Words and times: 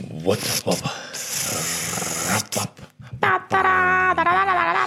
What 0.00 0.38
up? 0.66 0.76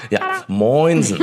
Ja, 0.09 0.43
moinsen. 0.47 1.17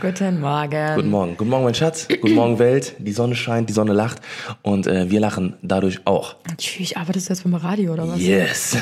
Guten 0.00 0.40
Morgen. 0.40 0.94
Guten 0.94 1.10
Morgen. 1.10 1.36
Guten 1.36 1.50
Morgen, 1.50 1.64
mein 1.64 1.74
Schatz. 1.74 2.08
Guten 2.08 2.34
Morgen, 2.34 2.58
Welt. 2.58 2.94
Die 2.98 3.12
Sonne 3.12 3.34
scheint, 3.34 3.68
die 3.68 3.72
Sonne 3.72 3.92
lacht 3.92 4.20
und 4.62 4.86
äh, 4.86 5.10
wir 5.10 5.20
lachen 5.20 5.54
dadurch 5.62 6.00
auch. 6.06 6.36
Tschüss, 6.56 6.94
arbeitest 6.94 7.28
du 7.28 7.32
jetzt 7.32 7.42
beim 7.44 7.54
Radio 7.54 7.94
oder 7.94 8.08
was? 8.08 8.20
Yes. 8.20 8.76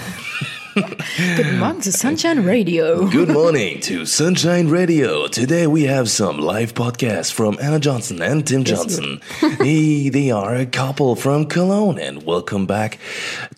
Guten 0.76 1.58
Morgen 1.58 1.80
zu 1.80 1.90
Sunshine 1.90 2.42
Radio. 2.44 3.08
Good 3.08 3.30
morning 3.30 3.80
to 3.80 4.04
Sunshine 4.04 4.68
Radio. 4.68 5.26
Today 5.26 5.66
we 5.66 5.88
have 5.88 6.10
some 6.10 6.38
live 6.38 6.74
podcasts 6.74 7.32
from 7.32 7.56
Anna 7.58 7.78
Johnson 7.80 8.20
and 8.20 8.46
Tim 8.46 8.62
Johnson. 8.62 9.22
hey, 9.58 10.10
they 10.10 10.30
are 10.30 10.54
a 10.54 10.66
couple 10.66 11.16
from 11.16 11.48
Cologne 11.48 11.98
and 11.98 12.26
welcome 12.26 12.66
back 12.66 12.98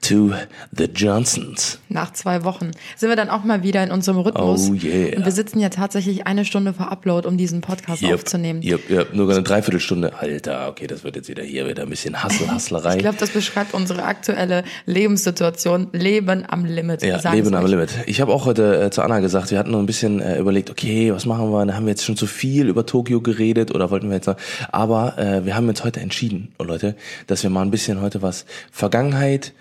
to 0.03 0.33
the 0.73 0.87
Johnsons. 0.87 1.81
Nach 1.89 2.13
zwei 2.13 2.45
Wochen 2.45 2.71
sind 2.95 3.09
wir 3.09 3.17
dann 3.17 3.31
auch 3.31 3.43
mal 3.43 3.65
wieder 3.65 3.83
in 3.83 3.91
unserem 3.91 4.19
Rhythmus. 4.19 4.71
Oh, 4.71 4.75
yeah. 4.75 5.17
Und 5.17 5.25
wir 5.25 5.33
sitzen 5.33 5.59
ja 5.59 5.71
tatsächlich 5.71 6.29
eine 6.29 6.45
Stunde 6.45 6.73
vor 6.73 6.93
Upload, 6.93 7.27
um 7.27 7.37
diesen 7.37 7.63
Podcast 7.63 8.05
aufzunehmen. 8.05 8.63
Yep, 8.63 8.91
yep. 8.91 9.15
Nur 9.15 9.29
eine 9.29 9.43
Dreiviertelstunde. 9.43 10.13
Alter, 10.17 10.69
okay, 10.69 10.87
das 10.87 11.03
wird 11.03 11.17
jetzt 11.17 11.29
wieder 11.29 11.43
hier 11.43 11.67
wieder 11.67 11.83
ein 11.83 11.91
bisschen 11.91 12.23
Hassel, 12.23 12.49
Hasslerei. 12.51 12.95
Ich 12.95 13.03
glaube, 13.03 13.19
das 13.19 13.31
beschreibt 13.31 13.75
unsere 13.75 14.05
aktuelle 14.05 14.63
Lebenssituation. 14.87 15.89
Leben 15.93 16.45
am 16.49 16.65
Limit. 16.65 17.08
Ja, 17.09 17.33
Leben 17.33 17.55
am. 17.55 17.67
Limit. 17.67 17.91
Ich 18.07 18.21
habe 18.21 18.33
auch 18.33 18.45
heute 18.45 18.83
äh, 18.83 18.91
zu 18.91 19.03
Anna 19.03 19.21
gesagt, 19.21 19.51
wir 19.51 19.59
hatten 19.59 19.71
noch 19.71 19.79
ein 19.79 19.87
bisschen 19.87 20.21
äh, 20.21 20.39
überlegt, 20.39 20.71
okay, 20.71 21.13
was 21.13 21.27
machen 21.27 21.51
wir? 21.51 21.65
Da 21.67 21.75
haben 21.75 21.87
wir 21.87 21.91
jetzt 21.91 22.05
schon 22.05 22.17
zu 22.17 22.27
viel 22.27 22.69
über 22.69 22.87
Tokio 22.87 23.21
geredet 23.21 23.75
oder 23.75 23.91
wollten 23.91 24.09
wir 24.09 24.17
jetzt 24.17 24.27
noch? 24.27 24.37
Aber 24.71 25.19
äh, 25.19 25.45
wir 25.45 25.57
haben 25.57 25.67
jetzt 25.69 25.85
heute 25.85 26.01
entschieden, 26.01 26.53
oh 26.59 26.65
Leute, 26.65 26.95
dass 27.27 27.43
wir 27.43 27.51
mal 27.51 27.63
ein 27.63 27.71
bisschen 27.71 28.01
heute 28.01 28.23
was 28.23 28.45
Vergangenheit, 28.71 29.53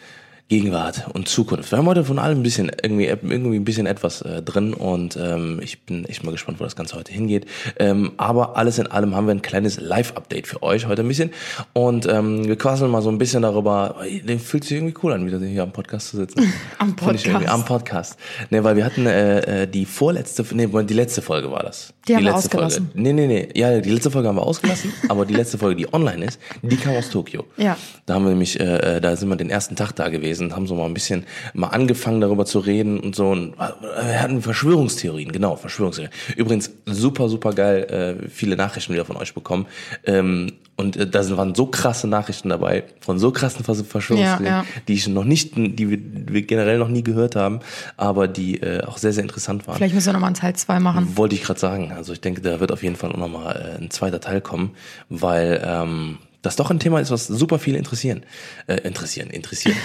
Gegenwart 0.50 1.08
und 1.14 1.28
Zukunft. 1.28 1.72
Wir 1.72 1.78
haben 1.78 1.88
heute 1.88 2.06
von 2.06 2.20
allem 2.20 2.40
ein 2.40 2.44
bisschen 2.44 2.72
irgendwie 2.82 3.06
irgendwie 3.06 3.58
ein 3.58 3.66
bisschen 3.66 3.86
etwas 3.86 4.22
äh, 4.22 4.42
drin 4.42 4.74
und 4.74 5.18
ähm, 5.18 5.60
ich 5.62 5.82
bin 5.82 6.06
echt 6.06 6.24
mal 6.24 6.32
gespannt, 6.32 6.62
wo 6.62 6.64
das 6.64 6.78
Ganze 6.78 6.96
heute 6.96 7.12
hingeht. 7.12 7.46
Ähm, 7.78 8.14
aber 8.16 8.56
alles 8.56 8.80
in 8.80 8.88
allem 8.88 9.14
haben 9.14 9.28
wir 9.28 9.34
ein 9.34 9.42
kleines 9.42 9.78
Live-Update 9.80 10.48
für 10.48 10.64
euch 10.64 10.88
heute 10.88 11.02
ein 11.02 11.08
bisschen 11.10 11.32
und 11.74 12.08
ähm, 12.08 12.48
wir 12.48 12.58
quasseln 12.58 12.90
mal 12.90 13.02
so 13.02 13.10
ein 13.10 13.18
bisschen 13.18 13.42
darüber. 13.42 13.98
Den 14.24 14.40
fühlt 14.40 14.64
sich 14.64 14.78
irgendwie 14.78 14.96
cool 15.04 15.12
an, 15.12 15.26
wieder 15.26 15.40
hier 15.40 15.64
am 15.64 15.74
Podcast 15.74 16.10
zu 16.10 16.18
sitzen. 16.18 16.54
Am 16.78 16.96
Podcast. 16.96 17.48
Am 17.48 17.66
Podcast. 17.66 18.18
Ne, 18.50 18.64
weil 18.64 18.78
wir 18.78 18.86
hatten 18.86 19.06
äh, 19.06 19.64
äh, 19.64 19.68
die 19.68 19.86
vorletzte, 19.86 20.46
nee, 20.54 20.68
die 20.68 20.94
letzte 20.94 21.22
Folge 21.22 21.52
war 21.52 21.64
das. 21.64 21.94
Die 22.08 22.16
haben 22.16 22.24
wir 22.24 22.32
letzte 22.32 22.48
ausgelassen. 22.48 22.90
Folge. 22.94 23.02
Nee, 23.02 23.14
nee, 23.14 23.28
nee. 23.28 23.50
Ja, 23.54 23.80
die 23.80 23.90
letzte 23.90 24.12
Folge 24.12 24.28
haben 24.28 24.38
wir 24.38 24.44
ausgelassen, 24.44 24.94
aber 25.10 25.26
die 25.26 25.34
letzte 25.34 25.58
Folge, 25.58 25.76
die 25.76 25.94
online 25.94 26.26
ist, 26.26 26.40
die 26.62 26.78
kam 26.78 26.96
aus 26.96 27.10
Tokio. 27.10 27.46
Ja. 27.58 27.78
Da 28.06 28.16
haben 28.16 28.24
wir 28.24 28.30
nämlich, 28.30 28.60
äh, 28.60 28.98
äh, 28.98 29.02
da 29.02 29.16
sind 29.16 29.30
wir 29.30 29.36
den 29.36 29.50
ersten 29.50 29.76
Tag 29.76 29.92
da 29.94 30.10
gewesen, 30.10 30.56
haben 30.56 30.68
so 30.68 30.76
mal 30.76 30.86
ein 30.86 30.94
bisschen 30.94 31.26
mal 31.54 31.68
angefangen 31.68 32.22
darüber 32.22 32.46
zu 32.46 32.60
reden 32.60 33.00
und 33.00 33.16
so. 33.16 33.30
Und 33.30 33.54
äh, 33.54 34.08
wir 34.08 34.22
hatten 34.22 34.42
Verschwörungstheorien, 34.42 35.32
genau, 35.32 35.56
Verschwörungstheorien. 35.56 36.14
Übrigens 36.36 36.72
super, 36.86 37.30
super 37.30 37.54
geil, 37.54 38.20
äh, 38.24 38.30
viele 38.30 38.56
Nachrichten 38.56 38.94
wieder 38.94 39.06
von 39.06 39.18
euch 39.18 39.34
bekommen. 39.34 39.66
Ähm, 40.06 40.54
und 40.78 40.96
äh, 40.96 41.06
da 41.10 41.24
sind- 41.24 41.36
waren 41.36 41.54
so 41.56 41.66
krasse 41.66 42.08
Nachrichten 42.08 42.48
dabei, 42.50 42.86
von 43.02 43.20
so 43.20 43.32
krassen 43.32 43.66
Vers- 43.66 43.82
Verschwörungstheorien, 43.82 44.46
Ja, 44.46 44.62
ja. 44.62 44.66
die 44.88 44.94
ich 44.94 45.08
noch 45.10 45.26
nicht, 45.26 45.56
die 45.58 45.90
wir, 45.90 46.00
wir 46.34 46.42
generell 46.44 46.78
noch 46.78 46.88
nie 46.88 47.04
gehört 47.04 47.36
haben, 47.36 47.60
aber 47.98 48.28
die 48.30 48.62
äh, 48.62 48.84
auch 48.86 48.98
sehr, 48.98 49.12
sehr 49.12 49.24
interessant 49.24 49.68
waren. 49.68 49.76
Vielleicht 49.76 49.94
müssen 49.96 50.06
wir 50.08 50.14
nochmal 50.14 50.28
einen 50.30 50.36
Teil 50.36 50.56
2 50.56 50.80
machen. 50.80 51.18
Wollte 51.18 51.36
ich 51.36 51.44
gerade 51.44 51.60
sagen. 51.60 51.92
Also 51.92 52.14
ich 52.14 52.22
denke, 52.22 52.40
da 52.42 52.60
wird 52.62 52.72
auf 52.72 52.82
jeden 52.84 52.96
Fall 52.96 53.12
auch 53.12 53.18
nochmal 53.18 53.76
äh, 53.78 53.84
ein 53.84 53.90
zweiter 53.92 54.22
Teil 54.22 54.40
kommen, 54.40 54.72
weil 55.10 55.62
ähm, 55.66 56.20
das 56.44 56.56
doch 56.56 56.70
ein 56.72 56.80
Thema 56.80 57.00
ist, 57.02 57.12
was 57.12 57.28
super 57.28 57.60
viele 57.60 57.78
interessieren. 57.78 58.24
Äh, 58.68 58.76
interessieren, 58.82 59.30
interessieren. 59.32 59.76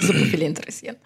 Super 0.00 0.18
viele 0.18 0.46
interessieren. 0.46 0.96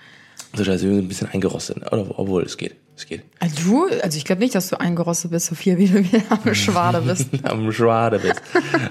So, 0.56 0.64
da 0.64 0.78
sind 0.78 0.90
wir 0.90 0.98
ein 0.98 1.08
bisschen 1.08 1.28
eingerostet. 1.28 1.78
Oder, 1.92 2.06
obwohl, 2.18 2.42
es 2.42 2.56
geht. 2.56 2.76
Es 2.96 3.06
geht. 3.06 3.22
Also 3.40 3.56
du, 3.62 4.00
also 4.02 4.16
ich 4.16 4.24
glaube 4.24 4.40
nicht, 4.40 4.54
dass 4.54 4.68
du 4.68 4.80
eingerostet 4.80 5.30
bist, 5.30 5.46
so 5.46 5.54
viel 5.54 5.76
wie 5.76 5.86
du 5.86 6.02
wieder 6.02 6.22
am 6.30 6.54
Schwade 6.54 7.02
bist. 7.02 7.28
Am 7.42 7.70
Schwade 7.70 8.18
bist. 8.18 8.40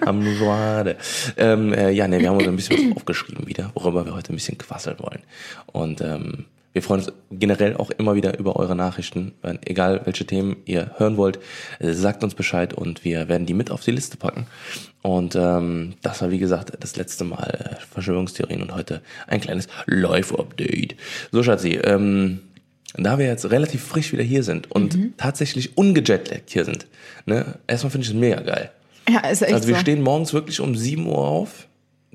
Am 0.05 0.23
Schwade. 0.23 0.97
Ähm, 1.37 1.73
äh, 1.73 1.89
ja, 1.89 2.07
ne, 2.07 2.19
wir 2.19 2.29
haben 2.29 2.37
uns 2.37 2.47
ein 2.47 2.55
bisschen 2.55 2.91
was 2.91 2.97
aufgeschrieben 2.97 3.47
wieder, 3.47 3.71
worüber 3.73 4.05
wir 4.05 4.13
heute 4.13 4.31
ein 4.31 4.35
bisschen 4.35 4.57
quasseln 4.59 4.97
wollen. 4.99 5.23
Und 5.71 6.01
ähm, 6.01 6.45
wir 6.75 6.81
freuen 6.81 6.99
uns 7.03 7.13
generell 7.31 7.77
auch 7.77 7.89
immer 7.91 8.15
wieder 8.15 8.37
über 8.37 8.57
eure 8.57 8.75
Nachrichten. 8.75 9.31
Egal 9.63 10.01
welche 10.03 10.25
Themen 10.25 10.57
ihr 10.65 10.91
hören 10.97 11.15
wollt, 11.15 11.39
äh, 11.79 11.93
sagt 11.93 12.21
uns 12.21 12.35
Bescheid 12.35 12.73
und 12.73 13.05
wir 13.05 13.29
werden 13.29 13.45
die 13.47 13.53
mit 13.53 13.71
auf 13.71 13.81
die 13.81 13.91
Liste 13.91 14.17
packen. 14.17 14.45
Und 15.01 15.35
ähm, 15.35 15.93
das 16.01 16.21
war 16.21 16.31
wie 16.31 16.37
gesagt 16.37 16.73
das 16.79 16.97
letzte 16.97 17.23
Mal 17.23 17.77
äh, 17.79 17.85
Verschwörungstheorien 17.93 18.61
und 18.61 18.75
heute 18.75 19.01
ein 19.27 19.39
kleines 19.39 19.67
Live-Update. 19.85 20.95
So 21.31 21.43
Schatzi, 21.43 21.75
ähm, 21.81 22.41
da 22.97 23.17
wir 23.19 23.25
jetzt 23.25 23.49
relativ 23.51 23.81
frisch 23.83 24.11
wieder 24.11 24.23
hier 24.23 24.43
sind 24.43 24.69
und 24.71 24.95
Mhm. 24.95 25.13
tatsächlich 25.17 25.77
ungejetlaggt 25.77 26.49
hier 26.49 26.65
sind, 26.65 26.87
ne, 27.25 27.57
erstmal 27.67 27.91
finde 27.91 28.03
ich 28.05 28.11
es 28.11 28.15
mega 28.19 28.41
geil. 28.41 28.69
Ja, 29.09 29.19
ist 29.29 29.43
echt 29.43 29.53
Also 29.53 29.67
wir 29.69 29.75
so. 29.75 29.81
stehen 29.81 30.01
morgens 30.01 30.33
wirklich 30.33 30.59
um 30.59 30.75
7 30.75 31.05
Uhr 31.07 31.19
auf, 31.19 31.67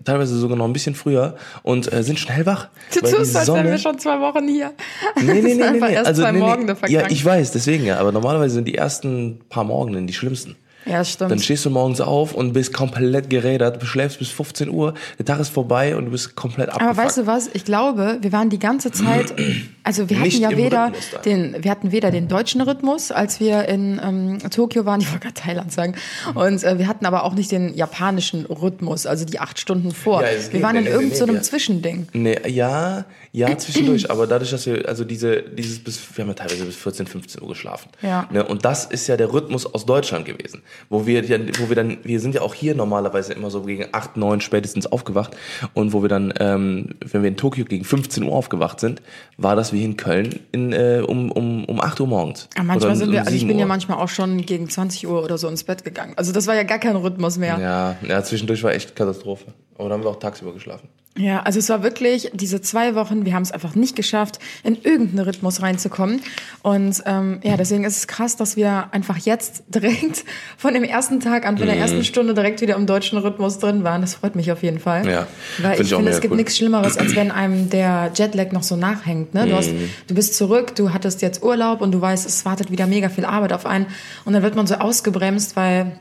teilweise 0.05 0.37
sogar 0.37 0.57
noch 0.57 0.65
ein 0.65 0.73
bisschen 0.73 0.95
früher 0.95 1.37
und 1.63 1.93
äh, 1.93 2.03
sind 2.03 2.19
schon 2.19 2.33
hellwach. 2.33 2.69
Du 2.95 3.01
tust, 3.01 3.37
als 3.37 3.49
wären 3.49 3.67
wir 3.67 3.79
schon 3.79 3.99
zwei 3.99 4.21
Wochen 4.21 4.49
hier. 4.49 4.73
Nee, 5.17 5.41
nee, 5.41 5.55
nee, 5.55 5.71
nee, 5.71 5.81
nee. 5.81 5.97
Also, 5.97 6.23
zwei 6.23 6.33
nee, 6.33 6.41
nee. 6.41 6.93
Ja, 6.93 7.09
ich 7.09 7.25
weiß, 7.25 7.53
deswegen 7.53 7.85
ja. 7.85 7.99
Aber 7.99 8.13
normalerweise 8.13 8.55
sind 8.55 8.67
die 8.67 8.75
ersten 8.75 9.41
paar 9.49 9.65
Morgenen 9.65 10.07
die 10.07 10.15
schlimmsten. 10.15 10.57
Ja, 10.87 11.05
stimmt. 11.05 11.31
Dann 11.31 11.39
stehst 11.39 11.65
du 11.65 11.71
morgens 11.71 12.01
auf 12.01 12.35
und 12.35 12.53
bist 12.53 12.73
komplett 12.73 13.29
gerädert, 13.29 13.83
du 13.83 13.87
schläfst 13.87 14.19
bis 14.19 14.29
15 14.31 14.71
Uhr, 14.71 14.95
der 15.19 15.27
Tag 15.27 15.41
ist 15.41 15.51
vorbei 15.51 15.95
und 15.97 16.07
du 16.07 16.11
bist 16.11 16.37
komplett 16.37 16.71
abgefuckt. 16.71 16.99
Aber 16.99 17.07
weißt 17.07 17.19
du 17.19 17.27
was? 17.27 17.51
Ich 17.53 17.65
glaube, 17.65 18.19
wir 18.21 18.33
waren 18.33 18.49
die 18.49 18.59
ganze 18.59 18.91
Zeit, 18.91 19.35
also 19.85 20.09
wir 20.09 20.17
hatten 20.17 20.27
Nicht 20.27 20.41
ja 20.41 20.57
weder 20.57 20.93
den, 21.25 21.57
wir 21.63 21.71
hatten 21.71 21.93
weder 21.93 22.11
den 22.11 22.29
deutschen 22.29 22.61
Rhythmus, 22.61 23.13
als 23.13 23.41
wir 23.41 23.69
in 23.69 24.01
ähm, 24.03 24.39
Tokio 24.51 24.87
waren, 24.87 25.01
ich 25.03 25.11
wollte 25.11 25.25
gerade 25.25 25.35
Thailand 25.35 25.73
sagen, 25.73 25.95
und 26.35 26.65
äh, 26.65 26.79
wir 26.79 26.89
hatten 26.89 27.05
aber 27.05 27.25
auch 27.25 27.35
nicht 27.35 27.53
den 27.53 27.75
japanischen 27.75 28.47
Rhythmus, 28.47 29.07
also 29.07 29.25
die 29.25 29.39
acht 29.39 29.59
Stunden 29.59 29.93
vor. 29.93 30.23
Ja, 30.23 30.29
wir 30.51 30.63
waren 30.63 30.77
in 30.77 30.87
irgendeinem 30.87 31.37
so. 31.37 31.43
Zwischending. 31.43 32.09
Nee, 32.13 32.39
ja, 32.47 33.05
ja, 33.33 33.57
zwischendurch, 33.57 34.11
aber 34.11 34.27
dadurch, 34.27 34.51
dass 34.51 34.67
wir, 34.67 34.89
also 34.89 35.05
diese, 35.05 35.43
dieses 35.43 35.79
bis, 35.83 36.01
wir 36.17 36.23
haben 36.25 36.31
ja 36.31 36.35
teilweise 36.35 36.65
bis 36.65 36.77
14, 36.77 37.07
15 37.07 37.41
Uhr 37.43 37.49
geschlafen. 37.49 37.89
Ja. 38.03 38.29
Ne, 38.33 38.45
und 38.45 38.65
das 38.65 38.87
ist 38.87 39.07
ja 39.07 39.17
der 39.17 39.33
Rhythmus 39.33 39.73
aus 39.73 39.87
Deutschland 39.87 40.25
gewesen. 40.25 40.63
Wo 40.89 41.07
wir, 41.07 41.25
ja- 41.25 41.39
wo 41.61 41.69
wir 41.69 41.77
dann, 41.77 41.99
wir 42.03 42.19
sind 42.19 42.35
ja 42.35 42.41
auch 42.43 42.55
hier 42.55 42.75
normalerweise 42.75 43.33
immer 43.33 43.51
so 43.51 43.63
gegen 43.63 43.87
8, 43.93 44.17
9 44.17 44.41
spätestens 44.41 44.87
aufgewacht. 44.87 45.37
Und 45.75 45.93
wo 45.93 46.03
wir 46.03 46.09
dann, 46.09 46.35
ähm, 46.41 46.97
wenn 47.05 47.23
wir 47.23 47.29
in 47.29 47.37
Tokio 47.37 47.65
gegen 47.65 47.85
15 47.85 48.25
Uhr 48.25 48.33
aufgewacht 48.33 48.81
sind, 48.81 49.01
war 49.37 49.55
das 49.55 49.73
wie 49.73 49.85
in 49.85 49.97
Köln 49.97 50.41
in, 50.51 50.73
äh, 50.73 51.03
um, 51.07 51.31
um, 51.31 51.65
um 51.67 51.81
8 51.81 52.01
Uhr 52.01 52.09
morgens. 52.09 52.49
Ja, 52.57 52.65
manchmal 52.65 52.91
Oder 52.91 52.97
sind 52.97 53.07
um 53.09 53.13
wir, 53.13 53.21
also 53.21 53.33
ich 53.33 53.39
7 53.41 53.49
bin 53.49 53.59
ja 53.59 53.65
Uhr. 53.65 53.69
manchmal 53.69 53.99
auch 53.99 54.09
schon 54.09 54.45
gegen 54.45 54.69
20 54.69 55.07
Uhr 55.07 55.23
oder 55.23 55.39
so 55.39 55.47
ins 55.49 55.63
Bett 55.63 55.85
gegangen. 55.85 56.15
Also 56.17 56.33
das 56.33 56.47
war 56.49 56.57
ja 56.57 56.65
gar 56.65 56.79
kein 56.81 56.97
Rhythmus 56.97 57.39
mehr. 57.39 57.59
Ja, 57.61 57.97
ja, 58.09 58.23
zwischendurch 58.25 58.63
war 58.65 58.73
echt 58.73 58.97
Katastrophe. 58.97 59.47
Aber 59.77 59.89
dann 59.89 59.99
haben 59.99 60.05
wir 60.05 60.11
auch 60.11 60.19
tagsüber 60.19 60.53
geschlafen. 60.53 60.89
Ja, 61.21 61.43
also 61.43 61.59
es 61.59 61.69
war 61.69 61.83
wirklich 61.83 62.31
diese 62.33 62.63
zwei 62.63 62.95
Wochen, 62.95 63.27
wir 63.27 63.35
haben 63.35 63.43
es 63.43 63.53
einfach 63.53 63.75
nicht 63.75 63.95
geschafft, 63.95 64.39
in 64.63 64.81
irgendeinen 64.81 65.27
Rhythmus 65.27 65.61
reinzukommen. 65.61 66.23
Und 66.63 67.03
ähm, 67.05 67.41
ja, 67.43 67.59
deswegen 67.59 67.85
ist 67.85 67.99
es 67.99 68.07
krass, 68.07 68.37
dass 68.37 68.57
wir 68.57 68.89
einfach 68.93 69.19
jetzt 69.19 69.65
direkt 69.69 70.25
von 70.57 70.73
dem 70.73 70.83
ersten 70.83 71.21
Tag 71.21 71.47
an, 71.47 71.59
von 71.59 71.67
der 71.67 71.77
Mhm. 71.77 71.83
ersten 71.83 72.05
Stunde 72.05 72.33
direkt 72.33 72.63
wieder 72.63 72.75
im 72.77 72.87
deutschen 72.87 73.19
Rhythmus 73.19 73.59
drin 73.59 73.85
waren. 73.85 74.01
Das 74.01 74.15
freut 74.15 74.35
mich 74.35 74.51
auf 74.51 74.63
jeden 74.63 74.79
Fall. 74.81 75.07
Ja, 75.07 75.27
Weil 75.59 75.75
find 75.77 75.87
ich 75.87 75.93
ich 75.93 75.97
finde, 75.97 76.11
es 76.13 76.21
gibt 76.23 76.33
cool. 76.33 76.37
nichts 76.39 76.57
Schlimmeres, 76.57 76.97
als 76.97 77.15
wenn 77.15 77.31
einem 77.31 77.69
der 77.69 78.11
Jetlag 78.15 78.53
noch 78.53 78.63
so 78.63 78.77
nachhängt. 78.77 79.35
Ne? 79.35 79.47
Du, 79.47 79.55
hast, 79.57 79.73
Mhm. 79.73 79.91
du 80.07 80.15
bist 80.15 80.35
zurück, 80.37 80.75
du 80.77 80.93
hattest 80.95 81.21
jetzt 81.21 81.43
Urlaub 81.43 81.83
und 81.83 81.93
du 81.93 82.01
weißt, 82.01 82.27
es 82.27 82.45
wartet 82.47 82.71
wieder 82.71 82.87
mega 82.87 83.11
viel 83.11 83.27
Arbeit 83.27 83.53
auf 83.53 83.67
einen. 83.67 83.87
Und 84.25 84.33
dann 84.33 84.43
wird 84.43 84.55
man 84.57 84.67
so 84.67 84.77
ausgebremst, 84.77 85.55
weil 85.57 85.93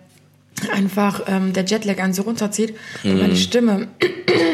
einfach 0.72 1.22
ähm, 1.28 1.54
der 1.54 1.66
Jetlag 1.66 2.00
einen 2.00 2.14
so 2.14 2.24
runterzieht. 2.24 2.74
Und 3.04 3.14
Mhm. 3.14 3.20
meine 3.20 3.36
Stimme, 3.36 3.88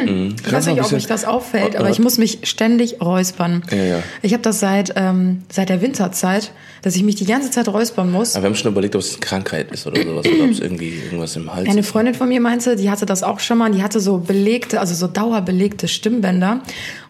ich 0.06 0.52
weiß 0.52 0.68
nicht, 0.68 0.82
ob 0.82 0.92
euch 0.94 1.08
das 1.08 1.26
auffällt, 1.26 1.74
Oh, 1.76 1.80
aber 1.80 1.88
oh. 1.88 1.92
ich 1.92 2.00
muss 2.00 2.18
mich 2.18 2.40
ständig 2.44 3.02
räuspern. 3.02 3.64
Ja, 3.72 3.78
ja. 3.84 4.04
Ich 4.22 4.34
habe 4.34 4.44
das 4.44 4.60
seit, 4.60 4.94
ähm, 4.96 5.44
seit 5.52 5.70
der 5.70 5.82
Winterzeit, 5.82 6.52
dass 6.82 6.96
ich 6.96 7.04
mich 7.04 7.16
die 7.16 7.26
ganze 7.26 7.52
Zeit 7.52 7.68
räuspern 7.68 8.12
muss. 8.12 8.36
Aber 8.36 8.44
wir 8.44 8.50
haben 8.50 8.56
schon 8.56 8.72
überlegt, 8.72 8.96
ob 8.96 9.02
es 9.02 9.12
eine 9.12 9.20
Krankheit 9.22 9.72
ist 9.72 9.88
oder 9.88 10.02
sowas, 10.04 10.26
oder 10.26 10.44
ob 10.46 10.52
es 10.52 10.60
irgendwie 10.62 10.94
irgendwas 11.06 11.36
im 11.36 11.54
Hals 11.54 11.68
Eine 11.70 11.80
ist. 11.82 11.90
Freundin 11.90 12.14
von 12.14 12.30
mir 12.30 12.40
meinte, 12.42 12.76
die 12.76 12.90
hatte 12.90 13.06
das 13.06 13.24
auch 13.24 13.40
schon 13.40 13.58
mal, 13.58 13.72
die 13.72 13.82
hatte 13.84 14.00
so 14.00 14.18
belegte, 14.20 14.80
also 14.80 14.94
so 14.94 15.08
dauerbelegte 15.08 15.88
Stimmbänder. 15.88 16.62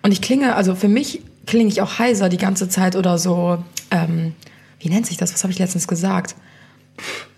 Und 0.01 0.11
ich 0.11 0.21
klinge, 0.21 0.55
also 0.55 0.75
für 0.75 0.87
mich 0.87 1.21
klinge 1.45 1.69
ich 1.69 1.81
auch 1.81 1.99
heiser 1.99 2.29
die 2.29 2.37
ganze 2.37 2.69
Zeit 2.69 2.95
oder 2.95 3.17
so, 3.17 3.63
ähm, 3.91 4.33
wie 4.79 4.89
nennt 4.89 5.05
sich 5.05 5.17
das? 5.17 5.33
Was 5.33 5.43
habe 5.43 5.51
ich 5.53 5.59
letztens 5.59 5.87
gesagt? 5.87 6.35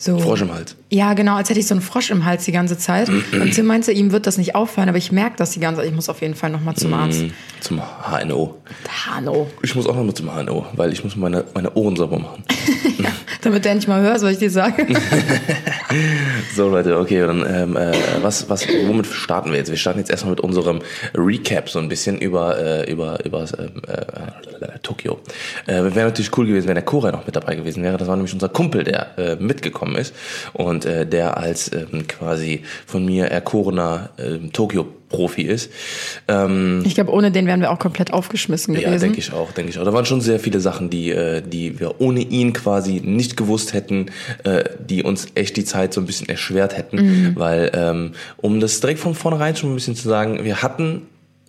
So. 0.07 0.17
Frosch 0.19 0.41
im 0.41 0.53
Hals. 0.53 0.77
Ja, 0.89 1.13
genau, 1.15 1.35
als 1.35 1.49
hätte 1.49 1.59
ich 1.59 1.67
so 1.67 1.73
einen 1.73 1.81
Frosch 1.81 2.11
im 2.11 2.23
Hals 2.23 2.45
die 2.45 2.53
ganze 2.53 2.77
Zeit. 2.77 3.09
Und 3.33 3.51
Tim 3.51 3.65
meinte, 3.65 3.91
ihm 3.91 4.13
wird 4.13 4.25
das 4.25 4.37
nicht 4.37 4.55
auffallen, 4.55 4.87
aber 4.87 4.97
ich 4.97 5.11
merke 5.11 5.35
das 5.35 5.51
die 5.51 5.59
ganze 5.59 5.81
Zeit. 5.81 5.89
Ich 5.89 5.95
muss 5.95 6.07
auf 6.07 6.21
jeden 6.21 6.33
Fall 6.33 6.49
nochmal 6.49 6.75
zum 6.75 6.93
Arzt. 6.93 7.25
Zum 7.59 7.81
HNO. 7.81 8.55
Hanno. 9.05 9.49
Ich 9.63 9.75
muss 9.75 9.85
auch 9.85 9.95
noch 9.95 10.03
mal 10.05 10.13
zum 10.13 10.29
HNO, 10.33 10.65
weil 10.77 10.93
ich 10.93 11.03
muss 11.03 11.17
meine, 11.17 11.43
meine 11.53 11.73
Ohren 11.73 11.97
sauber 11.97 12.19
machen. 12.19 12.43
Damit 13.41 13.65
der 13.65 13.75
nicht 13.75 13.87
mal 13.87 14.01
hört, 14.01 14.21
was 14.21 14.31
ich 14.31 14.37
dir 14.39 14.49
sage. 14.49 14.87
so 16.55 16.69
Leute, 16.69 16.97
okay, 16.97 17.21
dann 17.21 17.45
ähm, 17.47 17.77
äh, 17.77 17.93
was, 18.21 18.49
was, 18.49 18.67
womit 18.85 19.05
starten 19.07 19.51
wir 19.51 19.57
jetzt? 19.57 19.69
Wir 19.69 19.77
starten 19.77 19.99
jetzt 19.99 20.09
erstmal 20.09 20.31
mit 20.31 20.41
unserem 20.41 20.81
Recap 21.15 21.69
so 21.69 21.79
ein 21.79 21.89
bisschen 21.89 22.17
über 22.17 22.57
äh, 22.59 22.91
über 22.91 23.23
über 23.25 23.45
ähm, 23.59 23.81
äh, 23.87 24.79
Tokio. 24.81 25.19
Äh, 25.65 25.83
wäre 25.95 26.07
natürlich 26.07 26.35
cool 26.37 26.47
gewesen, 26.47 26.67
wenn 26.67 26.75
der 26.75 26.83
Koray 26.85 27.11
noch 27.11 27.25
mit 27.25 27.35
dabei 27.35 27.55
gewesen 27.55 27.83
wäre. 27.83 27.97
Das 27.97 28.07
war 28.07 28.15
nämlich 28.15 28.33
unser 28.33 28.49
Kumpel, 28.49 28.83
der 28.83 29.17
äh, 29.17 29.35
mitgekommen 29.35 29.95
ist 29.95 30.13
und 30.53 30.85
äh, 30.85 31.05
der 31.05 31.37
als 31.37 31.71
ähm, 31.73 32.07
quasi 32.07 32.63
von 32.85 33.05
mir 33.05 33.25
erkorener 33.25 34.09
äh, 34.17 34.47
Tokio 34.49 34.87
Profi 35.09 35.43
ist. 35.43 35.71
Ähm, 36.27 36.83
ich 36.85 36.95
glaube, 36.95 37.11
ohne 37.11 37.31
den 37.31 37.45
wären 37.47 37.61
wir 37.61 37.71
auch 37.71 37.79
komplett 37.79 38.11
aufgeschmissen 38.11 38.73
gewesen. 38.73 38.91
Ja, 38.91 38.99
denke 38.99 39.19
ich 39.19 39.31
auch, 39.31 39.51
denke 39.51 39.71
ich 39.71 39.79
auch. 39.79 39.85
Da 39.85 39.93
waren 39.93 40.05
schon 40.05 40.21
sehr 40.21 40.39
viele 40.39 40.59
Sachen, 40.59 40.89
die, 40.89 41.11
äh, 41.11 41.41
die 41.41 41.79
wir 41.79 42.01
ohne 42.01 42.21
ihn 42.21 42.53
quasi 42.53 43.01
nicht 43.03 43.37
gewusst 43.37 43.73
hätten, 43.73 44.07
äh, 44.43 44.65
die 44.79 45.03
uns 45.03 45.27
echt 45.35 45.55
die 45.55 45.63
Zeit 45.63 45.93
so 45.93 46.01
ein 46.01 46.05
bisschen 46.05 46.27
erschwert 46.29 46.77
hätten. 46.77 46.97
Mhm. 46.97 47.31
Weil, 47.35 47.71
ähm, 47.73 48.11
um 48.37 48.59
das 48.59 48.79
direkt 48.79 48.99
von 48.99 49.15
vornherein 49.15 49.55
schon 49.55 49.71
ein 49.71 49.75
bisschen 49.75 49.95
zu 49.95 50.09
sagen, 50.09 50.43
wir 50.43 50.61
hatten 50.61 51.03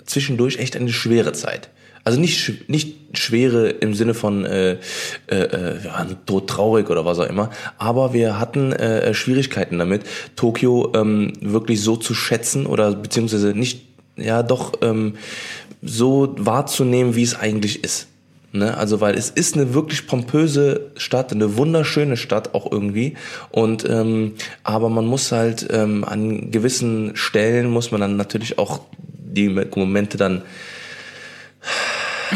zwischendurch 0.07 0.59
echt 0.59 0.77
eine 0.77 0.93
schwere 0.93 1.33
Zeit. 1.33 1.69
Also 2.05 2.21
nicht, 2.21 2.69
nicht 2.69 2.97
schwere 3.13 3.69
im 3.69 3.95
Sinne 3.95 4.15
von 4.15 4.45
äh, 4.45 4.73
äh, 4.73 5.35
äh 5.35 5.85
ja, 5.85 6.07
todtraurig 6.27 6.91
oder 6.91 7.05
was 7.05 7.19
auch 7.19 7.29
immer, 7.29 7.51
aber 7.79 8.13
wir 8.13 8.39
hatten 8.39 8.73
äh, 8.73 9.15
Schwierigkeiten 9.15 9.79
damit, 9.79 10.03
Tokio 10.37 10.93
ähm, 10.95 11.33
wirklich 11.41 11.83
so 11.83 11.97
zu 11.97 12.15
schätzen 12.15 12.67
oder 12.67 12.95
beziehungsweise 12.95 13.55
nicht, 13.55 13.83
ja 14.17 14.43
doch 14.43 14.73
ähm, 14.83 15.15
so 15.83 16.35
wahrzunehmen, 16.39 17.15
wie 17.15 17.23
es 17.23 17.39
eigentlich 17.39 17.85
ist. 17.85 18.09
Ne? 18.53 18.77
Also 18.77 19.01
weil 19.01 19.15
es 19.15 19.31
ist 19.31 19.57
eine 19.57 19.75
wirklich 19.75 20.07
pompöse 20.07 20.91
Stadt, 20.97 21.33
eine 21.33 21.57
wunderschöne 21.57 22.17
Stadt 22.17 22.55
auch 22.55 22.71
irgendwie. 22.71 23.15
Und 23.51 23.89
ähm, 23.89 24.35
aber 24.63 24.89
man 24.89 25.07
muss 25.07 25.33
halt 25.33 25.69
ähm, 25.71 26.05
an 26.05 26.51
gewissen 26.51 27.15
Stellen 27.15 27.71
muss 27.71 27.91
man 27.91 28.01
dann 28.01 28.17
natürlich 28.17 28.59
auch 28.59 28.81
die 28.97 29.49
Momente 29.49 30.17
dann 30.17 30.43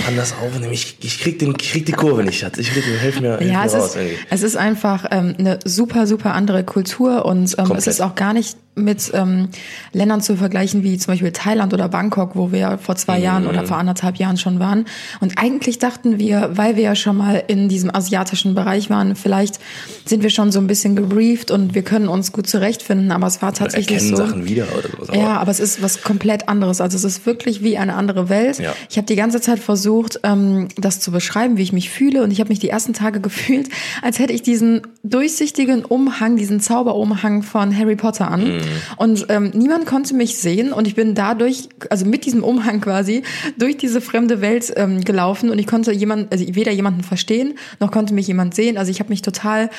anders 0.06 0.34
aufnehmen. 0.42 0.72
Ich, 0.72 0.96
ich 1.02 1.20
krieg, 1.20 1.38
den, 1.38 1.56
krieg 1.56 1.86
die 1.86 1.92
Kurve 1.92 2.24
nicht, 2.24 2.38
Schatz. 2.38 2.58
Ich 2.58 2.72
krieg, 2.72 2.84
helf 2.84 3.20
mir, 3.20 3.38
helf 3.38 3.50
ja, 3.50 3.60
mir 3.60 3.66
es 3.66 3.74
raus. 3.74 3.88
Ist, 3.88 3.96
irgendwie. 3.96 4.18
es 4.30 4.42
ist 4.42 4.56
einfach 4.56 5.06
ähm, 5.10 5.34
eine 5.38 5.58
super, 5.64 6.06
super 6.06 6.34
andere 6.34 6.64
Kultur 6.64 7.24
und 7.24 7.54
ähm, 7.58 7.72
es 7.72 7.86
ist 7.86 8.00
auch 8.00 8.14
gar 8.14 8.32
nicht 8.32 8.56
mit 8.74 9.10
ähm, 9.14 9.48
Ländern 9.92 10.22
zu 10.22 10.36
vergleichen 10.36 10.82
wie 10.82 10.96
zum 10.96 11.12
Beispiel 11.12 11.30
Thailand 11.32 11.74
oder 11.74 11.88
Bangkok, 11.88 12.30
wo 12.34 12.52
wir 12.52 12.78
vor 12.78 12.96
zwei 12.96 13.18
mhm. 13.18 13.24
Jahren 13.24 13.46
oder 13.46 13.64
vor 13.64 13.76
anderthalb 13.76 14.16
Jahren 14.16 14.38
schon 14.38 14.60
waren. 14.60 14.86
Und 15.20 15.34
eigentlich 15.36 15.78
dachten 15.78 16.18
wir, 16.18 16.52
weil 16.54 16.76
wir 16.76 16.82
ja 16.82 16.94
schon 16.94 17.16
mal 17.16 17.42
in 17.48 17.68
diesem 17.68 17.94
asiatischen 17.94 18.54
Bereich 18.54 18.88
waren, 18.88 19.14
vielleicht 19.14 19.60
sind 20.06 20.22
wir 20.22 20.30
schon 20.30 20.52
so 20.52 20.58
ein 20.58 20.66
bisschen 20.66 20.96
gebrieft 20.96 21.50
und 21.50 21.74
wir 21.74 21.82
können 21.82 22.08
uns 22.08 22.32
gut 22.32 22.46
zurechtfinden, 22.46 23.12
aber 23.12 23.26
es 23.26 23.42
war 23.42 23.52
tatsächlich 23.52 24.02
so. 24.02 24.16
Sachen 24.16 24.46
wieder 24.46 24.66
oder 24.76 24.88
sowas. 24.88 25.16
Ja, 25.16 25.38
aber 25.38 25.50
es 25.50 25.60
ist 25.60 25.82
was 25.82 26.02
komplett 26.02 26.48
anderes. 26.48 26.80
Also 26.80 26.96
es 26.96 27.04
ist 27.04 27.26
wirklich 27.26 27.62
wie 27.62 27.76
eine 27.76 27.94
andere 27.94 28.28
Welt. 28.28 28.58
Ja. 28.58 28.74
Ich 28.88 28.96
habe 28.96 29.06
die 29.06 29.16
ganze 29.16 29.40
Zeit 29.40 29.58
versucht, 29.58 30.20
ähm, 30.22 30.68
das 30.78 31.00
zu 31.00 31.12
beschreiben, 31.12 31.58
wie 31.58 31.62
ich 31.62 31.72
mich 31.72 31.90
fühle. 31.90 32.22
Und 32.22 32.30
ich 32.30 32.40
habe 32.40 32.48
mich 32.48 32.58
die 32.58 32.70
ersten 32.70 32.94
Tage 32.94 33.20
gefühlt, 33.22 33.68
als 34.00 34.18
hätte 34.18 34.32
ich 34.32 34.42
diesen 34.42 34.82
durchsichtigen 35.04 35.84
Umhang, 35.84 36.36
diesen 36.36 36.60
Zauberumhang 36.60 37.42
von 37.42 37.76
Harry 37.76 37.96
Potter 37.96 38.30
an. 38.30 38.56
Mhm. 38.56 38.60
Und 38.96 39.26
ähm, 39.30 39.50
niemand 39.52 39.86
konnte 39.86 40.14
mich 40.14 40.38
sehen 40.38 40.72
und 40.72 40.86
ich 40.86 40.94
bin 40.94 41.14
dadurch, 41.14 41.68
also 41.90 42.06
mit 42.06 42.24
diesem 42.24 42.44
Umhang 42.44 42.80
quasi, 42.80 43.22
durch 43.58 43.76
diese 43.76 44.00
fremde 44.00 44.40
Welt 44.40 44.72
ähm, 44.76 45.02
gelaufen 45.02 45.50
und 45.50 45.58
ich 45.58 45.66
konnte 45.66 45.92
jemand, 45.92 46.30
also 46.30 46.44
weder 46.54 46.70
jemanden 46.70 47.02
verstehen, 47.02 47.54
noch 47.80 47.90
konnte 47.90 48.14
mich 48.14 48.28
jemand 48.28 48.54
sehen. 48.54 48.78
Also 48.78 48.92
ich 48.92 49.00
habe 49.00 49.10
mich 49.10 49.22
total 49.22 49.70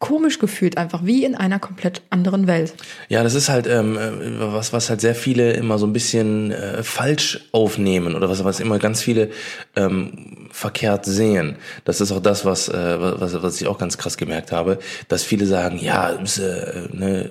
komisch 0.00 0.38
gefühlt, 0.38 0.78
einfach 0.78 1.04
wie 1.04 1.24
in 1.24 1.36
einer 1.36 1.60
komplett 1.60 2.02
anderen 2.08 2.46
Welt. 2.46 2.74
Ja, 3.08 3.22
das 3.22 3.34
ist 3.34 3.50
halt 3.50 3.66
ähm, 3.66 3.98
äh, 3.98 4.40
was, 4.52 4.72
was 4.72 4.88
halt 4.88 5.00
sehr 5.02 5.14
viele 5.14 5.52
immer 5.52 5.78
so 5.78 5.86
ein 5.86 5.92
bisschen 5.92 6.50
äh, 6.50 6.82
falsch 6.82 7.48
aufnehmen 7.52 8.16
oder 8.16 8.28
was, 8.28 8.42
was 8.42 8.60
immer 8.60 8.78
ganz 8.78 9.02
viele 9.02 9.30
ähm, 9.76 10.48
verkehrt 10.50 11.04
sehen. 11.04 11.56
Das 11.84 12.00
ist 12.00 12.12
auch 12.12 12.20
das, 12.20 12.46
was, 12.46 12.68
äh, 12.68 12.96
was, 12.98 13.42
was 13.42 13.60
ich 13.60 13.66
auch 13.68 13.78
ganz 13.78 13.98
krass 13.98 14.16
gemerkt 14.16 14.52
habe, 14.52 14.78
dass 15.08 15.22
viele 15.22 15.44
sagen, 15.46 15.78
ja, 15.78 16.10
äh, 16.12 16.88
ne, 16.92 17.30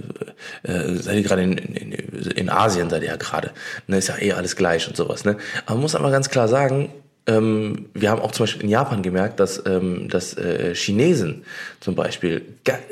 äh, 0.61 0.93
seid 0.93 1.15
ihr 1.15 1.23
gerade 1.23 1.41
in, 1.41 1.57
in, 1.57 1.91
in 1.91 2.49
Asien, 2.49 2.91
seid 2.91 3.01
ihr 3.01 3.09
ja 3.09 3.15
gerade, 3.17 3.49
ne, 3.87 3.97
ist 3.97 4.09
ja 4.09 4.21
eh 4.21 4.33
alles 4.33 4.55
gleich 4.55 4.87
und 4.87 4.95
sowas. 4.95 5.25
Ne? 5.25 5.37
Aber 5.65 5.75
man 5.75 5.81
muss 5.81 5.95
aber 5.95 6.11
ganz 6.11 6.29
klar 6.29 6.47
sagen, 6.47 6.91
ähm, 7.29 7.85
wir 7.93 8.09
haben 8.09 8.21
auch 8.21 8.31
zum 8.31 8.43
Beispiel 8.43 8.63
in 8.63 8.69
Japan 8.69 9.03
gemerkt, 9.03 9.39
dass, 9.39 9.63
ähm, 9.65 10.09
dass 10.09 10.35
äh, 10.35 10.73
Chinesen 10.73 11.43
zum 11.79 11.95
Beispiel 11.95 12.41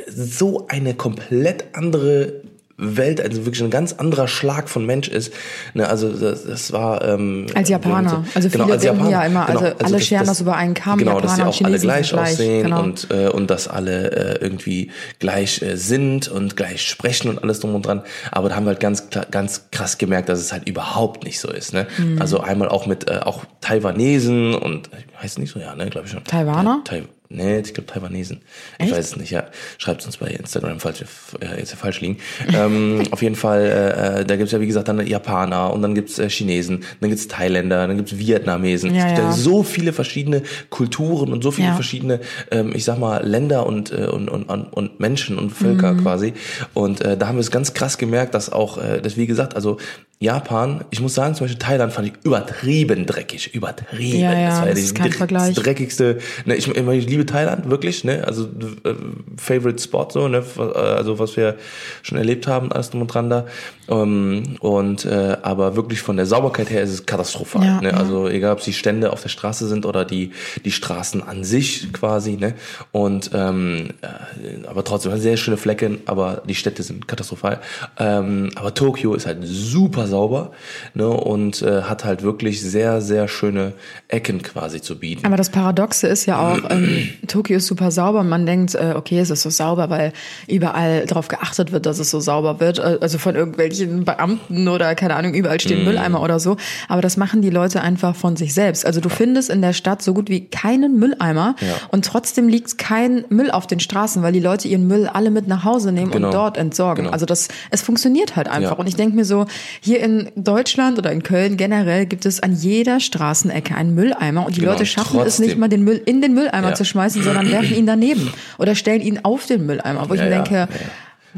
so 0.08 0.68
eine 0.68 0.94
komplett 0.94 1.66
andere 1.74 2.42
Welt, 2.78 3.20
also 3.20 3.46
wirklich 3.46 3.64
ein 3.64 3.72
ganz 3.72 3.94
anderer 3.94 4.28
Schlag 4.28 4.70
von 4.70 4.86
Mensch 4.86 5.08
ist. 5.08 5.34
Ne, 5.74 5.88
also 5.88 6.12
das, 6.12 6.46
das 6.46 6.72
war 6.72 7.04
ähm, 7.04 7.48
als 7.56 7.70
Japaner. 7.70 8.24
Also 8.36 8.50
genau, 8.50 8.66
viele 8.66 8.74
als 8.74 8.84
denken 8.84 8.98
Japaner, 9.00 9.12
ja 9.12 9.24
immer, 9.24 9.46
genau, 9.48 9.60
also, 9.60 9.78
alle 9.84 9.98
das, 9.98 10.06
scheren 10.06 10.26
das, 10.28 10.42
über 10.42 10.56
einen 10.56 10.76
Kamm. 10.76 11.00
Genau, 11.00 11.16
Japaner 11.16 11.28
dass 11.28 11.36
sie 11.38 11.44
auch 11.44 11.66
alle 11.66 11.80
gleich 11.80 12.14
aussehen 12.14 12.64
genau. 12.66 12.84
und 12.84 13.08
äh, 13.10 13.30
und 13.30 13.50
dass 13.50 13.68
alle 13.68 14.12
äh, 14.12 14.44
irgendwie 14.44 14.92
gleich 15.18 15.62
äh, 15.64 15.76
sind 15.76 16.28
und 16.28 16.56
gleich 16.56 16.84
sprechen 16.84 17.30
und 17.30 17.42
alles 17.42 17.62
drum 17.62 17.74
und 17.74 17.86
dran. 17.86 18.04
Aber 18.32 18.50
da 18.50 18.56
haben 18.56 18.66
wir 18.66 18.72
halt 18.72 18.80
ganz 18.80 19.08
ganz 19.32 19.72
krass 19.72 19.98
gemerkt, 19.98 20.30
dass 20.30 20.40
es 20.40 20.52
halt 20.52 20.70
überhaupt 20.70 21.24
nicht 21.24 21.40
so 21.40 21.50
ist. 21.50 21.74
Ne? 21.74 21.88
Mhm. 21.98 22.22
Also 22.22 22.42
einmal 22.42 22.70
auch 22.70 22.86
mit 22.86 23.10
äh, 23.10 23.22
auch 23.24 23.46
Taiwanesen 23.62 24.54
und 24.54 24.92
heißt 25.22 25.40
nicht 25.40 25.52
so 25.52 25.60
ja, 25.60 25.76
ne, 25.76 25.90
glaube 25.90 26.06
ich 26.06 26.14
schon. 26.14 26.24
Taiwaner. 26.24 26.82
Tai 26.84 27.04
Nee, 27.30 27.60
ich 27.60 27.74
glaube 27.74 27.92
Taiwanesen. 27.92 28.42
Echt? 28.78 28.90
Ich 28.90 28.98
weiß 28.98 29.06
es 29.06 29.18
nicht, 29.18 29.32
ja. 29.32 29.46
Schreibt 29.78 30.06
uns 30.06 30.18
bei 30.18 30.28
Instagram, 30.28 30.80
falls 30.80 31.02
wir 31.02 31.08
äh, 31.42 31.60
jetzt 31.60 31.72
ja 31.72 31.78
falsch 31.78 32.00
liegen. 32.00 32.18
ähm, 32.54 33.04
auf 33.12 33.22
jeden 33.22 33.36
Fall, 33.36 33.66
äh, 33.66 34.22
äh 34.22 34.26
da 34.26 34.38
gibt's 34.38 34.54
ja 34.54 34.62
wie 34.62 34.68
gesagt 34.68 34.88
dann 34.88 35.06
Japaner 35.06 35.74
und 35.74 35.82
dann 35.82 35.94
gibt's 35.94 36.20
äh, 36.20 36.30
Chinesen, 36.30 36.86
dann 37.02 37.10
gibt's 37.10 37.28
Thailänder, 37.28 37.86
dann 37.86 37.98
gibt's 37.98 38.18
Vietnamesen. 38.18 38.96
Ja, 38.96 39.02
es 39.02 39.06
gibt 39.08 39.18
ja. 39.18 39.32
so 39.34 39.64
viele 39.64 39.92
verschiedene 39.92 40.42
Kulturen 40.70 41.34
und 41.34 41.44
so 41.44 41.52
viele 41.52 41.68
ja. 41.68 41.74
verschiedene, 41.74 42.22
ähm, 42.52 42.72
ich 42.74 42.86
sag 42.86 42.98
mal, 42.98 43.26
Länder 43.26 43.66
und, 43.66 43.92
äh, 43.92 44.06
und, 44.06 44.30
und, 44.30 44.46
und 44.46 45.00
Menschen 45.00 45.38
und 45.38 45.50
Völker 45.50 45.94
mhm. 45.94 46.04
quasi. 46.04 46.34
Und 46.74 47.02
äh, 47.02 47.18
da 47.18 47.28
haben 47.28 47.36
wir 47.36 47.42
es 47.42 47.52
ganz 47.52 47.74
krass 47.74 47.98
gemerkt, 47.98 48.36
dass 48.36 48.52
auch, 48.52 48.78
äh, 48.78 49.02
dass 49.02 49.18
wie 49.18 49.28
gesagt, 49.28 49.56
also 49.56 49.78
Japan, 50.20 50.84
ich 50.90 51.00
muss 51.00 51.14
sagen, 51.14 51.36
zum 51.36 51.46
Beispiel 51.46 51.60
Thailand 51.60 51.94
fand 51.94 52.08
ich 52.08 52.14
übertrieben 52.24 53.06
dreckig, 53.06 53.54
übertrieben. 53.54 54.20
Ja, 54.20 54.34
ja, 54.34 54.48
das 54.50 54.58
war 54.60 54.68
ja 54.68 54.74
das 54.74 54.80
ist 54.80 54.96
kein 54.96 55.12
Vergleich. 55.12 55.56
dreckigste. 55.56 56.18
Ne, 56.46 56.56
ich, 56.56 56.68
ich 56.68 57.08
liebe 57.08 57.26
Thailand 57.28 57.70
wirklich, 57.70 58.04
ne, 58.04 58.24
also 58.26 58.46
äh, 58.46 58.96
Favorite 59.38 59.80
Spot 59.80 60.08
so, 60.10 60.28
ne, 60.28 60.44
also 60.74 61.20
was 61.20 61.38
wir 61.38 61.56
schon 62.02 62.18
erlebt 62.18 62.48
haben, 62.48 62.72
alles 62.72 62.90
drum 62.90 63.02
und 63.02 63.14
dran 63.14 63.30
da. 63.30 63.46
Ähm, 63.90 64.58
und 64.60 65.06
äh, 65.06 65.38
aber 65.42 65.76
wirklich 65.76 66.02
von 66.02 66.18
der 66.18 66.26
Sauberkeit 66.26 66.70
her 66.70 66.82
ist 66.82 66.92
es 66.92 67.06
katastrophal. 67.06 67.66
Ja, 67.66 67.82
ne? 67.82 67.90
Ja. 67.90 67.98
Also 67.98 68.28
egal, 68.28 68.54
ob 68.54 68.60
es 68.60 68.66
die 68.66 68.74
Stände 68.74 69.12
auf 69.12 69.22
der 69.22 69.30
Straße 69.30 69.68
sind 69.68 69.86
oder 69.86 70.06
die 70.06 70.32
die 70.66 70.72
Straßen 70.72 71.24
an 71.24 71.44
sich 71.44 71.92
quasi. 71.94 72.38
Ne? 72.38 72.54
Und 72.92 73.32
ähm, 73.34 73.90
äh, 74.02 74.68
aber 74.68 74.84
trotzdem 74.84 75.18
sehr 75.18 75.38
schöne 75.38 75.58
Flecken, 75.58 76.00
aber 76.06 76.42
die 76.48 76.56
Städte 76.56 76.84
sind 76.84 77.08
katastrophal. 77.08 77.60
Ähm, 77.98 78.50
aber 78.56 78.74
Tokio 78.74 79.14
ist 79.14 79.26
halt 79.26 79.40
super 79.44 80.08
sauber 80.08 80.52
ne? 80.94 81.08
und 81.08 81.62
äh, 81.62 81.84
hat 81.84 82.04
halt 82.04 82.24
wirklich 82.24 82.62
sehr 82.62 83.02
sehr 83.02 83.28
schöne 83.28 83.74
Ecken 84.08 84.42
quasi 84.42 84.82
zu 84.82 85.00
bieten. 85.00 85.26
Aber 85.26 85.38
das 85.38 85.50
Paradoxe 85.50 86.08
ist 86.08 86.26
ja 86.26 86.40
auch, 86.40 86.70
ähm, 86.70 87.10
Tokio 87.28 87.58
ist 87.58 87.68
super 87.68 87.92
sauber. 87.92 88.24
Man 88.24 88.46
denkt, 88.46 88.76
äh, 88.76 88.94
okay, 88.96 89.20
es 89.20 89.30
ist 89.30 89.44
so 89.44 89.50
sauber, 89.50 89.90
weil 89.90 90.14
überall 90.48 91.06
darauf 91.06 91.28
geachtet 91.28 91.72
wird, 91.72 91.86
dass 91.86 92.00
es 92.00 92.12
so 92.12 92.20
sauber 92.20 92.60
wird. 92.60 92.80
Äh, 92.80 92.98
also 93.02 93.18
von 93.18 93.36
irgendwelchen 93.36 93.77
irgendwelchen 93.80 94.06
Beamten 94.06 94.68
oder 94.68 94.96
keine 94.96 95.16
Ahnung, 95.16 95.34
überall 95.34 95.60
stehen 95.60 95.84
mm. 95.84 95.86
Mülleimer 95.86 96.22
oder 96.22 96.40
so. 96.40 96.58
Aber 96.88 97.02
das 97.02 97.18
machen 97.18 97.42
die 97.42 97.50
Leute 97.50 97.82
einfach 97.82 98.16
von 98.16 98.36
sich 98.36 98.54
selbst. 98.54 98.86
Also 98.86 99.02
du 99.02 99.10
findest 99.10 99.50
in 99.50 99.62
der 99.62 99.74
Stadt 99.74 100.02
so 100.02 100.14
gut 100.14 100.30
wie 100.30 100.46
keinen 100.46 101.00
Mülleimer 101.00 101.56
ja. 101.60 101.68
und 101.90 102.06
trotzdem 102.06 102.48
liegt 102.48 102.78
kein 102.78 103.26
Müll 103.30 103.52
auf 103.52 103.68
den 103.68 103.80
Straßen, 103.80 104.22
weil 104.24 104.34
die 104.34 104.40
Leute 104.40 104.68
ihren 104.68 104.88
Müll 104.88 105.08
alle 105.08 105.32
mit 105.32 105.48
nach 105.48 105.64
Hause 105.64 105.92
nehmen 105.92 106.12
genau. 106.12 106.28
und 106.28 106.34
dort 106.34 106.58
entsorgen. 106.58 107.04
Genau. 107.04 107.14
Also 107.14 107.26
das, 107.26 107.48
es 107.72 107.82
funktioniert 107.82 108.36
halt 108.36 108.48
einfach. 108.48 108.72
Ja. 108.72 108.78
Und 108.78 108.88
ich 108.88 108.96
denke 108.96 109.16
mir 109.16 109.26
so, 109.26 109.46
hier 109.82 110.02
in 110.02 110.30
Deutschland 110.36 110.98
oder 110.98 111.12
in 111.12 111.24
Köln 111.24 111.58
generell 111.58 112.06
gibt 112.06 112.26
es 112.26 112.42
an 112.42 112.54
jeder 112.54 113.00
Straßenecke 113.00 113.76
einen 113.76 113.96
Mülleimer 113.96 114.46
und 114.46 114.56
die 114.56 114.62
genau. 114.62 114.74
Leute 114.74 114.86
schaffen 114.86 115.18
trotzdem. 115.18 115.28
es 115.28 115.40
nicht 115.40 115.58
mal, 115.58 115.68
den 115.68 115.84
Müll 115.84 116.02
in 116.06 116.22
den 116.22 116.34
Mülleimer 116.34 116.70
ja. 116.70 116.76
zu 116.76 116.86
schmeißen, 116.86 117.24
sondern 117.24 117.50
werfen 117.52 117.76
ihn 117.76 117.86
daneben 117.86 118.32
oder 118.58 118.76
stellen 118.76 119.02
ihn 119.02 119.20
auf 119.24 119.46
den 119.46 119.66
Mülleimer, 119.66 120.10
wo 120.10 120.14
ich 120.14 120.22
mir 120.22 120.30
denke, 120.30 120.68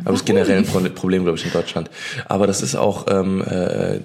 aber 0.04 0.12
das 0.12 0.22
ist 0.22 0.26
generell 0.26 0.58
ein 0.58 0.96
Problem, 0.96 1.24
glaube 1.24 1.38
ich, 1.38 1.46
in 1.46 1.52
Deutschland. 1.52 1.90
Aber 2.28 2.48
das 2.48 2.62
ist 2.62 2.76
auch, 2.76 3.08
ähm, 3.10 3.42
äh, 3.42 4.00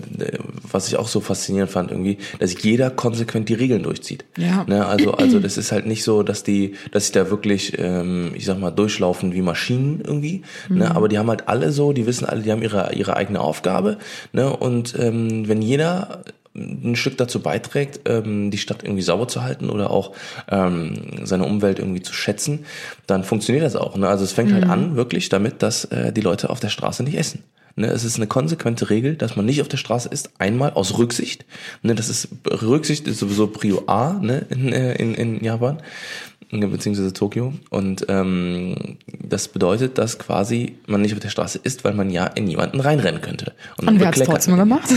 was 0.70 0.88
ich 0.88 0.96
auch 0.96 1.08
so 1.08 1.20
faszinierend 1.20 1.70
fand 1.70 1.90
irgendwie, 1.90 2.18
dass 2.38 2.62
jeder 2.62 2.90
konsequent 2.90 3.48
die 3.48 3.54
Regeln 3.54 3.82
durchzieht. 3.82 4.24
Ja. 4.36 4.64
Ne? 4.66 4.86
Also, 4.86 5.12
also 5.12 5.40
das 5.40 5.56
ist 5.56 5.72
halt 5.72 5.86
nicht 5.86 6.04
so, 6.04 6.22
dass 6.22 6.42
die, 6.42 6.74
dass 6.90 7.08
sie 7.08 7.12
da 7.12 7.30
wirklich, 7.30 7.78
ähm, 7.78 8.32
ich 8.34 8.44
sag 8.44 8.58
mal, 8.58 8.70
durchlaufen 8.70 9.34
wie 9.34 9.42
Maschinen 9.42 10.00
irgendwie. 10.04 10.42
Ne? 10.68 10.74
Mhm. 10.74 10.78
Ne? 10.78 10.96
Aber 10.96 11.08
die 11.08 11.18
haben 11.18 11.28
halt 11.28 11.48
alle 11.48 11.72
so, 11.72 11.92
die 11.92 12.06
wissen 12.06 12.24
alle, 12.24 12.42
die 12.42 12.52
haben 12.52 12.62
ihre 12.62 12.94
ihre 12.94 13.16
eigene 13.16 13.40
Aufgabe. 13.40 13.98
Ne? 14.32 14.54
Und 14.54 14.94
ähm, 14.98 15.48
wenn 15.48 15.62
jeder 15.62 16.24
ein 16.54 16.94
Stück 16.96 17.18
dazu 17.18 17.40
beiträgt, 17.40 18.00
ähm, 18.08 18.50
die 18.50 18.58
Stadt 18.58 18.82
irgendwie 18.84 19.02
sauber 19.02 19.26
zu 19.26 19.42
halten 19.42 19.70
oder 19.70 19.90
auch 19.90 20.12
ähm, 20.48 21.24
seine 21.24 21.44
Umwelt 21.44 21.78
irgendwie 21.78 22.02
zu 22.02 22.14
schätzen, 22.14 22.64
dann 23.06 23.24
funktioniert 23.24 23.64
das 23.64 23.76
auch. 23.76 23.96
Ne? 23.96 24.08
Also 24.08 24.24
es 24.24 24.32
fängt 24.32 24.52
halt 24.52 24.64
an 24.64 24.94
wirklich 24.94 25.28
damit, 25.28 25.62
dass 25.62 25.86
äh, 25.86 26.12
die 26.12 26.20
Leute 26.20 26.50
auf 26.50 26.60
der 26.60 26.68
Straße 26.68 27.02
nicht 27.02 27.16
essen. 27.16 27.42
Ne, 27.76 27.88
es 27.88 28.04
ist 28.04 28.16
eine 28.16 28.28
konsequente 28.28 28.88
Regel, 28.88 29.16
dass 29.16 29.34
man 29.34 29.46
nicht 29.46 29.60
auf 29.60 29.66
der 29.66 29.78
Straße 29.78 30.08
isst, 30.08 30.30
einmal 30.38 30.74
aus 30.74 30.96
Rücksicht. 30.96 31.44
Ne, 31.82 31.96
das 31.96 32.08
ist 32.08 32.28
Rücksicht 32.46 33.08
ist 33.08 33.18
sowieso 33.18 33.48
Prio 33.48 33.82
A 33.88 34.12
ne, 34.12 34.46
in, 34.48 34.72
äh, 34.72 34.94
in, 34.94 35.14
in 35.14 35.42
Japan 35.42 35.82
beziehungsweise 36.50 37.12
Tokio. 37.12 37.52
Und 37.70 38.06
ähm, 38.08 38.98
das 39.06 39.48
bedeutet, 39.48 39.98
dass 39.98 40.18
quasi 40.18 40.76
man 40.86 41.02
nicht 41.02 41.12
auf 41.12 41.20
der 41.20 41.28
Straße 41.28 41.60
ist, 41.62 41.84
weil 41.84 41.94
man 41.94 42.10
ja 42.10 42.26
in 42.26 42.46
jemanden 42.46 42.80
reinrennen 42.80 43.20
könnte. 43.20 43.52
Und, 43.78 43.88
Und 43.88 44.00
wer 44.00 44.08
hat 44.08 44.16
es 44.16 44.26
trotzdem 44.26 44.56
gemacht? 44.56 44.88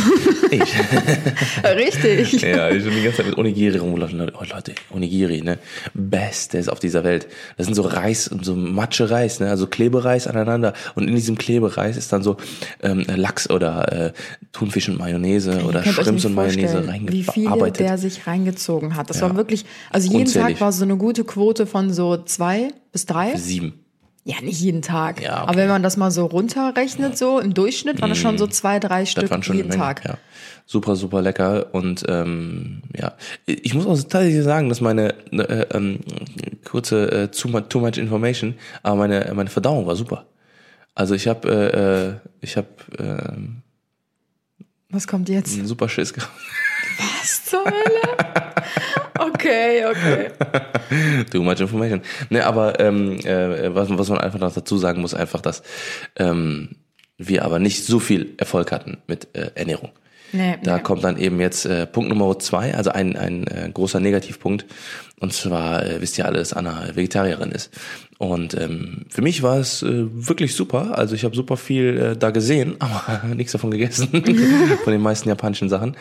Ich. 0.50 0.62
Richtig. 1.75 2.42
ja, 2.42 2.70
ich 2.70 2.82
bin 2.82 2.94
die 2.94 3.04
ganze 3.04 3.18
Zeit 3.18 3.25
mit 3.25 3.38
Onigiri 3.38 3.80
rumgelaufen. 3.80 4.32
Oh 4.34 4.44
Leute, 4.50 4.75
Onigiri, 4.92 5.42
ne? 5.42 5.60
Bestes 5.94 6.70
auf 6.70 6.80
dieser 6.80 7.04
Welt. 7.04 7.27
Das 7.58 7.66
sind 7.66 7.75
so 7.75 7.82
Reis 7.82 8.30
und 8.30 8.46
so 8.46 8.56
Matsche-Reis, 8.56 9.42
ne? 9.42 9.50
Also 9.50 9.68
Klebereis 9.68 10.25
aneinander. 10.25 10.72
Und 10.96 11.10
in 11.10 11.16
diesem 11.16 11.38
Klebereis 11.38 11.98
ist 11.98 12.13
dann 12.13 12.24
so 12.24 12.38
ähm, 12.82 13.06
Lachs 13.13 13.50
oder 13.50 13.92
äh, 13.92 14.13
Thunfisch 14.54 14.88
und 14.88 15.00
Mayonnaise 15.00 15.66
oder 15.66 15.84
Shrimps 15.84 16.24
und 16.24 16.34
Mayonnaise 16.34 16.88
reingearbeitet. 16.88 17.13
Wie 17.13 17.24
viel 17.24 17.74
der 17.74 17.98
sich 17.98 18.25
reingezogen 18.25 18.96
hat. 18.96 19.10
Das 19.10 19.20
ja. 19.20 19.24
war 19.24 19.36
wirklich, 19.36 19.66
also 19.92 20.08
jeden 20.08 20.22
Unzählig. 20.22 20.54
Tag 20.54 20.62
war 20.62 20.72
so 20.72 20.86
eine 20.86 20.96
gute 20.96 21.25
Quote 21.25 21.37
von 21.65 21.94
so 21.94 22.17
zwei 22.17 22.70
bis 22.91 23.06
drei. 23.06 23.36
Sieben. 23.36 23.84
Ja, 24.27 24.41
nicht 24.41 24.60
jeden 24.60 24.82
Tag. 24.82 25.22
Ja, 25.22 25.44
okay. 25.44 25.50
Aber 25.50 25.58
wenn 25.58 25.70
man 25.70 25.84
das 25.84 25.96
mal 25.96 26.12
so 26.12 26.25
runterrechnet, 26.25 27.17
so 27.17 27.39
im 27.39 27.53
Durchschnitt, 27.53 28.01
waren 28.01 28.10
das 28.10 28.17
schon 28.17 28.38
so 28.38 28.46
zwei, 28.46 28.77
drei 28.77 29.00
Das 29.03 29.12
Stück 29.12 29.32
jeden 29.46 29.70
Menge, 29.70 29.77
Tag. 29.77 30.03
Ja. 30.03 30.17
Super, 30.65 30.98
super 30.98 31.22
lecker. 31.22 31.74
Und 31.74 32.03
ähm, 32.10 32.82
ja, 32.94 33.13
ich 33.46 33.74
muss 33.74 33.86
auch 33.86 33.96
tatsächlich 33.96 34.44
sagen, 34.44 34.67
dass 34.67 34.82
meine 34.82 35.13
äh, 35.32 35.65
ähm, 35.74 36.01
kurze 36.65 37.10
äh, 37.10 37.27
too, 37.29 37.48
much, 37.48 37.70
too 37.70 37.79
much 37.79 37.98
information, 37.98 38.56
aber 38.84 38.98
meine 38.98 39.32
meine 39.34 39.50
Verdauung 39.50 39.88
war 39.88 39.96
super. 39.96 40.25
Also 40.94 41.15
ich 41.15 41.29
habe 41.29 41.48
äh, 41.48 42.10
äh, 42.10 42.32
ich 42.41 42.58
habe 42.58 42.67
äh, 42.98 43.38
Was 44.89 45.08
kommt 45.08 45.29
jetzt? 45.29 45.58
einen 45.58 45.67
super 45.67 45.88
Schiss 45.88 46.13
gehabt. 46.13 46.34
Was 47.22 47.46
zur 47.46 47.63
Hölle? 47.63 48.53
Okay, 49.19 49.86
okay. 49.86 50.31
Too 51.31 51.43
much 51.43 51.59
information. 51.59 52.01
Ne, 52.29 52.45
aber 52.45 52.79
ähm, 52.79 53.19
äh, 53.19 53.74
was, 53.74 53.89
was 53.89 54.09
man 54.09 54.19
einfach 54.19 54.39
noch 54.39 54.53
dazu 54.53 54.77
sagen 54.77 55.01
muss, 55.01 55.13
einfach, 55.13 55.41
dass 55.41 55.63
ähm, 56.17 56.75
wir 57.17 57.45
aber 57.45 57.59
nicht 57.59 57.86
so 57.86 58.00
viel 58.00 58.36
Erfolg 58.38 58.71
hatten 58.71 58.97
mit 59.07 59.36
äh, 59.36 59.51
Ernährung. 59.55 59.91
Nee, 60.33 60.57
Da 60.62 60.77
nee. 60.77 60.83
kommt 60.83 61.03
dann 61.03 61.17
eben 61.17 61.39
jetzt 61.39 61.65
äh, 61.65 61.88
Punkt 61.88 62.09
Nummer 62.09 62.38
zwei, 62.39 62.75
also 62.75 62.91
ein, 62.91 63.15
ein 63.15 63.47
äh, 63.47 63.69
großer 63.74 64.00
Negativpunkt. 64.00 64.65
Und 65.19 65.33
zwar 65.33 65.86
äh, 65.86 66.01
wisst 66.01 66.17
ihr 66.17 66.25
alle, 66.25 66.39
dass 66.39 66.53
Anna 66.53 66.95
Vegetarierin 66.95 67.51
ist. 67.51 67.71
Und 68.19 68.55
ähm, 68.59 69.05
für 69.09 69.21
mich 69.21 69.43
war 69.43 69.57
es 69.59 69.83
äh, 69.83 70.05
wirklich 70.12 70.55
super. 70.55 70.97
Also 70.97 71.13
ich 71.13 71.24
habe 71.24 71.36
super 71.36 71.55
viel 71.55 71.97
äh, 71.97 72.17
da 72.17 72.31
gesehen, 72.31 72.75
aber 72.79 73.36
nichts 73.36 73.51
davon 73.51 73.69
gegessen, 73.69 74.07
von 74.83 74.91
den 74.91 75.01
meisten 75.01 75.29
japanischen 75.29 75.69
Sachen, 75.69 75.95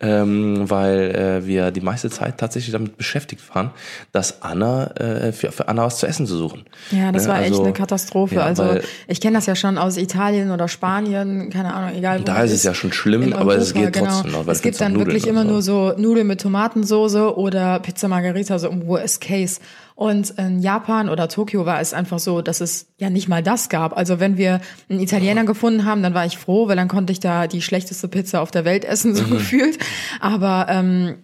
ähm, 0.00 0.68
weil 0.68 1.14
äh, 1.14 1.46
wir 1.46 1.70
die 1.70 1.80
meiste 1.80 2.10
Zeit 2.10 2.38
tatsächlich 2.38 2.72
damit 2.72 2.96
beschäftigt 2.96 3.42
waren, 3.54 3.70
dass 4.10 4.42
Anna 4.42 4.88
äh, 4.96 5.32
für, 5.32 5.52
für 5.52 5.68
Anna 5.68 5.84
was 5.84 5.98
zu 5.98 6.06
essen 6.06 6.26
zu 6.26 6.36
suchen. 6.36 6.64
Ja, 6.90 7.12
das 7.12 7.24
Ne, 7.24 7.28
war 7.28 7.40
echt 7.40 7.50
also- 7.50 7.62
eine 7.62 7.72
Katastrophe. 7.72 8.34
Ja, 8.36 8.42
also 8.42 8.78
ich 9.06 9.20
kenne 9.20 9.36
das 9.36 9.46
ja 9.46 9.54
schon 9.54 9.78
aus 9.78 9.96
Italien 9.96 10.50
oder 10.50 10.66
Spanien, 10.66 11.50
keine 11.50 11.72
Ahnung, 11.72 11.96
egal 11.96 12.20
wo. 12.20 12.24
Da 12.24 12.42
ist 12.42 12.52
es 12.52 12.64
ja 12.64 12.74
schon 12.74 12.92
schlimm, 12.92 13.32
aber 13.32 13.56
es 13.56 13.74
geht 13.74 13.94
trotzdem 13.94 14.32
noch, 14.32 14.44
weil 14.46 14.54
es 14.54 14.62
gibt 14.62 14.80
dann 14.80 14.98
wirklich 14.98 15.26
immer 15.26 15.42
so. 15.44 15.48
nur 15.48 15.62
so 15.62 15.92
Nudeln 15.96 16.26
mit 16.26 16.40
Tomatensoße 16.40 17.36
oder 17.36 17.78
Pizza 17.78 18.08
Margarita, 18.08 18.58
so 18.58 18.68
im 18.68 18.86
Worst 18.88 19.20
Case. 19.20 19.60
Und 20.00 20.30
in 20.38 20.62
Japan 20.62 21.10
oder 21.10 21.28
Tokio 21.28 21.66
war 21.66 21.78
es 21.78 21.92
einfach 21.92 22.18
so, 22.18 22.40
dass 22.40 22.62
es 22.62 22.86
ja 22.96 23.10
nicht 23.10 23.28
mal 23.28 23.42
das 23.42 23.68
gab. 23.68 23.94
Also 23.94 24.18
wenn 24.18 24.38
wir 24.38 24.62
einen 24.88 24.98
Italiener 24.98 25.44
gefunden 25.44 25.84
haben, 25.84 26.02
dann 26.02 26.14
war 26.14 26.24
ich 26.24 26.38
froh, 26.38 26.68
weil 26.68 26.76
dann 26.76 26.88
konnte 26.88 27.12
ich 27.12 27.20
da 27.20 27.46
die 27.46 27.60
schlechteste 27.60 28.08
Pizza 28.08 28.40
auf 28.40 28.50
der 28.50 28.64
Welt 28.64 28.86
essen, 28.86 29.10
Mhm. 29.10 29.16
so 29.16 29.24
gefühlt. 29.26 29.78
Aber 30.18 30.68
ähm, 30.70 31.16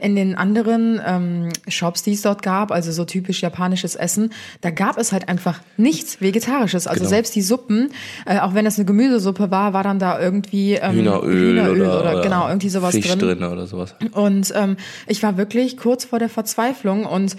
in 0.00 0.14
den 0.14 0.36
anderen 0.36 1.00
ähm, 1.04 1.48
Shops, 1.66 2.04
die 2.04 2.12
es 2.12 2.22
dort 2.22 2.44
gab, 2.44 2.70
also 2.70 2.92
so 2.92 3.04
typisch 3.04 3.42
japanisches 3.42 3.96
Essen, 3.96 4.30
da 4.60 4.70
gab 4.70 4.96
es 4.96 5.10
halt 5.10 5.28
einfach 5.28 5.60
nichts 5.76 6.20
Vegetarisches. 6.20 6.86
Also 6.86 7.00
Genau. 7.00 7.08
selbst 7.10 7.34
die 7.34 7.42
Suppen, 7.42 7.90
äh, 8.26 8.38
auch 8.38 8.54
wenn 8.54 8.64
es 8.64 8.78
eine 8.78 8.84
Gemüsesuppe 8.86 9.50
war, 9.50 9.72
war 9.72 9.82
dann 9.82 9.98
da 9.98 10.20
irgendwie 10.20 10.74
ähm, 10.74 10.92
Hühneröl, 10.94 11.80
oder, 11.84 12.22
genau 12.22 12.46
irgendwie 12.46 12.68
sowas 12.68 12.94
Fisch 12.94 13.08
drin. 13.08 13.18
drin 13.18 13.42
oder 13.42 13.66
sowas. 13.66 13.96
Und 14.12 14.52
ähm, 14.54 14.76
ich 15.08 15.20
war 15.24 15.36
wirklich 15.36 15.76
kurz 15.76 16.04
vor 16.04 16.20
der 16.20 16.28
Verzweiflung 16.28 17.06
und 17.06 17.34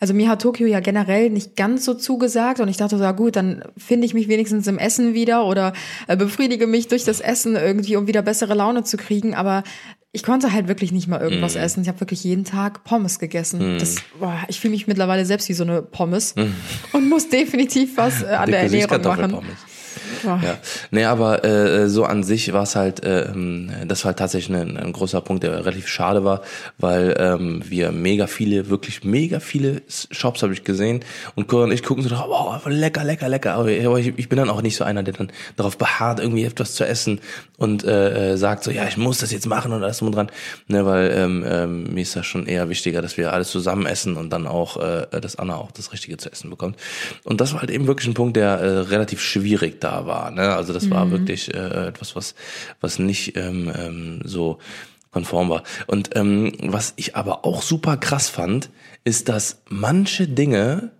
also 0.00 0.14
mir 0.14 0.28
hat 0.28 0.42
Tokio 0.42 0.66
ja 0.66 0.80
generell 0.80 1.30
nicht 1.30 1.54
ganz 1.56 1.84
so 1.84 1.94
zugesagt 1.94 2.58
und 2.60 2.68
ich 2.68 2.78
dachte 2.78 2.96
so, 2.96 3.04
ja 3.04 3.12
gut, 3.12 3.36
dann 3.36 3.62
finde 3.76 4.06
ich 4.06 4.14
mich 4.14 4.26
wenigstens 4.28 4.66
im 4.66 4.78
Essen 4.78 5.14
wieder 5.14 5.44
oder 5.44 5.74
äh, 6.08 6.16
befriedige 6.16 6.66
mich 6.66 6.88
durch 6.88 7.04
das 7.04 7.20
Essen 7.20 7.54
irgendwie, 7.54 7.96
um 7.96 8.06
wieder 8.06 8.22
bessere 8.22 8.54
Laune 8.54 8.82
zu 8.82 8.96
kriegen. 8.96 9.34
Aber 9.34 9.62
ich 10.12 10.22
konnte 10.24 10.52
halt 10.52 10.66
wirklich 10.66 10.90
nicht 10.90 11.06
mal 11.06 11.20
irgendwas 11.20 11.54
Mhm. 11.54 11.60
essen. 11.60 11.82
Ich 11.82 11.88
habe 11.88 12.00
wirklich 12.00 12.24
jeden 12.24 12.44
Tag 12.44 12.82
Pommes 12.82 13.18
gegessen. 13.20 13.78
Das, 13.78 13.96
boah, 14.18 14.38
ich 14.48 14.58
fühle 14.58 14.72
mich 14.72 14.86
mittlerweile 14.88 15.24
selbst 15.24 15.48
wie 15.48 15.52
so 15.54 15.62
eine 15.64 15.82
Pommes 15.82 16.34
und 16.92 17.08
muss 17.08 17.28
definitiv 17.28 17.96
was 17.96 18.22
äh, 18.22 18.26
an 18.26 18.50
der 18.50 18.62
Ernährung 18.62 19.02
machen. 19.04 19.30
Boah. 20.22 20.40
Ja, 20.42 20.58
nee, 20.90 21.04
aber 21.04 21.44
äh, 21.44 21.88
so 21.88 22.04
an 22.04 22.22
sich 22.22 22.52
war 22.52 22.62
es 22.64 22.76
halt, 22.76 23.04
äh, 23.04 23.30
ähm, 23.30 23.70
das 23.86 24.04
war 24.04 24.10
halt 24.10 24.18
tatsächlich 24.18 24.56
ein, 24.56 24.76
ein 24.76 24.92
großer 24.92 25.20
Punkt, 25.20 25.42
der 25.42 25.52
relativ 25.64 25.88
schade 25.88 26.24
war, 26.24 26.42
weil 26.78 27.16
ähm, 27.18 27.62
wir 27.66 27.92
mega 27.92 28.26
viele, 28.26 28.68
wirklich 28.68 29.04
mega 29.04 29.40
viele 29.40 29.82
Shops 29.88 30.42
habe 30.42 30.52
ich 30.52 30.64
gesehen 30.64 31.00
und 31.34 31.48
Cora 31.48 31.64
und 31.64 31.72
ich 31.72 31.82
gucken 31.82 32.02
so 32.02 32.10
drauf, 32.10 32.26
oh, 32.28 32.68
lecker, 32.68 33.04
lecker, 33.04 33.28
lecker. 33.28 33.54
Aber 33.54 33.68
ich, 33.68 34.18
ich 34.18 34.28
bin 34.28 34.38
dann 34.38 34.50
auch 34.50 34.62
nicht 34.62 34.76
so 34.76 34.84
einer, 34.84 35.02
der 35.02 35.14
dann 35.14 35.32
darauf 35.56 35.78
beharrt, 35.78 36.20
irgendwie 36.20 36.44
etwas 36.44 36.74
zu 36.74 36.86
essen 36.86 37.20
und 37.56 37.84
äh, 37.84 38.32
äh, 38.32 38.36
sagt 38.36 38.64
so, 38.64 38.70
ja, 38.70 38.86
ich 38.86 38.96
muss 38.96 39.18
das 39.18 39.32
jetzt 39.32 39.46
machen 39.46 39.72
und 39.72 39.82
alles 39.82 39.98
drum 39.98 40.08
und 40.08 40.16
dran, 40.16 40.30
ne, 40.68 40.86
weil 40.86 41.10
ähm, 41.14 41.44
ähm, 41.46 41.94
mir 41.94 42.02
ist 42.02 42.16
das 42.16 42.26
schon 42.26 42.46
eher 42.46 42.68
wichtiger, 42.68 43.02
dass 43.02 43.16
wir 43.16 43.32
alles 43.32 43.50
zusammen 43.50 43.86
essen 43.86 44.16
und 44.16 44.30
dann 44.30 44.46
auch, 44.46 44.76
äh, 44.76 45.06
dass 45.20 45.36
Anna 45.36 45.56
auch 45.56 45.70
das 45.70 45.92
Richtige 45.92 46.16
zu 46.16 46.30
essen 46.30 46.50
bekommt. 46.50 46.76
Und 47.24 47.40
das 47.40 47.52
war 47.52 47.60
halt 47.60 47.70
eben 47.70 47.86
wirklich 47.86 48.08
ein 48.08 48.14
Punkt, 48.14 48.36
der 48.36 48.58
äh, 48.58 48.78
relativ 48.80 49.20
schwierig 49.20 49.80
da 49.80 50.06
war. 50.06 50.09
Ne? 50.30 50.54
Also 50.54 50.72
das 50.72 50.90
war 50.90 51.10
wirklich 51.10 51.54
äh, 51.54 51.88
etwas, 51.88 52.16
was, 52.16 52.34
was 52.80 52.98
nicht 52.98 53.36
ähm, 53.36 53.72
ähm, 53.76 54.20
so 54.24 54.58
konform 55.10 55.48
war. 55.50 55.62
Und 55.86 56.16
ähm, 56.16 56.52
was 56.62 56.92
ich 56.96 57.16
aber 57.16 57.44
auch 57.44 57.62
super 57.62 57.96
krass 57.96 58.28
fand, 58.28 58.70
ist, 59.04 59.28
dass 59.28 59.62
manche 59.68 60.28
Dinge 60.28 60.92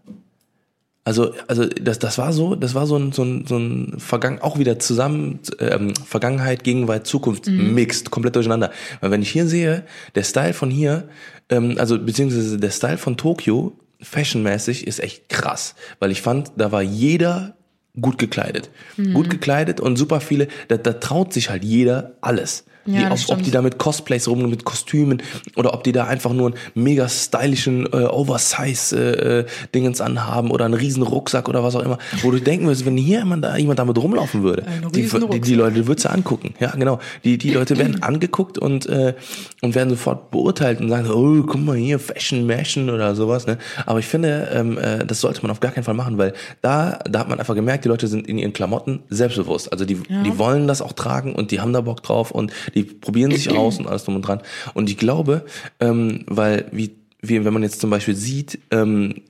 also, 1.02 1.32
also 1.48 1.66
das, 1.66 1.98
das 1.98 2.18
war 2.18 2.32
so, 2.32 2.54
das 2.54 2.74
war 2.74 2.86
so 2.86 2.96
ein, 2.96 3.12
so 3.12 3.24
ein, 3.24 3.46
so 3.46 3.56
ein 3.56 3.98
Vergangen, 3.98 4.40
auch 4.40 4.58
wieder 4.58 4.78
zusammen, 4.78 5.40
ähm, 5.58 5.94
Vergangenheit, 5.94 6.62
Gegenwart, 6.62 7.06
Zukunft, 7.06 7.46
mixed, 7.46 8.10
komplett 8.10 8.36
durcheinander. 8.36 8.70
Weil 9.00 9.10
wenn 9.10 9.22
ich 9.22 9.30
hier 9.30 9.46
sehe, 9.46 9.84
der 10.14 10.24
Style 10.24 10.52
von 10.52 10.70
hier, 10.70 11.08
ähm, 11.48 11.76
also 11.78 11.98
beziehungsweise 11.98 12.58
der 12.58 12.70
Style 12.70 12.98
von 12.98 13.16
Tokio, 13.16 13.78
fashionmäßig, 14.02 14.86
ist 14.86 15.00
echt 15.00 15.28
krass. 15.30 15.74
Weil 16.00 16.10
ich 16.10 16.20
fand, 16.20 16.52
da 16.56 16.70
war 16.70 16.82
jeder 16.82 17.56
gut 17.98 18.18
gekleidet. 18.18 18.70
Gut 19.14 19.30
gekleidet 19.30 19.80
und 19.80 19.96
super 19.96 20.20
viele, 20.20 20.48
da, 20.68 20.76
da 20.76 20.92
traut 20.94 21.32
sich 21.32 21.50
halt 21.50 21.64
jeder 21.64 22.12
alles. 22.20 22.64
Ja, 22.86 23.08
die, 23.08 23.12
ob, 23.12 23.38
ob 23.38 23.42
die 23.42 23.50
da 23.50 23.62
mit 23.62 23.78
Cosplays 23.78 24.26
rum, 24.28 24.48
mit 24.48 24.64
Kostümen 24.64 25.22
oder 25.56 25.74
ob 25.74 25.84
die 25.84 25.92
da 25.92 26.06
einfach 26.06 26.32
nur 26.32 26.48
einen 26.48 26.56
mega 26.74 27.08
stylischen 27.08 27.86
äh, 27.92 28.06
Oversize-Dingens 28.06 30.00
anhaben 30.00 30.50
oder 30.50 30.64
einen 30.64 30.74
riesen 30.74 31.02
Rucksack 31.02 31.48
oder 31.48 31.62
was 31.62 31.76
auch 31.76 31.82
immer. 31.82 31.98
Wo 32.22 32.30
du 32.30 32.40
denken 32.40 32.66
würdest, 32.66 32.86
wenn 32.86 32.96
hier 32.96 33.20
jemand, 33.20 33.44
da, 33.44 33.56
jemand 33.56 33.78
damit 33.78 33.98
rumlaufen 33.98 34.42
würde, 34.42 34.64
die, 34.94 35.08
die, 35.08 35.40
die 35.40 35.54
Leute 35.54 35.86
würdest 35.86 36.06
du 36.06 36.10
angucken. 36.10 36.54
Ja, 36.58 36.70
genau. 36.70 37.00
Die, 37.24 37.38
die 37.38 37.50
Leute 37.50 37.76
werden 37.78 38.02
angeguckt 38.02 38.58
und, 38.58 38.86
äh, 38.86 39.14
und 39.60 39.74
werden 39.74 39.90
sofort 39.90 40.30
beurteilt 40.30 40.80
und 40.80 40.88
sagen, 40.88 41.10
oh, 41.10 41.42
guck 41.46 41.60
mal 41.60 41.76
hier, 41.76 41.98
Fashion, 41.98 42.46
Mashen 42.46 42.90
oder 42.90 43.14
sowas. 43.14 43.46
Ne? 43.46 43.58
Aber 43.86 43.98
ich 43.98 44.06
finde, 44.06 44.48
ähm, 44.52 44.78
äh, 44.78 45.04
das 45.04 45.20
sollte 45.20 45.42
man 45.42 45.50
auf 45.50 45.60
gar 45.60 45.72
keinen 45.72 45.84
Fall 45.84 45.94
machen, 45.94 46.18
weil 46.18 46.32
da, 46.62 46.98
da 47.08 47.20
hat 47.20 47.28
man 47.28 47.38
einfach 47.38 47.54
gemerkt, 47.54 47.84
die 47.84 47.88
Leute 47.88 48.08
sind 48.08 48.26
in 48.26 48.38
ihren 48.38 48.52
Klamotten 48.52 49.00
selbstbewusst. 49.10 49.70
Also 49.70 49.84
die, 49.84 49.96
die 49.96 50.38
wollen 50.38 50.66
das 50.66 50.82
auch 50.82 50.92
tragen 50.92 51.34
und 51.34 51.50
die 51.50 51.60
haben 51.60 51.72
da 51.72 51.80
Bock 51.82 52.02
drauf 52.02 52.30
und 52.30 52.52
die 52.74 52.84
probieren 52.84 53.30
sich 53.32 53.50
aus 53.50 53.78
und 53.78 53.86
alles 53.86 54.04
drum 54.04 54.16
und 54.16 54.22
dran. 54.22 54.40
Und 54.74 54.90
ich 54.90 54.96
glaube, 54.96 55.44
ähm, 55.80 56.24
weil 56.26 56.66
wie, 56.72 56.96
wie 57.20 57.44
wenn 57.44 57.52
man 57.52 57.62
jetzt 57.62 57.80
zum 57.80 57.90
Beispiel 57.90 58.16
sieht, 58.16 58.58
ähm, 58.70 59.22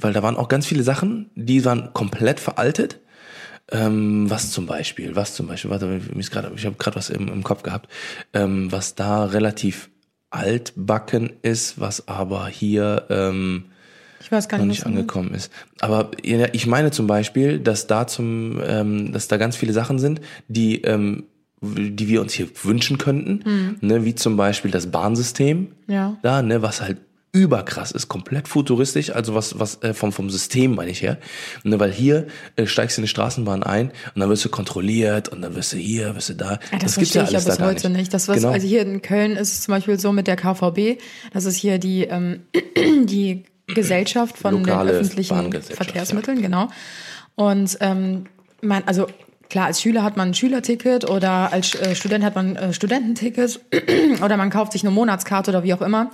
weil 0.00 0.12
da 0.12 0.22
waren 0.22 0.36
auch 0.36 0.48
ganz 0.48 0.66
viele 0.66 0.82
Sachen, 0.82 1.30
die 1.34 1.64
waren 1.64 1.92
komplett 1.92 2.40
veraltet. 2.40 3.00
Ähm, 3.70 4.30
was 4.30 4.50
zum 4.50 4.64
Beispiel, 4.64 5.14
was 5.14 5.34
zum 5.34 5.46
Beispiel, 5.46 5.70
warte, 5.70 6.00
ich 6.16 6.34
habe 6.34 6.76
gerade 6.78 6.96
was 6.96 7.10
im, 7.10 7.28
im 7.28 7.42
Kopf 7.44 7.62
gehabt, 7.62 7.90
ähm, 8.32 8.72
was 8.72 8.94
da 8.94 9.26
relativ 9.26 9.90
altbacken 10.30 11.32
ist, 11.42 11.78
was 11.78 12.08
aber 12.08 12.46
hier 12.48 13.04
ähm, 13.10 13.64
Ich 14.20 14.32
weiß 14.32 14.48
gar 14.48 14.58
noch 14.58 14.64
nicht, 14.64 14.76
nicht 14.76 14.84
du 14.84 14.88
meinst. 14.88 15.00
angekommen 15.00 15.34
ist. 15.34 15.52
Aber 15.80 16.10
ja, 16.24 16.46
ich 16.52 16.66
meine 16.66 16.90
zum 16.92 17.06
Beispiel, 17.06 17.58
dass 17.58 17.86
da 17.86 18.06
zum, 18.06 18.58
ähm, 18.66 19.12
dass 19.12 19.28
da 19.28 19.36
ganz 19.36 19.56
viele 19.56 19.74
Sachen 19.74 19.98
sind, 19.98 20.22
die 20.48 20.82
ähm, 20.82 21.24
die 21.60 22.08
wir 22.08 22.20
uns 22.20 22.32
hier 22.32 22.48
wünschen 22.62 22.98
könnten, 22.98 23.76
ne, 23.80 24.04
wie 24.04 24.14
zum 24.14 24.36
Beispiel 24.36 24.70
das 24.70 24.90
Bahnsystem, 24.90 25.68
Ja. 25.86 26.16
da, 26.22 26.42
ne, 26.42 26.62
was 26.62 26.80
halt 26.80 26.98
überkrass 27.32 27.92
ist, 27.92 28.08
komplett 28.08 28.48
futuristisch, 28.48 29.10
also 29.10 29.34
was 29.34 29.58
was 29.58 29.82
äh, 29.82 29.92
vom 29.92 30.12
vom 30.12 30.30
System 30.30 30.74
meine 30.74 30.90
ich 30.90 31.02
her, 31.02 31.18
ne, 31.62 31.78
weil 31.78 31.92
hier 31.92 32.26
äh, 32.56 32.66
steigst 32.66 32.96
du 32.96 33.00
in 33.00 33.04
die 33.04 33.08
Straßenbahn 33.08 33.62
ein 33.62 33.90
und 34.14 34.20
dann 34.20 34.30
wirst 34.30 34.44
du 34.46 34.48
kontrolliert 34.48 35.28
und 35.28 35.42
dann 35.42 35.54
wirst 35.54 35.72
du 35.74 35.76
hier, 35.76 36.14
wirst 36.16 36.30
du 36.30 36.34
da, 36.34 36.52
Ja, 36.52 36.78
das, 36.78 36.94
gibt's 36.96 37.12
verstehe 37.12 37.22
ich 37.24 37.30
ja 37.30 37.34
alles 37.34 37.44
da 37.44 37.50
bis 37.50 37.58
gar 37.58 37.68
heute 37.68 37.90
nicht. 37.90 38.14
Das, 38.14 38.28
was, 38.28 38.36
genau. 38.36 38.48
Also 38.50 38.66
hier 38.66 38.80
in 38.82 39.02
Köln 39.02 39.32
ist 39.32 39.52
es 39.52 39.60
zum 39.62 39.72
Beispiel 39.72 39.98
so 40.00 40.10
mit 40.12 40.26
der 40.26 40.36
KVB, 40.36 41.00
das 41.32 41.44
ist 41.44 41.56
hier 41.56 41.78
die, 41.78 42.04
ähm, 42.04 42.40
die 43.04 43.44
Gesellschaft 43.66 44.38
von 44.38 44.54
Lokale 44.54 44.92
den 44.92 45.00
öffentlichen 45.02 45.52
Verkehrsmitteln, 45.52 46.40
genau. 46.40 46.68
Und 47.34 47.76
ähm, 47.80 48.24
man, 48.62 48.84
also 48.86 49.06
klar, 49.50 49.66
als 49.66 49.80
Schüler 49.80 50.02
hat 50.02 50.16
man 50.16 50.28
ein 50.28 50.34
Schülerticket 50.34 51.08
oder 51.08 51.52
als 51.52 51.74
äh, 51.74 51.94
Student 51.94 52.24
hat 52.24 52.34
man 52.34 52.56
äh, 52.56 52.72
Studententicket 52.72 53.60
oder 54.24 54.36
man 54.36 54.50
kauft 54.50 54.72
sich 54.72 54.82
eine 54.82 54.90
Monatskarte 54.90 55.50
oder 55.50 55.62
wie 55.64 55.72
auch 55.74 55.80
immer. 55.82 56.10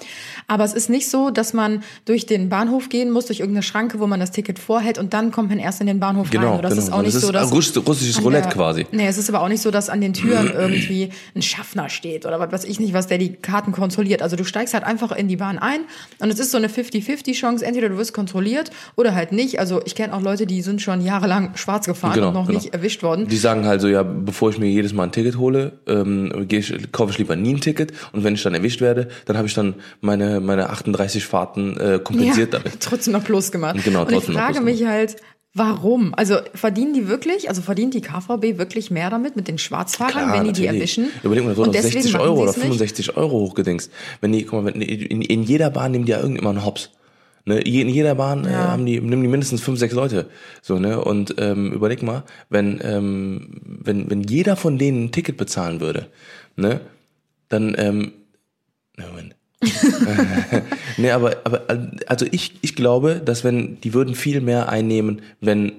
Aber 0.47 0.65
es 0.65 0.73
ist 0.75 0.91
nicht 0.91 1.09
so, 1.11 1.31
dass 1.31 1.53
man 1.53 1.83
durch 2.05 2.27
den 2.27 2.49
Bahnhof 2.49 2.89
gehen 2.89 3.11
muss, 3.11 3.27
durch 3.27 3.41
irgendeine 3.41 3.63
Schranke, 3.63 3.99
wo 4.01 4.07
man 4.07 4.21
das 4.21 4.31
Ticket 4.31 4.59
vorhält 4.59 4.99
und 4.99 5.15
dann 5.15 5.31
kommt 5.33 5.49
man 5.51 5.59
erst 5.59 5.81
in 5.81 5.87
den 5.87 6.01
Bahnhof 6.01 6.31
Genau, 6.31 6.51
rein. 6.51 6.59
Oder 6.61 6.69
das 6.69 6.73
genau. 6.79 6.87
ist 6.87 6.93
auch 6.93 6.99
nicht 7.03 7.09
Das 7.09 7.15
ist 7.23 7.27
so, 7.27 7.33
dass 7.33 7.53
russ- 7.53 7.77
russisches 7.87 8.23
Roulette 8.23 8.45
der- 8.49 8.53
quasi. 8.53 8.87
Nee, 8.93 9.07
es 9.07 9.19
ist 9.19 9.29
aber 9.29 9.43
auch 9.43 9.49
nicht 9.49 9.63
so, 9.63 9.71
dass 9.71 9.89
an 9.91 10.01
den 10.01 10.13
Türen 10.13 10.53
irgendwie 10.53 11.11
ein 11.35 11.43
Schaffner 11.43 11.89
steht 11.89 12.27
oder 12.27 12.39
was 12.41 12.53
weiß 12.53 12.65
ich 12.65 12.79
nicht, 12.81 12.93
was 12.95 13.07
der 13.07 13.19
die 13.19 13.33
Karten 13.35 13.73
kontrolliert. 13.73 14.23
Also 14.23 14.37
du 14.37 14.45
steigst 14.45 14.75
halt 14.75 14.85
einfach 14.85 15.13
in 15.13 15.29
die 15.29 15.37
Bahn 15.37 15.59
ein 15.59 15.81
und 16.21 16.31
es 16.33 16.39
ist 16.39 16.51
so 16.51 16.57
eine 16.59 16.69
50-50 16.69 17.33
Chance. 17.35 17.65
Entweder 17.67 17.89
du 17.89 17.97
wirst 17.97 18.13
kontrolliert 18.13 18.71
oder 18.97 19.15
halt 19.15 19.33
nicht. 19.33 19.59
Also 19.59 19.83
ich 19.85 19.95
kenne 19.95 20.15
auch 20.15 20.21
Leute, 20.21 20.47
die 20.47 20.63
sind 20.63 20.81
schon 20.83 21.01
jahrelang 21.01 21.57
schwarz 21.57 21.87
gefahren 21.87 22.15
Genau, 22.15 22.29
und 22.29 22.35
noch 22.35 22.47
genau. 22.47 22.59
nicht 22.61 22.73
erwischt 22.73 23.03
worden. 23.03 23.24
Die 23.27 23.37
sagen 23.37 23.67
halt 23.67 23.81
so, 23.81 23.89
ja, 23.89 24.03
bevor 24.03 24.51
ich 24.51 24.59
mir 24.59 24.69
jedes 24.69 24.93
Mal 24.93 25.05
ein 25.05 25.13
Ticket 25.13 25.39
hole, 25.39 25.73
ähm, 25.87 26.47
ich, 26.49 26.93
kaufe 26.93 27.13
ich 27.13 27.19
lieber 27.19 27.37
nie 27.37 27.55
ein 27.55 27.61
Ticket 27.61 27.93
und 28.13 28.25
wenn 28.25 28.35
ich 28.35 28.43
dann 28.43 28.55
erwischt 28.55 28.81
werde, 28.81 29.09
dann 29.27 29.37
habe 29.37 29.49
ich 29.49 29.55
dann 29.55 29.75
meine, 30.01 30.41
meine 30.41 30.71
38 30.71 31.25
Fahrten 31.25 31.77
äh, 31.77 32.01
kompensiert 32.03 32.55
damit. 32.55 32.75
trotzdem 32.81 33.13
noch 33.13 33.25
Plus 33.25 33.53
gemacht. 33.53 33.77
Genau, 33.85 34.03
und 34.03 34.09
ich 34.09 34.15
trotzdem 34.15 34.35
noch 34.35 34.41
frage 34.41 34.61
Plus 34.61 34.65
mich 34.65 34.85
halt, 34.85 35.17
warum? 35.55 36.15
Also 36.15 36.39
verdienen 36.55 36.93
die 36.95 37.09
wirklich, 37.09 37.49
also 37.49 37.63
verdient 37.63 37.95
die 37.95 38.01
KVB 38.01 38.59
wirklich 38.59 38.91
mehr 38.91 39.09
damit, 39.09 39.37
mit 39.37 39.49
den 39.49 39.59
Schwarzfahrern, 39.59 40.13
Klar, 40.13 40.33
wenn 40.35 40.45
die 40.45 40.53
die 40.53 40.63
natürlich. 40.63 40.99
erwischen? 40.99 41.09
Überleg 41.23 41.45
mal, 41.45 41.51
das 41.51 41.59
Und 41.59 41.69
auf 41.69 41.73
deswegen 41.73 42.03
60 42.03 42.13
machen 42.13 42.23
Euro 42.23 42.43
oder 42.43 42.51
es 42.51 42.57
nicht? 42.57 42.65
65 42.67 43.17
Euro 43.17 43.33
hochgedingst. 43.41 43.91
Wenn 44.21 44.33
die, 44.33 44.45
guck 44.45 44.65
mal, 44.65 44.75
wenn, 44.75 44.83
in, 44.83 45.23
in 45.23 45.43
jeder 45.45 45.71
Bahn 45.71 45.93
nehmen 45.93 46.05
die 46.05 46.13
ja 46.13 46.19
irgendjemand 46.19 46.59
einen 46.59 46.67
Hops. 46.67 46.91
Ne, 47.47 47.61
in 47.61 47.91
jeder 47.91 48.15
Bahn 48.15 48.47
äh, 48.47 48.53
Ja. 48.53 48.71
haben 48.71 48.87
die, 48.87 48.99
nehmen 49.01 49.23
die 49.23 49.29
mindestens 49.29 49.61
fünf, 49.61 49.79
sechs 49.79 49.93
Leute. 49.93 50.31
So, 50.63 50.79
ne? 50.79 51.05
Und 51.05 51.35
ähm, 51.39 51.73
überleg 51.73 52.03
mal, 52.03 52.23
wenn, 52.49 52.81
ähm, 52.83 53.61
wenn, 53.65 54.09
wenn 54.09 54.23
jeder 54.23 54.57
von 54.57 54.79
denen 54.79 55.05
ein 55.05 55.13
Ticket 55.13 55.37
bezahlen 55.37 55.81
würde, 55.81 56.07
ne, 56.57 56.81
dann, 57.51 57.75
ähm, 57.77 58.13
ne, 58.97 59.05
Moment. 59.11 59.35
nee, 60.97 61.11
aber, 61.11 61.37
aber 61.45 61.63
also 62.07 62.27
ich, 62.31 62.55
ich 62.63 62.75
glaube, 62.77 63.21
dass 63.23 63.45
wenn, 63.45 63.79
die 63.83 63.93
würden 63.93 64.15
viel 64.15 64.41
mehr 64.41 64.71
einnehmen, 64.71 65.21
wenn 65.41 65.73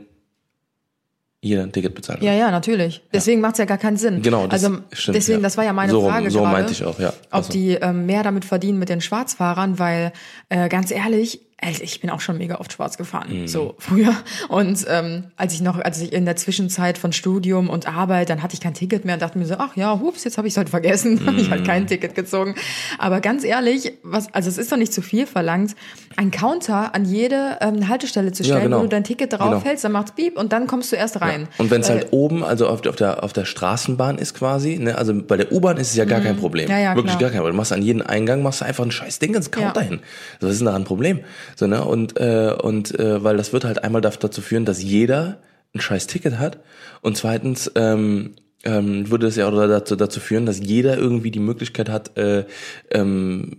jeder 1.41 1.63
ein 1.63 1.72
Ticket 1.72 1.93
bezahlen 1.93 2.19
würde. 2.22 2.27
Ja, 2.27 2.34
ja, 2.34 2.51
natürlich. 2.51 3.01
Deswegen 3.13 3.41
macht's 3.41 3.60
ja 3.60 3.65
gar 3.65 3.77
keinen 3.77 3.98
Sinn. 3.98 4.22
Genau, 4.24 4.48
das 4.48 4.63
also 4.63 4.79
stimmt, 4.91 5.17
deswegen, 5.17 5.39
ja. 5.39 5.43
das 5.43 5.57
war 5.57 5.63
ja 5.63 5.74
meine 5.74 5.91
So 5.91 6.01
Frage 6.07 6.31
so 6.31 6.39
gerade. 6.39 6.51
meinte 6.53 6.72
ich 6.72 6.84
auch, 6.84 7.00
ja. 7.00 7.10
Ob 7.10 7.34
Also. 7.34 7.53
die 7.53 7.72
ähm, 7.74 8.05
mehr 8.07 8.24
damit 8.24 8.45
verdienen 8.45 8.79
mit 8.79 8.89
den 8.89 9.01
Schwarzfahrern, 9.01 9.77
weil 9.77 10.12
äh, 10.50 10.69
ganz 10.69 10.89
ehrlich, 10.89 11.41
ich 11.81 12.01
bin 12.01 12.09
auch 12.09 12.19
schon 12.19 12.38
mega 12.38 12.55
oft 12.59 12.74
schwarz 12.74 12.97
gefahren, 12.97 13.41
Mhm. 13.43 13.47
so 13.47 13.75
früher. 13.79 14.13
Und 14.50 14.85
ähm, 14.89 15.25
als 15.38 15.53
ich 15.53 15.62
noch, 15.62 15.79
als 15.79 16.00
ich 16.01 16.13
in 16.13 16.25
der 16.25 16.35
Zwischenzeit 16.35 16.97
von 16.97 17.12
Studium 17.13 17.69
und 17.69 17.88
Arbeit, 17.88 18.29
dann 18.29 18.43
hatte 18.43 18.53
ich 18.53 18.59
kein 18.62 18.74
Ticket 18.74 19.03
mehr 19.05 19.15
und 19.15 19.21
dachte 19.21 19.39
mir 19.39 19.45
so, 19.45 19.55
ach 19.57 19.75
ja, 19.75 20.00
hups, 20.00 20.25
jetzt 20.25 20.38
habe 20.38 20.47
ich 20.50 20.57
halt 20.57 20.69
vergessen, 20.69 21.25
habe 21.25 21.39
ich 21.39 21.50
halt 21.50 21.62
Mhm. 21.62 21.65
kein 21.65 21.88
Ticket 21.88 22.13
gezogen. 22.13 22.55
Aber 23.00 23.19
ganz 23.21 23.43
ehrlich, 23.43 23.93
was, 24.03 24.31
also 24.33 24.50
es 24.50 24.57
ist 24.57 24.71
doch 24.71 24.77
nicht 24.77 24.93
zu 24.93 25.01
viel 25.01 25.25
verlangt, 25.25 25.75
ein 26.17 26.29
Counter 26.29 26.93
an 26.93 27.03
jede 27.05 27.57
ähm, 27.62 27.88
Haltestelle 27.88 28.31
zu 28.31 28.43
stellen, 28.43 28.63
genau. 28.63 28.79
wo 28.79 28.83
du 28.83 28.89
dein 28.89 29.03
Ticket 29.03 29.31
Genau. 29.31 29.50
draufhältst, 29.51 29.83
dann 29.83 29.91
macht's 29.93 30.12
Piep 30.12 30.38
und 30.38 30.51
dann 30.53 30.67
kommst 30.67 30.91
du 30.91 30.97
erst 30.97 31.19
rein. 31.21 31.47
Und 31.57 31.71
wenn 31.71 31.81
es 31.81 31.89
Äh, 31.89 31.93
halt 31.93 32.07
oben, 32.12 32.43
also 32.43 32.67
auf, 32.67 32.81
der- 32.81 32.91
auf 32.91 32.95
der 32.97 33.24
auf 33.24 33.33
der 33.33 33.45
Straßenbahn 33.45 34.17
ist 34.17 34.33
quasi, 34.33 34.77
ne, 34.77 34.97
also 34.97 35.13
bei 35.19 35.38
der 35.38 35.51
U-Bahn 35.51 35.77
ist 35.77 35.89
es 35.91 35.95
ja 35.95 36.05
gar 36.05 36.19
kein 36.21 36.35
Problem. 36.38 36.65
Mhm. 36.65 36.71
Ja, 36.71 36.79
ja, 36.79 36.95
Wirklich 36.95 37.17
klar. 37.17 37.21
gar 37.21 37.29
kein 37.31 37.39
Problem. 37.39 37.53
Du 37.53 37.57
machst 37.57 37.71
an 37.74 37.81
jeden 37.81 38.01
Eingang 38.01 38.43
machst 38.43 38.62
du 38.62 38.65
einfach 38.65 38.83
ein 38.85 38.91
scheiß 38.91 39.19
Ding 39.19 39.33
ins 39.33 39.51
Counter 39.51 39.81
Ja. 39.81 39.88
hin. 39.88 40.00
So, 40.39 40.47
was 40.47 40.53
ist 40.53 40.59
denn 40.59 40.67
da 40.67 40.75
ein 40.75 40.83
Problem? 40.83 41.21
So, 41.55 41.67
ne? 41.67 41.83
Und 41.83 42.19
äh, 42.19 42.53
und 42.62 42.97
äh, 43.00 43.24
weil 43.24 43.37
das 43.37 43.53
wird 43.53 43.65
halt 43.65 43.83
einmal 43.83 44.01
dazu 44.01 44.41
führen, 44.41 44.65
dass 44.65 44.83
jeder 44.83 45.41
ein 45.74 45.81
scheiß 45.81 46.07
Ticket 46.07 46.37
hat 46.37 46.59
und 47.01 47.18
zweitens 47.18 47.72
ähm, 47.75 48.35
ähm, 48.63 49.09
würde 49.09 49.27
es 49.27 49.35
ja 49.35 49.48
auch 49.48 49.51
dazu, 49.51 49.96
dazu 49.96 50.20
führen, 50.20 50.46
dass 50.46 50.59
jeder 50.59 50.98
irgendwie 50.98 51.31
die 51.31 51.39
Möglichkeit 51.39 51.89
hat, 51.89 52.18
äh, 52.18 52.46
ähm, 52.91 53.51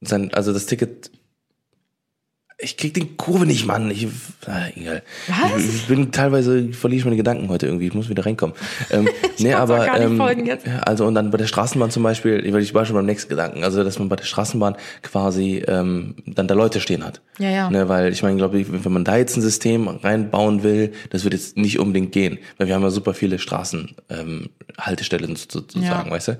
sein, 0.00 0.34
also 0.34 0.52
das 0.52 0.66
Ticket 0.66 1.10
ich 2.62 2.76
krieg 2.76 2.94
den 2.94 3.16
Kurve 3.16 3.44
nicht, 3.44 3.66
Mann. 3.66 3.90
Ich, 3.90 4.06
ah, 4.46 4.68
egal. 4.74 5.02
Was? 5.26 5.64
Ich, 5.64 5.86
bin 5.86 6.12
teilweise, 6.12 6.72
verliere 6.72 6.98
ich 7.00 7.04
meine 7.04 7.16
Gedanken 7.16 7.48
heute 7.48 7.66
irgendwie. 7.66 7.88
Ich 7.88 7.94
muss 7.94 8.08
wieder 8.08 8.24
reinkommen. 8.24 8.54
Ähm, 8.90 9.08
nee, 9.38 9.52
aber, 9.52 9.94
ähm, 9.98 10.20
also 10.86 11.06
und 11.06 11.14
dann 11.14 11.30
bei 11.30 11.38
der 11.38 11.46
Straßenbahn 11.46 11.90
zum 11.90 12.02
Beispiel, 12.02 12.44
ich, 12.46 12.54
ich 12.54 12.74
war 12.74 12.86
schon 12.86 12.94
beim 12.94 13.06
nächsten 13.06 13.28
Gedanken, 13.28 13.64
also 13.64 13.82
dass 13.82 13.98
man 13.98 14.08
bei 14.08 14.16
der 14.16 14.24
Straßenbahn 14.24 14.76
quasi 15.02 15.62
ähm, 15.66 16.14
dann 16.26 16.46
da 16.46 16.54
Leute 16.54 16.80
stehen 16.80 17.04
hat. 17.04 17.20
Ja, 17.38 17.50
ja. 17.50 17.70
Ne, 17.70 17.88
weil 17.88 18.12
ich 18.12 18.22
meine, 18.22 18.36
glaube 18.36 18.60
ich, 18.60 18.66
wenn 18.70 18.92
man 18.92 19.04
da 19.04 19.16
jetzt 19.16 19.36
ein 19.36 19.42
System 19.42 19.88
reinbauen 19.88 20.62
will, 20.62 20.92
das 21.10 21.24
wird 21.24 21.34
jetzt 21.34 21.56
nicht 21.56 21.78
unbedingt 21.78 22.12
gehen, 22.12 22.38
weil 22.58 22.68
wir 22.68 22.74
haben 22.74 22.82
ja 22.82 22.90
super 22.90 23.14
viele 23.14 23.38
Straßen 23.38 23.96
ähm, 24.10 24.50
Haltestellen 24.78 25.36
sozusagen, 25.36 26.08
Ja. 26.08 26.10
weißt 26.10 26.28
du? 26.28 26.38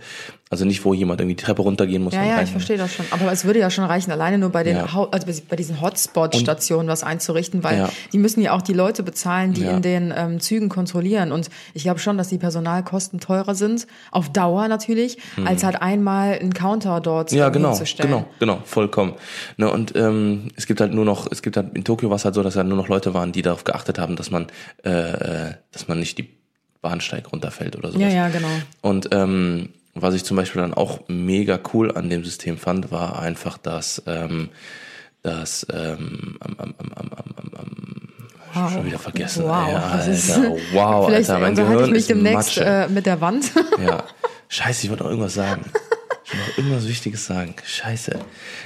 Also 0.53 0.67
nicht, 0.67 0.85
wo 0.85 0.93
jemand 0.93 1.19
irgendwie 1.19 1.35
die 1.37 1.43
Treppe 1.43 1.63
runtergehen 1.63 2.03
muss. 2.03 2.13
Ja, 2.13 2.23
ja, 2.25 2.43
ich 2.43 2.51
verstehe 2.51 2.77
das 2.77 2.93
schon. 2.93 3.07
Aber 3.11 3.33
es 3.33 3.47
würde 3.47 3.59
ja 3.59 3.71
schon 3.71 3.85
reichen, 3.85 4.11
alleine 4.11 4.37
nur 4.37 4.51
bei 4.51 4.63
den, 4.63 4.77
Ja. 4.77 5.09
Also 5.11 5.27
bei 5.49 5.57
diesen 5.57 5.81
Hotspot-Stationen 5.81 6.89
was 6.89 7.03
einzurichten, 7.03 7.65
weil 7.65 7.79
Ja. 7.79 7.89
die 8.13 8.19
müssen 8.19 8.43
ja 8.43 8.53
auch 8.53 8.61
die 8.61 8.75
Leute 8.75 9.03
bezahlen, 9.03 9.55
die 9.55 9.63
Ja. 9.63 9.71
in 9.71 9.81
den 9.81 10.13
ähm, 10.15 10.41
Zügen 10.41 10.69
kontrollieren. 10.69 11.33
Und 11.33 11.49
ich 11.73 11.85
glaube 11.85 12.01
schon, 12.01 12.19
dass 12.19 12.29
die 12.29 12.37
Personalkosten 12.37 13.19
teurer 13.19 13.55
sind, 13.55 13.87
auf 14.11 14.29
Dauer 14.31 14.69
natürlich, 14.69 15.17
als 15.47 15.65
halt 15.65 15.81
einmal 15.81 16.39
einen 16.39 16.53
Counter 16.53 17.01
dort 17.01 17.31
Hm. 17.31 17.39
Ja, 17.39 17.49
genau, 17.49 17.71
hinzustellen. 17.71 18.11
genau, 18.11 18.27
genau, 18.39 18.59
vollkommen. 18.67 19.15
Ne, 19.57 19.71
und 19.71 19.97
ähm, 19.97 20.49
es 20.57 20.67
gibt 20.67 20.83
halt 20.83 20.93
nur 20.93 21.07
noch, 21.07 21.27
es 21.33 21.41
gibt 21.41 21.57
halt 21.57 21.75
in 21.75 21.85
Tokio 21.85 22.11
war 22.11 22.17
es 22.17 22.27
halt 22.27 22.35
so, 22.35 22.43
dass 22.43 22.57
halt 22.57 22.69
nur 22.69 22.77
noch 22.77 22.89
Leute 22.89 23.15
waren, 23.15 23.33
die 23.33 23.41
darauf 23.41 23.65
geachtet 23.65 23.99
haben, 23.99 24.17
dass 24.17 24.31
man, 24.31 24.49
äh, 24.85 24.91
äh, 24.91 25.55
dass 25.73 25.89
man 25.89 25.99
nicht 25.99 26.19
die 26.19 26.29
Bahnsteig 26.83 27.33
runterfällt 27.33 27.75
oder 27.77 27.89
sowas. 27.91 28.03
Ja, 28.03 28.09
ja, 28.09 28.29
genau. 28.29 28.49
Und 28.83 29.09
ähm, 29.13 29.71
was 29.95 30.15
ich 30.15 30.25
zum 30.25 30.37
Beispiel 30.37 30.63
dann 30.63 30.75
auch 30.75 31.01
mega 31.09 31.59
cool 31.73 31.97
an 31.97 32.09
dem 32.11 32.25
System 32.25 32.57
fand, 32.57 32.91
war 32.91 33.19
einfach, 33.19 33.59
dass 33.59 34.03
ähm, 34.07 34.49
das 35.23 35.67
ähm, 35.73 36.37
am, 36.41 36.55
am, 36.59 36.75
am, 36.79 36.93
am, 36.95 37.11
am, 37.13 37.35
am, 37.37 37.51
am 38.55 38.71
schon 38.71 38.85
wieder 38.87 38.99
vergessen. 38.99 39.45
Wow, 39.45 39.69
ey, 39.69 39.75
das 39.97 40.09
ist- 40.09 40.31
Alter, 40.33 40.57
wow, 40.73 41.07
Vielleicht 41.07 41.31
Alter, 41.31 41.41
mein 41.43 41.55
Gehirn 41.55 41.85
ich 41.85 41.91
mich 41.91 41.99
ist 42.01 42.11
demnächst 42.11 42.57
Matsche. 42.59 42.65
äh, 42.65 42.89
mit 42.89 43.07
der 43.07 43.21
Wand. 43.21 43.51
Ja. 43.83 44.05
Scheiße, 44.49 44.85
ich 44.85 44.91
wollte 44.91 45.05
noch 45.05 45.11
irgendwas 45.11 45.33
sagen. 45.35 45.63
Ich 46.25 46.33
wollte 46.35 46.51
noch 46.51 46.59
irgendwas 46.59 46.87
Wichtiges 46.89 47.25
sagen. 47.25 47.55
Scheiße. 47.65 48.19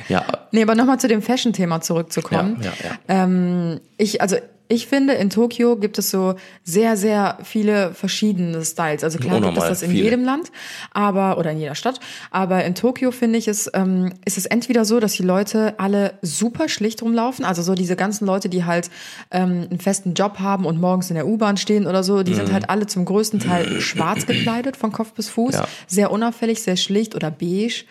Ja, 0.08 0.24
nee, 0.50 0.62
aber 0.62 0.74
nochmal 0.74 0.98
zu 0.98 1.06
dem 1.08 1.22
Fashion-Thema 1.22 1.80
zurückzukommen. 1.80 2.58
Ja, 2.60 2.72
ja, 2.82 2.90
ja. 2.90 2.98
Ähm, 3.24 3.80
ich, 3.96 4.20
also 4.20 4.36
ich 4.68 4.86
finde, 4.86 5.14
in 5.14 5.30
Tokio 5.30 5.76
gibt 5.76 5.98
es 5.98 6.10
so 6.10 6.34
sehr, 6.64 6.96
sehr 6.96 7.38
viele 7.44 7.94
verschiedene 7.94 8.64
Styles. 8.64 9.04
Also 9.04 9.18
klar 9.18 9.34
gibt 9.36 9.44
es 9.44 9.48
Unnormal 9.50 9.68
das 9.68 9.82
in 9.82 9.90
viele. 9.90 10.04
jedem 10.04 10.24
Land, 10.24 10.50
aber 10.92 11.38
oder 11.38 11.52
in 11.52 11.58
jeder 11.58 11.74
Stadt. 11.74 12.00
Aber 12.30 12.64
in 12.64 12.74
Tokio 12.74 13.10
finde 13.12 13.38
ich 13.38 13.48
es, 13.48 13.70
ähm, 13.74 14.12
ist 14.24 14.38
es 14.38 14.46
entweder 14.46 14.84
so, 14.84 14.98
dass 15.00 15.12
die 15.12 15.22
Leute 15.22 15.74
alle 15.78 16.14
super 16.22 16.68
schlicht 16.68 17.02
rumlaufen, 17.02 17.44
also 17.44 17.62
so 17.62 17.74
diese 17.74 17.96
ganzen 17.96 18.26
Leute, 18.26 18.48
die 18.48 18.64
halt 18.64 18.90
ähm, 19.30 19.66
einen 19.70 19.78
festen 19.80 20.14
Job 20.14 20.38
haben 20.40 20.64
und 20.66 20.80
morgens 20.80 21.10
in 21.10 21.14
der 21.14 21.26
U-Bahn 21.26 21.56
stehen 21.56 21.86
oder 21.86 22.02
so, 22.02 22.22
die 22.22 22.34
sind 22.34 22.52
halt 22.52 22.68
alle 22.70 22.86
zum 22.86 23.04
größten 23.04 23.40
Teil 23.40 23.80
schwarz 23.80 24.26
gekleidet 24.26 24.76
von 24.76 24.92
Kopf 24.92 25.12
bis 25.12 25.28
Fuß, 25.28 25.54
Ja. 25.54 25.68
sehr 25.86 26.10
unauffällig, 26.10 26.62
sehr 26.62 26.76
schlicht 26.76 27.14
oder 27.14 27.30
beige. 27.30 27.84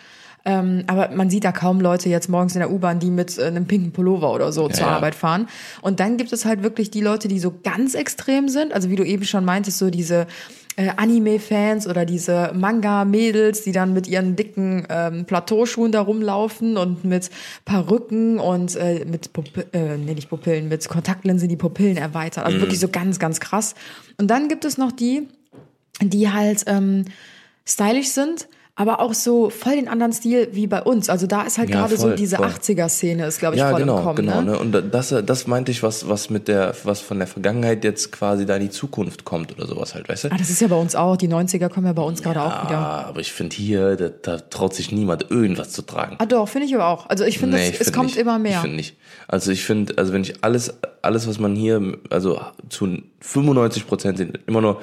Ähm, 0.46 0.84
aber 0.86 1.10
man 1.10 1.28
sieht 1.28 1.42
da 1.42 1.50
kaum 1.50 1.80
Leute 1.80 2.08
jetzt 2.08 2.28
morgens 2.28 2.54
in 2.54 2.60
der 2.60 2.70
U-Bahn, 2.70 3.00
die 3.00 3.10
mit 3.10 3.36
äh, 3.36 3.46
einem 3.46 3.66
pinken 3.66 3.90
Pullover 3.90 4.32
oder 4.32 4.52
so 4.52 4.68
zur 4.68 4.86
ja. 4.86 4.92
Arbeit 4.92 5.16
fahren. 5.16 5.48
Und 5.82 5.98
dann 5.98 6.16
gibt 6.16 6.32
es 6.32 6.44
halt 6.44 6.62
wirklich 6.62 6.90
die 6.92 7.00
Leute, 7.00 7.26
die 7.26 7.40
so 7.40 7.52
ganz 7.64 7.94
extrem 7.94 8.48
sind. 8.48 8.72
Also 8.72 8.88
wie 8.88 8.94
du 8.94 9.04
eben 9.04 9.24
schon 9.24 9.44
meintest, 9.44 9.78
so 9.78 9.90
diese 9.90 10.28
äh, 10.76 10.90
Anime-Fans 10.96 11.88
oder 11.88 12.04
diese 12.04 12.52
Manga-Mädels, 12.54 13.62
die 13.62 13.72
dann 13.72 13.92
mit 13.92 14.06
ihren 14.06 14.36
dicken 14.36 14.86
ähm, 14.88 15.24
Plateauschuhen 15.24 15.90
da 15.90 16.02
rumlaufen 16.02 16.76
und 16.76 17.04
mit 17.04 17.28
Perücken 17.64 18.38
und 18.38 18.76
äh, 18.76 19.04
mit 19.04 19.32
Pupi 19.32 19.62
äh, 19.72 19.96
nee, 19.96 20.14
nicht 20.14 20.30
Pupillen, 20.30 20.68
mit 20.68 20.88
Kontaktlinsen 20.88 21.48
die 21.48 21.56
Pupillen 21.56 21.96
erweitern. 21.96 22.44
Also 22.44 22.60
wirklich 22.60 22.78
so 22.78 22.88
ganz, 22.88 23.18
ganz 23.18 23.40
krass. 23.40 23.74
Und 24.16 24.28
dann 24.28 24.46
gibt 24.48 24.64
es 24.64 24.78
noch 24.78 24.92
die, 24.92 25.26
die 26.00 26.30
halt 26.30 26.62
ähm, 26.68 27.06
stylisch 27.64 28.10
sind, 28.10 28.46
aber 28.78 29.00
auch 29.00 29.14
so 29.14 29.48
voll 29.48 29.76
den 29.76 29.88
anderen 29.88 30.12
Stil 30.12 30.48
wie 30.52 30.66
bei 30.66 30.82
uns. 30.82 31.08
Also 31.08 31.26
da 31.26 31.42
ist 31.42 31.56
halt 31.56 31.70
Ja, 31.70 31.80
gerade 31.80 31.96
so 31.96 32.10
diese 32.14 32.36
voll. 32.36 32.46
80er-Szene 32.46 33.24
ist, 33.26 33.38
glaube 33.38 33.54
ich, 33.56 33.60
Ja, 33.60 33.70
voll 33.70 33.80
genau, 33.80 33.98
im 33.98 34.04
Kommen. 34.04 34.16
genau. 34.16 34.40
ne? 34.42 34.50
Ne? 34.52 34.58
Und 34.58 34.94
das, 34.94 35.14
das 35.24 35.46
meinte 35.46 35.72
ich, 35.72 35.82
was, 35.82 36.08
was 36.10 36.28
mit 36.28 36.46
der, 36.46 36.74
was 36.84 37.00
von 37.00 37.18
der 37.18 37.26
Vergangenheit 37.26 37.84
jetzt 37.84 38.12
quasi 38.12 38.44
da 38.44 38.56
in 38.56 38.62
die 38.64 38.70
Zukunft 38.70 39.24
kommt 39.24 39.50
oder 39.56 39.66
sowas 39.66 39.94
halt, 39.94 40.08
weißt 40.10 40.24
du? 40.24 40.28
Ah, 40.30 40.36
das 40.36 40.50
ist 40.50 40.60
ja 40.60 40.68
bei 40.68 40.76
uns 40.76 40.94
auch. 40.94 41.16
Die 41.16 41.26
90er 41.28 41.70
kommen 41.70 41.86
ja 41.86 41.94
bei 41.94 42.02
uns 42.02 42.22
gerade 42.22 42.42
auch 42.42 42.66
wieder. 42.66 42.76
Aber 42.78 43.20
ich 43.20 43.32
finde 43.32 43.56
hier, 43.56 43.96
da, 43.96 44.10
da 44.10 44.38
traut 44.40 44.74
sich 44.74 44.92
niemand 44.92 45.30
irgendwas 45.30 45.72
zu 45.72 45.80
tragen. 45.80 46.16
Ah 46.18 46.26
doch, 46.26 46.46
finde 46.46 46.66
ich 46.66 46.74
aber 46.74 46.88
auch. 46.88 47.08
Also 47.08 47.24
ich 47.24 47.38
finde, 47.38 47.56
Nee, 47.56 47.62
es, 47.64 47.70
ich 47.70 47.76
find 47.78 47.92
kommt 47.94 48.06
nicht. 48.10 48.18
immer 48.18 48.36
Ich 48.36 48.42
mehr. 48.42 48.60
finde 48.60 48.76
nicht. 48.76 48.96
Also 49.26 49.52
ich 49.52 49.64
finde, 49.64 49.96
also 49.96 50.12
wenn 50.12 50.20
ich 50.22 50.44
alles, 50.44 50.74
alles, 51.00 51.26
was 51.26 51.38
man 51.38 51.56
hier, 51.56 51.96
also 52.10 52.40
zu 52.68 52.98
95 53.20 53.86
Prozent 53.86 54.18
sind 54.18 54.38
immer 54.46 54.60
nur 54.60 54.82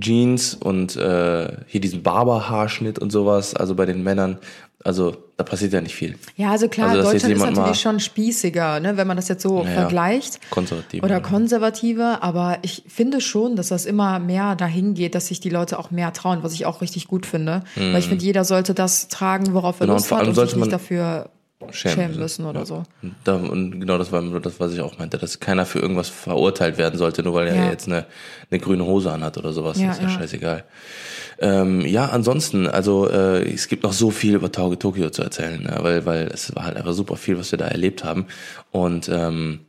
Jeans 0.00 0.54
und 0.54 0.96
äh, 0.96 1.52
hier 1.66 1.80
diesen 1.80 2.02
Barberhaarschnitt 2.02 2.98
und 2.98 3.10
sowas, 3.10 3.54
also 3.54 3.74
bei 3.74 3.86
den 3.86 4.02
Männern, 4.02 4.38
also 4.84 5.16
da 5.36 5.44
passiert 5.44 5.72
ja 5.72 5.80
nicht 5.80 5.94
viel. 5.94 6.16
Ja, 6.36 6.50
also 6.50 6.68
klar, 6.68 6.90
Also, 6.90 7.02
Deutschland 7.10 7.34
ist 7.34 7.40
natürlich 7.40 7.56
mal- 7.56 7.74
schon 7.74 8.00
spießiger, 8.00 8.80
ne, 8.80 8.96
wenn 8.96 9.06
man 9.06 9.16
das 9.16 9.28
jetzt 9.28 9.42
so 9.42 9.62
Ja, 9.64 9.70
vergleicht. 9.70 10.38
konservativ. 10.50 11.02
Oder 11.02 11.20
konservativer, 11.20 12.22
aber 12.22 12.58
ich 12.62 12.82
finde 12.88 13.20
schon, 13.20 13.56
dass 13.56 13.68
das 13.68 13.86
immer 13.86 14.18
mehr 14.18 14.56
dahin 14.56 14.94
geht, 14.94 15.14
dass 15.14 15.28
sich 15.28 15.40
die 15.40 15.50
Leute 15.50 15.78
auch 15.78 15.90
mehr 15.90 16.12
trauen, 16.12 16.42
was 16.42 16.52
ich 16.54 16.66
auch 16.66 16.80
richtig 16.82 17.08
gut 17.08 17.24
finde. 17.26 17.62
Weil 17.74 17.98
ich 17.98 18.08
finde, 18.08 18.24
jeder 18.24 18.44
sollte 18.44 18.74
das 18.74 19.08
tragen, 19.08 19.52
worauf 19.54 19.80
er 19.80 19.86
Mhm. 19.86 19.88
Genau, 19.88 19.92
und 19.94 19.96
Lust 19.98 20.08
vor 20.08 20.18
hat 20.18 20.26
allem 20.26 20.36
und 20.38 20.46
sich 20.48 20.56
nicht 20.56 20.72
dafür 20.72 21.30
schämen 21.70 21.94
schämen, 21.96 22.18
müssen. 22.18 22.46
oder 22.46 22.64
so. 22.66 22.84
Und 23.02 23.14
Da, 23.24 23.34
und 23.36 23.80
genau 23.80 23.98
das 23.98 24.10
war 24.12 24.22
das, 24.40 24.58
was 24.58 24.72
ich 24.72 24.80
auch 24.80 24.98
meinte, 24.98 25.18
dass 25.18 25.40
keiner 25.40 25.66
für 25.66 25.78
irgendwas 25.78 26.08
verurteilt 26.08 26.78
werden 26.78 26.98
sollte, 26.98 27.22
nur 27.22 27.34
weil 27.34 27.48
er 27.48 27.56
Ja. 27.56 27.70
jetzt 27.70 27.86
eine, 27.86 28.06
eine 28.50 28.60
grüne 28.60 28.84
Hose 28.86 29.12
anhat 29.12 29.36
oder 29.38 29.52
sowas. 29.52 29.78
Ja, 29.78 29.88
das 29.88 29.96
ist 29.98 30.02
ja, 30.04 30.08
ja. 30.08 30.14
scheißegal. 30.18 30.64
Ähm, 31.38 31.80
ja, 31.82 32.06
ansonsten, 32.06 32.66
also 32.66 33.08
äh, 33.08 33.50
es 33.52 33.68
gibt 33.68 33.82
noch 33.82 33.92
so 33.92 34.10
viel 34.10 34.34
über 34.34 34.50
Tokio, 34.52 34.76
Tokio 34.76 35.10
zu 35.10 35.22
erzählen, 35.22 35.62
ne? 35.62 35.76
weil, 35.80 36.04
weil 36.06 36.28
es 36.32 36.54
war 36.54 36.64
halt 36.64 36.76
einfach 36.76 36.92
super 36.92 37.16
viel, 37.16 37.38
was 37.38 37.50
wir 37.52 37.58
da 37.58 37.66
erlebt 37.68 38.04
haben. 38.04 38.26
Und 38.70 39.08
ähm, 39.08 39.60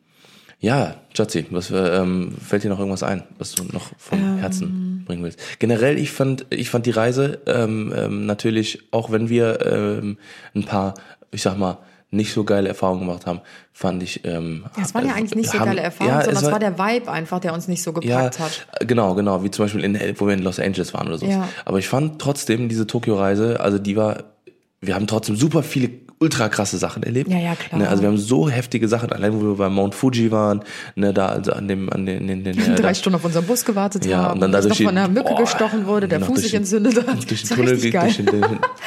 ja, 0.60 0.96
Schatzi, 1.16 1.46
was 1.50 1.72
äh, 1.72 1.78
ähm, 1.98 2.36
fällt 2.46 2.64
dir 2.64 2.70
noch 2.70 2.78
irgendwas 2.80 3.04
ein, 3.04 3.24
was 3.40 3.54
du 3.54 3.64
noch 3.64 3.92
vom 3.98 4.20
Ähm. 4.20 4.38
Herzen 4.38 5.04
bringen 5.06 5.24
willst? 5.24 5.40
Generell, 5.60 5.98
ich 5.98 6.12
fand, 6.12 6.46
ich 6.52 6.70
fand 6.70 6.86
die 6.86 6.92
Reise 6.92 7.40
ähm, 7.48 7.92
ähm, 7.96 8.26
natürlich, 8.26 8.84
auch 8.92 9.12
wenn 9.12 9.28
wir 9.30 9.66
ähm, 9.66 10.18
ein 10.54 10.64
paar, 10.66 10.94
ich 11.32 11.42
sag 11.42 11.58
mal, 11.58 11.78
nicht 12.14 12.34
so 12.34 12.44
geile 12.44 12.68
Erfahrungen 12.68 13.08
gemacht 13.08 13.26
haben, 13.26 13.40
fand 13.72 14.04
ich. 14.04 14.26
Ähm, 14.26 14.66
Das 14.78 14.94
waren 14.94 15.06
ja 15.06 15.14
äh, 15.14 15.16
eigentlich 15.16 15.36
nicht 15.36 15.50
so 15.50 15.60
haben- 15.60 15.68
geile 15.68 15.82
Erfahrungen, 15.82 16.18
ja, 16.18 16.24
sondern 16.26 16.44
es 16.44 16.48
es 16.48 16.52
war 16.52 16.60
der 16.60 16.78
Vibe 16.78 17.10
einfach, 17.10 17.40
der 17.40 17.54
uns 17.54 17.70
nicht 17.70 17.82
so 17.82 17.92
ja, 18.02 18.28
gepackt 18.28 18.40
hat. 18.40 18.68
genau, 18.86 19.16
genau, 19.16 19.44
wie 19.46 19.50
zum 19.52 19.66
Beispiel 19.66 19.84
in, 19.86 19.98
wo 20.20 20.28
wir 20.28 20.34
in 20.34 20.44
Los 20.44 20.60
Angeles 20.60 20.94
waren 20.94 21.08
oder 21.08 21.18
so. 21.18 21.26
Ja. 21.26 21.48
Aber 21.64 21.80
ich 21.80 21.88
fand 21.88 22.20
trotzdem 22.22 22.68
diese 22.68 22.86
Tokio-Reise, 22.86 23.62
also 23.62 23.80
die 23.80 23.96
war, 23.96 24.26
wir 24.82 24.94
haben 24.96 25.08
trotzdem 25.08 25.38
super 25.38 25.64
viele 25.64 25.90
ultra 26.22 26.50
krasse 26.50 26.78
Sachen 26.78 27.02
erlebt. 27.02 27.32
Ja, 27.32 27.40
ja, 27.40 27.56
klar. 27.56 27.82
Ne, 27.82 27.90
also 27.90 28.04
wir 28.04 28.10
haben 28.10 28.18
so 28.18 28.48
heftige 28.48 28.88
Sachen, 28.88 29.12
allein 29.12 29.34
wo 29.34 29.42
wir 29.42 29.56
bei 29.56 29.70
Mount 29.70 29.96
Fuji 29.96 30.32
waren, 30.32 30.62
ne, 30.96 31.14
da 31.14 31.30
also 31.30 31.52
an 31.52 31.68
dem, 31.68 31.92
an 31.92 32.06
den, 32.06 32.28
den, 32.28 32.44
den 32.44 32.60
äh, 32.60 32.76
Drei 32.76 32.90
da- 32.90 32.94
Stunden 32.94 33.16
auf 33.16 33.26
unseren 33.26 33.46
Bus 33.46 33.66
gewartet 33.66 34.06
ja, 34.06 34.20
haben, 34.20 34.34
und 34.34 34.42
dann 34.42 34.52
bis 34.52 34.62
dadurch 34.62 34.80
noch 34.80 34.88
von 34.88 34.98
einer 34.98 35.08
Mücke 35.08 35.30
boah, 35.30 35.42
gestochen 35.42 35.88
wurde, 35.88 36.08
der 36.08 36.20
Fuß 36.20 36.36
durch 36.36 36.44
sich 36.44 36.54
entzündet 36.54 36.96
hat. 37.08 37.30
durch 37.30 37.42
den 37.44 37.56
Tunnel, 37.56 37.78
durch 37.80 38.18
den, 38.18 38.26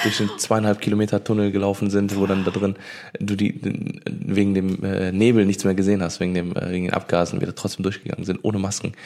durch 0.03 0.17
den 0.17 0.31
zweieinhalb 0.39 0.81
Kilometer 0.81 1.25
Tunnel 1.25 1.51
gelaufen 1.51 1.91
sind, 1.91 2.17
wo 2.17 2.27
dann 2.27 2.45
da 2.45 2.53
drin 2.53 2.77
du 3.19 3.35
die 3.35 3.61
wegen 4.07 4.55
dem 4.55 4.85
äh, 4.85 5.11
Nebel 5.11 5.45
nichts 5.45 5.65
mehr 5.65 5.75
gesehen 5.75 6.03
hast, 6.03 6.21
wegen 6.21 6.35
dem 6.35 6.53
äh, 6.55 6.71
wegen 6.71 6.85
den 6.87 6.95
Abgasen 6.95 7.41
wir 7.41 7.49
da 7.49 7.53
trotzdem 7.53 7.83
durchgegangen 7.83 8.25
sind 8.25 8.41
ohne 8.43 8.59
Masken. 8.59 8.93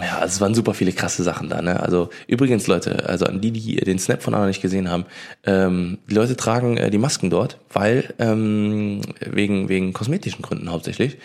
Ja, 0.00 0.18
also 0.18 0.34
es 0.34 0.40
waren 0.40 0.54
super 0.54 0.74
viele 0.74 0.92
krasse 0.92 1.22
Sachen 1.22 1.48
da. 1.48 1.60
Ne? 1.60 1.80
Also 1.80 2.08
übrigens 2.26 2.66
Leute, 2.66 3.08
also 3.08 3.26
an 3.26 3.40
die, 3.40 3.50
die 3.50 3.76
den 3.76 3.98
Snap 3.98 4.22
von 4.22 4.34
Anna 4.34 4.46
nicht 4.46 4.62
gesehen 4.62 4.88
haben, 4.90 5.04
ähm, 5.44 5.98
die 6.08 6.14
Leute 6.14 6.36
tragen 6.36 6.76
äh, 6.76 6.90
die 6.90 6.98
Masken 6.98 7.09
dort, 7.18 7.58
weil 7.72 8.14
ähm, 8.18 9.02
wegen 9.20 9.68
wegen 9.68 9.92
kosmetischen 9.92 10.42
Gründen 10.42 10.70
hauptsächlich 10.70 11.18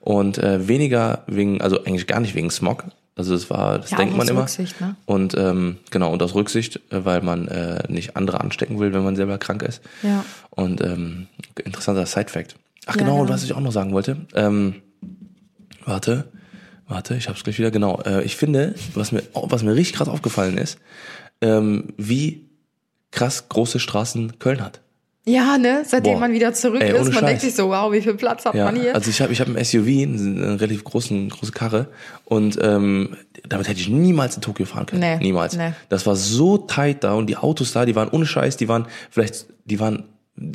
und 0.00 0.38
äh, 0.38 0.68
weniger 0.68 1.24
wegen, 1.26 1.60
also 1.60 1.82
eigentlich 1.84 2.06
gar 2.06 2.20
nicht 2.20 2.34
wegen 2.34 2.50
Smog. 2.50 2.84
Also 3.16 3.34
es 3.34 3.50
war, 3.50 3.78
das 3.78 3.90
Ja, 3.90 3.98
denkt 3.98 4.16
man 4.16 4.22
aus 4.22 4.30
immer. 4.30 4.40
Rücksicht, 4.42 4.80
ne? 4.80 4.96
Und 5.04 5.34
ähm, 5.36 5.76
genau, 5.90 6.12
und 6.12 6.22
aus 6.22 6.34
Rücksicht, 6.34 6.76
äh, 6.90 7.04
weil 7.04 7.20
man 7.22 7.48
äh, 7.48 7.82
nicht 7.88 8.16
andere 8.16 8.40
anstecken 8.40 8.78
will, 8.78 8.92
wenn 8.94 9.04
man 9.04 9.16
selber 9.16 9.36
krank 9.36 9.62
ist. 9.62 9.82
Ja. 10.02 10.24
Und 10.50 10.80
ähm, 10.80 11.26
interessanter 11.62 12.06
Side-Fact. 12.06 12.54
Ach 12.86 12.94
Ja, 12.94 13.00
genau, 13.00 13.16
und 13.16 13.26
genau. 13.26 13.34
was 13.34 13.42
ich 13.44 13.52
auch 13.52 13.60
noch 13.60 13.72
sagen 13.72 13.92
wollte. 13.92 14.16
Ähm, 14.34 14.76
warte, 15.84 16.28
warte, 16.88 17.14
ich 17.14 17.28
hab's 17.28 17.44
gleich 17.44 17.58
wieder. 17.58 17.70
Genau, 17.70 18.00
äh, 18.06 18.22
ich 18.22 18.36
finde, 18.36 18.74
was 18.94 19.12
mir, 19.12 19.22
was 19.34 19.62
mir 19.62 19.74
richtig 19.74 19.96
krass 19.96 20.08
aufgefallen 20.08 20.56
ist, 20.56 20.78
ähm, 21.42 21.92
wie 21.98 22.48
krass 23.10 23.48
große 23.48 23.80
Straßen 23.80 24.38
Köln 24.38 24.62
hat. 24.62 24.80
Ja, 25.26 25.58
ne? 25.58 25.82
Seitdem 25.86 26.14
Boah. 26.14 26.20
man 26.20 26.32
wieder 26.32 26.54
zurück 26.54 26.80
Ey, 26.80 26.92
ist, 26.92 27.12
man 27.12 27.26
denkt 27.26 27.28
Scheiß. 27.28 27.42
sich 27.42 27.54
so, 27.54 27.68
wow, 27.68 27.92
wie 27.92 28.00
viel 28.00 28.14
Platz 28.14 28.44
hat 28.46 28.54
Ja, 28.54 28.64
man 28.64 28.76
hier? 28.76 28.94
also 28.94 29.10
ich 29.10 29.20
habe 29.20 29.32
ich 29.32 29.40
hab 29.40 29.48
ein 29.48 29.62
SUV, 29.62 29.86
einen 29.86 30.56
relativ 30.56 30.82
großen, 30.82 31.28
große 31.28 31.52
Karre 31.52 31.88
und 32.24 32.58
ähm, 32.62 33.16
damit 33.46 33.68
hätte 33.68 33.80
ich 33.80 33.88
niemals 33.90 34.36
in 34.36 34.42
Tokio 34.42 34.64
fahren 34.64 34.86
können. 34.86 35.00
Nee, 35.00 35.16
niemals. 35.18 35.56
nee. 35.56 35.72
Das 35.90 36.06
war 36.06 36.16
so 36.16 36.56
tight 36.58 37.04
da 37.04 37.12
und 37.12 37.26
die 37.28 37.36
Autos 37.36 37.72
da, 37.72 37.84
die 37.84 37.94
waren 37.96 38.08
ohne 38.08 38.24
Scheiß, 38.24 38.56
die 38.56 38.68
waren 38.68 38.86
vielleicht, 39.10 39.46
die 39.66 39.78
waren, 39.78 40.04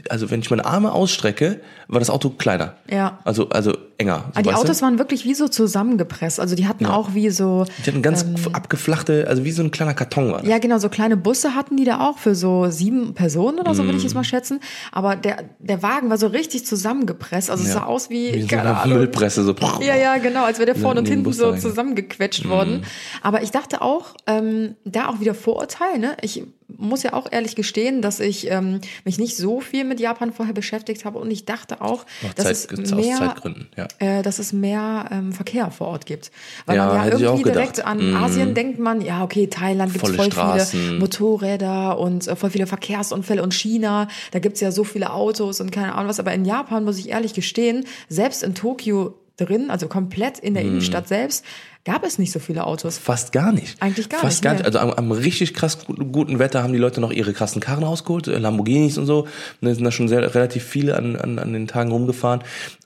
also 0.09 0.31
wenn 0.31 0.39
ich 0.39 0.49
meine 0.49 0.65
Arme 0.65 0.91
ausstrecke, 0.93 1.61
war 1.87 1.99
das 1.99 2.09
Auto 2.09 2.31
kleiner. 2.31 2.75
Ja. 2.89 3.19
Also, 3.23 3.49
also 3.49 3.77
enger. 3.97 4.25
Aber 4.33 4.41
die 4.41 4.47
weißt 4.49 4.57
du? 4.57 4.61
Autos 4.61 4.81
waren 4.81 4.99
wirklich 4.99 5.25
wie 5.25 5.33
so 5.33 5.47
zusammengepresst. 5.47 6.39
Also 6.39 6.55
die 6.55 6.67
hatten 6.67 6.85
auch 6.85 7.13
wie 7.13 7.29
so, 7.29 7.65
Die 7.85 7.89
hatten 7.91 8.01
ganz 8.01 8.25
abgeflachte, 8.53 9.25
also 9.27 9.43
wie 9.45 9.51
so 9.51 9.63
ein 9.63 9.71
kleiner 9.71 9.93
Karton 9.93 10.27
war 10.27 10.33
das. 10.37 10.43
Ähm. 10.43 10.49
ja 10.49 10.57
genau, 10.57 10.77
so 10.79 10.89
kleine 10.89 11.17
Busse 11.17 11.55
hatten 11.55 11.77
die 11.77 11.85
da 11.85 12.01
auch 12.07 12.17
für 12.17 12.35
so 12.35 12.69
sieben 12.69 13.13
Personen 13.13 13.59
oder 13.59 13.73
so, 13.75 13.83
würde 13.85 13.97
ich 13.97 14.03
Mm. 14.03 14.07
jetzt 14.07 14.15
mal 14.15 14.23
schätzen. 14.23 14.59
Aber 14.91 15.15
der, 15.15 15.43
der 15.59 15.81
Wagen 15.83 16.09
war 16.09 16.17
so 16.17 16.27
richtig 16.27 16.65
zusammengepresst. 16.65 17.49
Also 17.49 17.63
es 17.63 17.69
Ja. 17.69 17.75
sah 17.75 17.85
aus 17.85 18.09
wie, 18.09 18.33
Wie 18.33 18.41
so 18.43 18.55
eine 18.57 18.77
Ahnung. 18.77 18.97
Müllpresse, 18.97 19.43
so. 19.43 19.55
Ja, 19.81 19.95
ja, 19.95 20.17
genau, 20.17 20.43
als 20.45 20.59
wäre 20.59 20.65
der 20.65 20.75
vorne 20.75 20.99
und 21.01 21.07
hinten 21.07 21.31
so 21.33 21.55
zusammengequetscht 21.55 22.45
Mhm. 22.45 22.49
worden. 22.49 22.81
Aber 23.21 23.43
ich 23.43 23.51
dachte 23.51 23.81
auch, 23.81 24.13
ähm, 24.27 24.75
da 24.83 25.07
auch 25.09 25.19
wieder 25.19 25.33
Vorurteil, 25.33 25.99
ne? 25.99 26.17
Ich 26.21 26.43
muss 26.77 27.03
ja 27.03 27.13
auch 27.13 27.31
ehrlich 27.31 27.55
gestehen, 27.55 28.01
dass 28.01 28.19
ich 28.19 28.49
ähm, 28.49 28.81
mich 29.05 29.19
nicht 29.19 29.37
so 29.37 29.61
viel 29.61 29.85
mit 29.85 29.99
Japan 29.99 30.33
vorher 30.33 30.53
beschäftigt 30.53 31.05
habe 31.05 31.19
und 31.19 31.29
ich 31.31 31.45
dachte 31.45 31.79
auch, 31.81 32.05
dass 32.35 32.45
Zeit- 32.45 32.71
es 32.79 32.91
aus 32.91 32.99
mehr, 33.05 33.17
Zeitgründen, 33.17 33.67
ja. 33.77 33.84
Äh, 33.99 34.21
dass 34.21 34.39
es 34.39 34.53
mehr 34.53 35.05
ähm, 35.11 35.31
Verkehr 35.33 35.71
vor 35.71 35.87
Ort 35.87 36.05
gibt. 36.05 36.31
Weil 36.65 36.75
Ja, 36.77 36.85
man 36.87 36.95
ja 36.95 37.05
irgendwie 37.19 37.43
direkt 37.43 37.85
an 37.85 38.09
Mhm. 38.11 38.15
Asien 38.17 38.53
denkt 38.53 38.79
man, 38.79 39.01
ja, 39.01 39.23
okay, 39.23 39.47
Thailand 39.47 39.93
gibt 39.93 40.05
voll 40.07 40.31
Straßen. 40.31 40.79
viele 40.79 40.99
Motorräder 40.99 41.97
und 41.99 42.27
äh, 42.27 42.35
voll 42.35 42.49
viele 42.49 42.67
Verkehrsunfälle 42.67 43.41
und 43.43 43.53
China, 43.53 44.07
da 44.31 44.39
gibt's 44.39 44.61
ja 44.61 44.71
so 44.71 44.83
viele 44.83 45.11
Autos 45.13 45.59
und 45.61 45.71
keine 45.71 45.95
Ahnung 45.95 46.09
was. 46.09 46.19
Aber 46.19 46.33
in 46.33 46.45
Japan 46.45 46.83
muss 46.83 46.97
ich 46.99 47.09
ehrlich 47.09 47.33
gestehen, 47.33 47.85
selbst 48.09 48.43
in 48.43 48.55
Tokio 48.55 49.15
drin, 49.37 49.69
also 49.69 49.87
komplett 49.87 50.39
in 50.39 50.53
der 50.53 50.63
Mhm. 50.63 50.69
Innenstadt 50.69 51.07
selbst, 51.07 51.43
gab 51.85 52.03
es 52.03 52.17
nicht 52.19 52.31
so 52.31 52.39
viele 52.39 52.65
Autos. 52.65 52.97
Fast 52.97 53.31
gar 53.31 53.51
nicht. 53.51 53.81
Eigentlich 53.81 54.09
gar 54.09 54.19
Fast 54.19 54.37
nicht, 54.37 54.41
gar 54.43 54.51
nee. 54.53 54.57
nicht. 54.57 54.65
Also 54.65 54.79
am, 54.79 54.89
am 54.91 55.11
richtig 55.11 55.53
krass 55.53 55.85
gu- 55.85 55.93
guten 55.93 56.39
Wetter 56.39 56.61
haben 56.63 56.73
die 56.73 56.79
Leute 56.79 56.99
noch 56.99 57.11
ihre 57.11 57.31
krassen 57.31 57.61
Karren 57.61 57.83
rausgeholt, 57.83 58.27
äh, 58.27 58.37
Lamborghinis 58.39 58.97
und 58.97 59.05
so. 59.05 59.27
Da 59.61 59.73
sind 59.73 59.83
da 59.83 59.91
schon 59.91 60.07
sehr, 60.07 60.33
relativ 60.35 60.63
viele 60.63 60.97
an, 60.97 61.15
an, 61.15 61.39
an 61.39 61.53
den 61.53 61.67
Tagen 61.67 61.91
rumgefahren. 61.91 62.41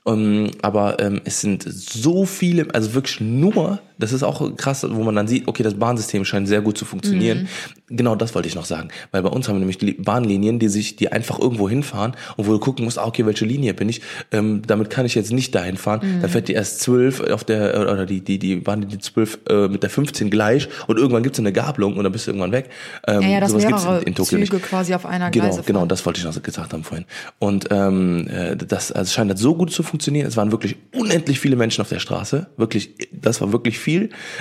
Ähm, 0.06 0.50
aber 0.62 1.00
ähm, 1.00 1.20
es 1.24 1.40
sind 1.40 1.64
so 1.66 2.24
viele, 2.26 2.72
also 2.74 2.94
wirklich 2.94 3.20
nur, 3.20 3.80
das 4.00 4.12
ist 4.12 4.22
auch 4.22 4.56
krass, 4.56 4.86
wo 4.88 5.02
man 5.02 5.14
dann 5.14 5.28
sieht, 5.28 5.46
okay, 5.46 5.62
das 5.62 5.74
Bahnsystem 5.74 6.24
scheint 6.24 6.48
sehr 6.48 6.60
gut 6.60 6.76
zu 6.78 6.84
funktionieren. 6.84 7.48
Mhm. 7.88 7.96
Genau 7.96 8.16
das 8.16 8.34
wollte 8.34 8.48
ich 8.48 8.54
noch 8.54 8.64
sagen. 8.64 8.88
Weil 9.12 9.22
bei 9.22 9.28
uns 9.28 9.48
haben 9.48 9.56
wir 9.56 9.60
nämlich 9.60 9.78
die 9.78 9.92
Bahnlinien, 9.92 10.58
die 10.58 10.68
sich, 10.68 10.96
die 10.96 11.10
einfach 11.12 11.38
irgendwo 11.38 11.68
hinfahren 11.68 12.14
und 12.36 12.46
wo 12.46 12.52
du 12.52 12.58
gucken 12.58 12.84
musst, 12.84 12.98
ah, 12.98 13.06
okay, 13.06 13.26
welche 13.26 13.44
Linie 13.44 13.74
bin 13.74 13.88
ich? 13.88 14.00
Ähm, 14.32 14.62
damit 14.66 14.90
kann 14.90 15.06
ich 15.06 15.14
jetzt 15.14 15.32
nicht 15.32 15.54
dahin 15.54 15.76
fahren. 15.76 16.00
Mhm. 16.02 16.20
Dann 16.22 16.30
fährt 16.30 16.48
die 16.48 16.52
erst 16.54 16.80
zwölf 16.80 17.20
auf 17.20 17.44
der, 17.44 17.90
oder 17.92 18.06
die, 18.06 18.20
die, 18.22 18.38
die 18.38 18.56
Bahnlinie 18.56 18.98
zwölf 18.98 19.38
äh, 19.48 19.68
mit 19.68 19.82
der 19.82 19.90
15 19.90 20.30
gleich 20.30 20.68
und 20.86 20.98
irgendwann 20.98 21.22
gibt's 21.22 21.38
eine 21.38 21.52
Gabelung 21.52 21.96
und 21.96 22.04
dann 22.04 22.12
bist 22.12 22.26
du 22.26 22.30
irgendwann 22.30 22.52
weg. 22.52 22.70
Ähm, 23.06 23.22
Ja, 23.22 23.28
ja, 23.28 23.40
dass 23.40 23.50
sowas 23.50 23.66
gibt's 23.66 23.84
in, 23.84 23.90
in 24.08 24.14
Tokio 24.14 24.38
Züge 24.38 24.56
nicht. 24.56 24.62
quasi 24.62 24.94
auf 24.94 25.04
einer 25.06 25.30
Genau, 25.30 25.46
Gleise 25.46 25.62
genau, 25.62 25.80
fahren. 25.80 25.88
das 25.88 26.06
wollte 26.06 26.20
ich 26.20 26.24
noch 26.24 26.42
gesagt 26.42 26.72
haben 26.72 26.84
vorhin. 26.84 27.06
Und 27.38 27.66
ähm, 27.70 28.26
äh, 28.28 28.56
das 28.56 28.92
also 28.92 29.08
es 29.08 29.12
scheint 29.12 29.36
so 29.38 29.54
gut 29.54 29.72
zu 29.72 29.82
funktionieren. 29.82 30.26
Es 30.26 30.36
waren 30.36 30.52
wirklich 30.52 30.76
unendlich 30.94 31.40
viele 31.40 31.56
Menschen 31.56 31.82
auf 31.82 31.88
der 31.88 31.98
Straße. 31.98 32.46
Wirklich, 32.56 32.94
das 33.12 33.40
war 33.40 33.52
wirklich 33.52 33.78
viel. 33.78 33.89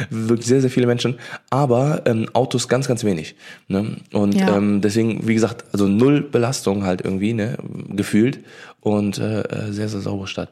Wirklich 0.09 0.47
sehr, 0.47 0.61
sehr 0.61 0.69
viele 0.69 0.87
Menschen. 0.87 1.17
Aber 1.49 2.03
ähm, 2.05 2.27
Autos 2.33 2.67
ganz, 2.67 2.87
ganz 2.87 3.03
wenig. 3.03 3.35
Ne? 3.67 3.97
Und 4.13 4.35
Ja. 4.35 4.57
ähm, 4.57 4.81
deswegen, 4.81 5.27
wie 5.27 5.33
gesagt, 5.33 5.65
also 5.71 5.87
null 5.87 6.21
Belastung 6.21 6.83
halt 6.85 7.01
irgendwie, 7.01 7.33
ne, 7.33 7.57
gefühlt. 7.89 8.39
Und 8.81 9.17
äh, 9.17 9.41
äh, 9.41 9.71
sehr, 9.73 9.89
sehr 9.89 9.99
saubere 9.99 10.27
Stadt. 10.27 10.49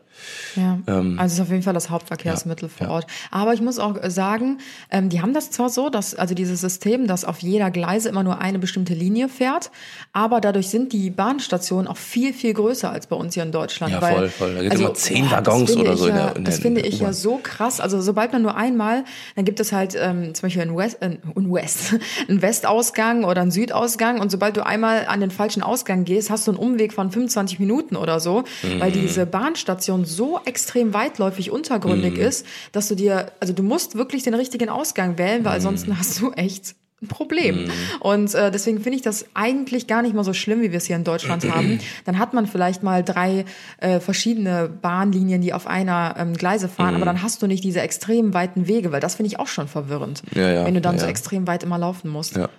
Ja, 0.56 0.80
Ähm, 0.88 1.18
also 1.20 1.28
es 1.28 1.34
ist 1.36 1.40
auf 1.42 1.50
jeden 1.52 1.62
Fall 1.64 1.74
das 1.76 1.90
Hauptverkehrsmittel 1.90 2.68
vor 2.70 2.88
ja. 2.88 2.94
Ort. 2.94 3.08
Aber 3.32 3.54
ich 3.54 3.62
muss 3.62 3.80
auch 3.80 3.96
sagen, 4.10 4.58
ähm, 4.92 5.08
die 5.10 5.22
haben 5.22 5.34
das 5.34 5.52
zwar 5.52 5.70
so, 5.70 5.90
dass 5.90 6.14
also 6.16 6.34
dieses 6.36 6.60
System, 6.60 7.08
dass 7.08 7.24
auf 7.24 7.40
jeder 7.40 7.72
Gleise 7.72 8.10
immer 8.10 8.24
nur 8.24 8.40
eine 8.42 8.60
bestimmte 8.60 8.94
Linie 8.96 9.30
fährt, 9.30 9.70
aber 10.12 10.42
dadurch 10.42 10.68
sind 10.70 10.92
die 10.92 11.10
Bahnstationen 11.12 11.88
auch 11.88 11.96
viel, 11.98 12.34
viel 12.34 12.54
größer 12.54 12.90
als 12.92 13.08
bei 13.08 13.16
uns 13.16 13.36
hier 13.36 13.44
in 13.44 13.52
Deutschland. 13.52 13.94
Ja, 13.94 14.02
weil, 14.02 14.16
voll, 14.16 14.30
voll. 14.30 14.56
Da 14.56 14.62
gibt's 14.62 14.72
also, 14.76 14.86
immer 14.86 14.94
zehn 14.96 15.32
Waggons 15.32 15.78
oder 15.78 15.96
so 15.98 16.08
in 16.08 16.16
Ja, 16.16 16.26
der- 16.28 16.36
in 16.36 16.44
das 16.44 16.56
der- 16.56 16.62
finde 16.64 16.82
in 16.82 16.88
ich 16.94 17.00
ja 17.00 17.14
so 17.14 17.40
krass. 17.42 17.80
Also 17.80 18.02
sobald 18.02 18.34
man 18.34 18.42
nur 18.42 18.56
einmal, 18.58 19.06
dann 19.36 19.46
gibt 19.46 19.60
es 19.60 19.72
halt 19.72 19.96
ähm, 19.98 20.34
zum 20.34 20.42
Beispiel 20.48 20.64
in 20.64 20.76
West, 20.76 20.98
äh, 21.02 21.18
in 21.36 21.54
West, 21.54 21.96
einen 22.28 22.42
Westausgang 22.42 23.24
oder 23.24 23.42
einen 23.42 23.52
Südausgang 23.52 24.20
und 24.20 24.32
sobald 24.32 24.58
du 24.58 24.66
einmal 24.66 25.06
an 25.08 25.22
den 25.22 25.32
falschen 25.32 25.62
Ausgang 25.64 26.04
gehst, 26.04 26.30
hast 26.30 26.48
du 26.48 26.52
einen 26.52 26.60
Umweg 26.60 26.92
von 26.94 27.12
25 27.12 27.60
Minuten 27.60 27.96
oder 27.96 28.17
so, 28.20 28.44
weil 28.80 28.90
Mhm. 28.90 28.94
diese 28.94 29.26
Bahnstation 29.26 30.06
so 30.06 30.40
extrem 30.46 30.94
weitläufig 30.94 31.52
untergründig 31.52 32.18
Mhm. 32.18 32.24
ist, 32.24 32.46
dass 32.72 32.88
du 32.88 32.96
dir, 32.96 33.32
also 33.40 33.54
du 33.54 33.64
musst 33.64 33.96
wirklich 33.98 34.24
den 34.24 34.34
richtigen 34.34 34.70
Ausgang 34.70 35.18
wählen, 35.18 35.44
weil 35.46 35.54
ansonsten 35.54 35.98
hast 36.00 36.20
du 36.22 36.32
echt 36.32 36.76
ein 37.02 37.08
Problem. 37.08 37.66
Mhm. 37.66 37.72
Und 38.00 38.34
äh, 38.34 38.50
deswegen 38.50 38.80
finde 38.82 38.96
ich 38.96 39.04
das 39.04 39.26
eigentlich 39.36 39.86
gar 39.86 40.02
nicht 40.02 40.16
mal 40.16 40.24
so 40.24 40.34
schlimm, 40.34 40.62
wie 40.62 40.72
wir 40.72 40.78
es 40.78 40.86
hier 40.86 40.96
in 40.96 41.04
Deutschland 41.04 41.48
haben. 41.48 41.80
Dann 42.06 42.18
hat 42.18 42.34
man 42.34 42.48
vielleicht 42.48 42.82
mal 42.82 43.04
drei 43.04 43.46
äh, 43.80 44.00
verschiedene 44.00 44.68
Bahnlinien, 44.82 45.42
die 45.42 45.54
auf 45.54 45.68
einer 45.68 46.16
ähm, 46.18 46.34
Gleise 46.34 46.68
fahren, 46.68 46.92
Mhm. 46.92 46.96
aber 46.96 47.06
dann 47.06 47.22
hast 47.22 47.42
du 47.44 47.48
nicht 47.48 47.64
diese 47.64 47.82
extrem 47.82 48.34
weiten 48.34 48.68
Wege, 48.68 48.92
weil 48.92 49.00
das 49.00 49.14
finde 49.16 49.28
ich 49.28 49.40
auch 49.40 49.46
schon 49.48 49.68
verwirrend, 49.68 50.24
Ja, 50.34 50.50
ja, 50.50 50.66
wenn 50.66 50.74
du 50.74 50.82
dann 50.82 50.96
ja, 50.96 51.02
so 51.02 51.06
extrem 51.08 51.46
weit 51.46 51.62
immer 51.64 51.78
laufen 51.78 52.10
musst. 52.10 52.36
Ja. 52.36 52.50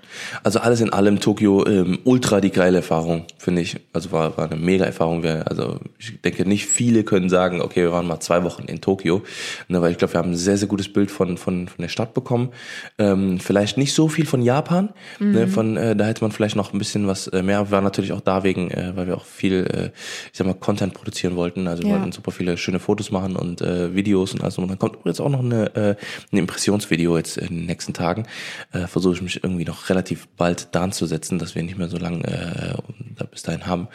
Also 0.44 0.60
alles 0.60 0.80
in 0.80 0.92
allem 0.92 1.18
Tokio 1.18 1.66
ähm, 1.66 1.98
ultra 2.04 2.40
die 2.40 2.50
geile 2.50 2.76
Erfahrung, 2.78 3.24
finde 3.38 3.62
ich. 3.62 3.80
Also 3.92 4.12
war, 4.12 4.36
war 4.36 4.50
eine 4.50 4.60
mega 4.60 4.84
Erfahrung. 4.84 5.24
Also 5.24 5.80
ich 5.98 6.20
denke, 6.20 6.48
nicht 6.48 6.66
viele 6.66 7.02
können 7.02 7.28
sagen, 7.28 7.60
okay, 7.60 7.82
wir 7.82 7.92
waren 7.92 8.06
mal 8.06 8.20
zwei 8.20 8.44
Wochen 8.44 8.62
in 8.66 8.80
Tokio. 8.80 9.22
Ne, 9.66 9.82
weil 9.82 9.90
ich 9.90 9.98
glaube, 9.98 10.14
wir 10.14 10.18
haben 10.18 10.30
ein 10.30 10.36
sehr, 10.36 10.56
sehr 10.56 10.68
gutes 10.68 10.92
Bild 10.92 11.10
von, 11.10 11.36
von, 11.38 11.66
von 11.66 11.82
der 11.82 11.88
Stadt 11.88 12.14
bekommen. 12.14 12.50
Ähm, 12.98 13.40
vielleicht 13.40 13.78
nicht 13.78 13.94
so 13.94 14.08
viel 14.08 14.27
von 14.28 14.42
Japan. 14.42 14.90
Ne, 15.18 15.48
von, 15.48 15.76
äh, 15.76 15.96
da 15.96 16.04
hätte 16.06 16.22
man 16.22 16.30
vielleicht 16.30 16.54
noch 16.56 16.72
ein 16.72 16.78
bisschen 16.78 17.06
was 17.06 17.26
äh, 17.28 17.42
mehr. 17.42 17.66
Wir 17.66 17.70
waren 17.72 17.84
natürlich 17.84 18.12
auch 18.12 18.20
da 18.20 18.44
wegen, 18.44 18.70
äh, 18.70 18.92
weil 18.94 19.06
wir 19.08 19.16
auch 19.16 19.24
viel, 19.24 19.66
äh, 19.66 19.90
ich 20.32 20.38
sag 20.38 20.46
mal, 20.46 20.54
Content 20.54 20.94
produzieren 20.94 21.34
wollten. 21.34 21.66
Also 21.66 21.82
wir 21.82 21.90
Ja. 21.90 21.96
wollten 21.96 22.12
super 22.12 22.30
viele 22.30 22.56
schöne 22.56 22.78
Fotos 22.78 23.10
machen 23.10 23.34
und 23.36 23.60
äh, 23.60 23.94
Videos 23.94 24.34
und 24.34 24.42
alles. 24.42 24.58
Und 24.58 24.68
dann 24.68 24.78
kommt 24.78 24.98
jetzt 25.04 25.20
auch 25.20 25.28
noch 25.30 25.40
eine, 25.40 25.74
äh, 25.74 25.94
ein 26.32 26.36
Impressionsvideo 26.38 27.16
jetzt 27.16 27.36
in 27.38 27.48
den 27.48 27.66
nächsten 27.66 27.92
Tagen. 27.94 28.26
Äh, 28.72 28.86
Versuche 28.86 29.14
ich 29.14 29.22
mich 29.22 29.42
irgendwie 29.42 29.64
noch 29.64 29.88
relativ 29.88 30.28
bald 30.36 30.74
dran 30.74 30.92
zu 30.92 31.06
setzen, 31.06 31.38
dass 31.38 31.54
wir 31.54 31.62
nicht 31.62 31.78
mehr 31.78 31.88
so 31.88 31.96
lange 31.98 32.24
äh, 32.24 32.74
da 33.16 33.24
bis 33.24 33.42
dahin 33.42 33.66
haben. 33.66 33.88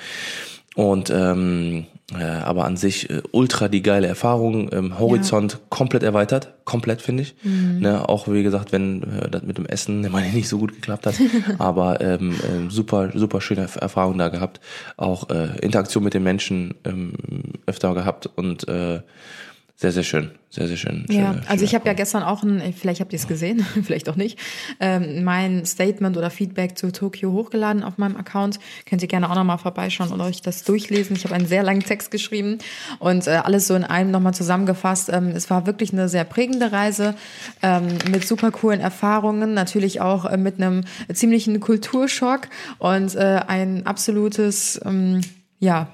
Und 0.75 1.11
ähm, 1.11 1.85
äh, 2.19 2.23
aber 2.23 2.65
an 2.65 2.77
sich 2.77 3.09
äh, 3.09 3.21
ultra 3.31 3.67
die 3.67 3.83
geile 3.83 4.07
Erfahrung, 4.07 4.69
ähm, 4.73 4.97
Horizont 4.99 5.59
komplett 5.69 6.01
erweitert, 6.03 6.53
komplett 6.65 7.01
finde 7.01 7.23
ich. 7.23 7.35
Ne, 7.43 8.09
auch 8.09 8.27
wie 8.27 8.41
gesagt, 8.43 8.71
wenn 8.71 9.03
äh, 9.03 9.29
das 9.29 9.43
mit 9.43 9.57
dem 9.59 9.65
Essen 9.67 10.01
meine 10.11 10.27
ich 10.27 10.33
nicht 10.33 10.49
so 10.49 10.57
gut 10.57 10.73
geklappt 10.73 11.05
hat, 11.05 11.15
aber 11.59 12.01
ähm, 12.01 12.35
ähm, 12.51 12.69
super 12.71 13.11
super 13.13 13.39
schöne 13.39 13.65
Erf- 13.67 13.77
Erfahrung 13.79 14.17
da 14.17 14.29
gehabt, 14.29 14.59
auch 14.97 15.29
äh, 15.29 15.59
Interaktion 15.61 16.03
mit 16.03 16.13
den 16.15 16.23
Menschen 16.23 16.73
ähm, 16.85 17.13
öfter 17.67 17.93
gehabt. 17.93 18.27
Und 18.35 18.67
äh, 18.67 19.01
sehr 19.75 19.91
sehr 19.91 20.03
schön, 20.03 20.31
sehr 20.49 20.67
sehr 20.67 20.77
schön. 20.77 21.05
Ja, 21.09 21.33
schöne- 21.33 21.41
also 21.49 21.63
ich 21.65 21.71
schöne 21.71 21.79
habe 21.81 21.89
ja 21.89 21.93
gestern 21.93 22.23
auch 22.23 22.43
ein, 22.43 22.73
vielleicht 22.73 23.01
habt 23.01 23.11
ihr 23.11 23.17
es 23.19 23.27
gesehen, 23.27 23.65
vielleicht 23.83 24.07
auch 24.07 24.15
nicht, 24.15 24.37
ähm, 24.79 25.23
mein 25.23 25.65
Statement 25.65 26.15
oder 26.15 26.29
Feedback 26.29 26.77
zu 26.77 26.91
Tokio 26.91 27.31
hochgeladen 27.33 27.83
auf 27.83 27.97
meinem 27.97 28.15
Account. 28.15 28.59
Könnt 28.85 29.01
ihr 29.01 29.07
gerne 29.07 29.29
auch 29.29 29.35
nochmal 29.35 29.57
vorbeischauen 29.57 30.11
und 30.11 30.21
euch 30.21 30.41
das 30.41 30.63
durchlesen. 30.63 31.15
Ich 31.15 31.25
habe 31.25 31.33
einen 31.35 31.47
sehr 31.47 31.63
langen 31.63 31.81
Text 31.81 32.11
geschrieben 32.11 32.59
und 32.99 33.27
äh, 33.27 33.31
alles 33.31 33.67
so 33.67 33.73
in 33.75 33.83
einem 33.83 34.11
nochmal 34.11 34.33
zusammengefasst. 34.33 35.09
Ähm, 35.11 35.29
es 35.29 35.49
war 35.49 35.65
wirklich 35.65 35.91
eine 35.91 36.07
sehr 36.07 36.23
prägende 36.23 36.71
Reise 36.71 37.15
ähm, 37.63 37.87
mit 38.11 38.25
super 38.25 38.51
coolen 38.51 38.79
Erfahrungen, 38.79 39.53
natürlich 39.55 39.99
auch 40.01 40.25
äh, 40.25 40.37
mit 40.37 40.61
einem 40.61 40.83
ziemlichen 41.11 41.59
Kulturschock 41.59 42.47
und 42.77 43.15
äh, 43.15 43.41
ein 43.47 43.85
absolutes, 43.87 44.79
ähm, 44.85 45.21
ja, 45.59 45.87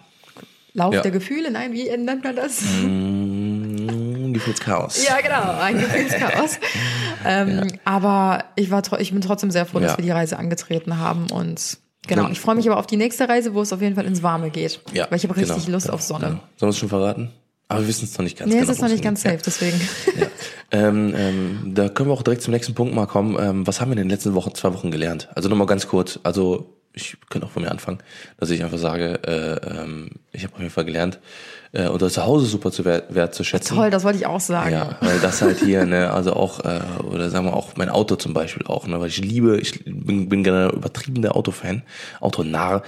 Lauf 0.75 0.93
Ja. 0.93 1.01
der 1.01 1.09
Gefühle, 1.09 1.49
nein, 1.49 1.73
wie 1.73 1.89
nennt 1.97 2.23
man 2.23 2.35
das? 2.35 2.61
Mm, 2.61 3.48
Gefühlschaos. 4.39 5.05
Ja, 5.07 5.19
genau, 5.21 5.59
ein 5.59 5.77
Gefühlschaos. 5.79 6.59
ähm, 7.25 7.67
Aber 7.85 8.45
ich, 8.55 8.71
war, 8.71 8.81
ich 8.99 9.11
bin 9.11 9.21
trotzdem 9.21 9.51
sehr 9.51 9.65
froh, 9.65 9.79
dass 9.79 9.91
Ja. 9.91 9.97
wir 9.97 10.03
die 10.03 10.11
Reise 10.11 10.37
angetreten 10.39 10.97
haben 10.97 11.27
und 11.31 11.77
genau. 12.07 12.23
Ja. 12.23 12.29
Ich 12.31 12.39
freue 12.39 12.55
mich 12.55 12.67
aber 12.69 12.77
auf 12.77 12.87
die 12.87 12.97
nächste 12.97 13.27
Reise, 13.29 13.53
wo 13.53 13.61
es 13.61 13.71
auf 13.73 13.81
jeden 13.81 13.95
Fall 13.95 14.05
ins 14.05 14.23
Warme 14.23 14.49
geht. 14.49 14.79
Ja, 14.93 15.07
weil 15.09 15.17
ich 15.17 15.23
habe 15.23 15.35
richtig 15.35 15.65
genau, 15.65 15.75
Lust 15.75 15.85
genau, 15.87 15.95
auf 15.95 16.01
Sonne. 16.01 16.25
Genau. 16.27 16.39
Sollen 16.57 16.69
wir 16.69 16.69
es 16.69 16.77
schon 16.77 16.89
verraten? 16.89 17.31
Aber 17.71 17.81
wir 17.81 17.87
wissen 17.87 18.05
es 18.05 18.17
noch 18.17 18.23
nicht 18.23 18.35
ganz 18.37 18.49
Nee, 18.51 18.59
genau. 18.59 18.71
es 18.71 18.77
ist 18.77 18.81
noch 18.81 18.89
nicht 18.89 19.03
ganz 19.03 19.21
safe, 19.21 19.37
deswegen. 19.45 19.79
Ja. 20.19 20.25
Ähm, 20.71 21.13
ähm, 21.15 21.71
da 21.75 21.87
können 21.89 22.09
wir 22.09 22.13
auch 22.13 22.23
direkt 22.23 22.41
zum 22.41 22.51
nächsten 22.53 22.73
Punkt 22.73 22.95
mal 22.95 23.05
kommen. 23.05 23.37
Ähm, 23.39 23.67
was 23.67 23.79
haben 23.79 23.89
wir 23.89 23.93
in 23.93 23.99
den 24.03 24.09
letzten 24.09 24.33
Wochen, 24.33 24.55
zwei 24.55 24.73
Wochen 24.73 24.89
gelernt? 24.89 25.29
Also 25.35 25.49
nochmal 25.49 25.67
ganz 25.67 25.87
kurz. 25.87 26.19
Also 26.23 26.78
ich 26.93 27.17
könnte 27.29 27.47
auch 27.47 27.51
von 27.51 27.63
mir 27.63 27.71
anfangen, 27.71 27.99
dass 28.37 28.49
ich 28.49 28.63
einfach 28.63 28.77
sage, 28.77 29.19
äh, 29.25 29.81
ähm, 29.81 30.11
ich 30.31 30.43
habe 30.43 30.53
auf 30.53 30.59
jeden 30.59 30.71
Fall 30.71 30.85
gelernt, 30.85 31.19
äh, 31.71 31.87
unser 31.87 32.09
Zuhause 32.09 32.45
super 32.45 32.71
zu 32.71 32.83
wert, 32.83 33.13
wertzuschätzen. 33.13 33.75
Toll, 33.75 33.89
das 33.89 34.03
wollte 34.03 34.17
ich 34.17 34.25
auch 34.25 34.39
sagen. 34.39 34.71
Ja, 34.71 34.97
weil 35.01 35.19
das 35.19 35.41
halt 35.41 35.59
hier, 35.59 35.85
ne, 35.85 36.11
also 36.11 36.33
auch, 36.33 36.61
äh, 36.61 36.79
oder 37.03 37.29
sagen 37.29 37.45
wir 37.45 37.55
auch 37.55 37.75
mein 37.75 37.89
Auto 37.89 38.15
zum 38.15 38.33
Beispiel 38.33 38.65
auch, 38.65 38.87
ne, 38.87 38.99
weil 38.99 39.09
ich 39.09 39.19
liebe, 39.19 39.57
ich 39.57 39.83
bin, 39.85 40.29
bin 40.29 40.43
generell 40.43 40.71
übertriebener 40.71 41.35
Autofan, 41.35 41.83
Autonarr. 42.19 42.83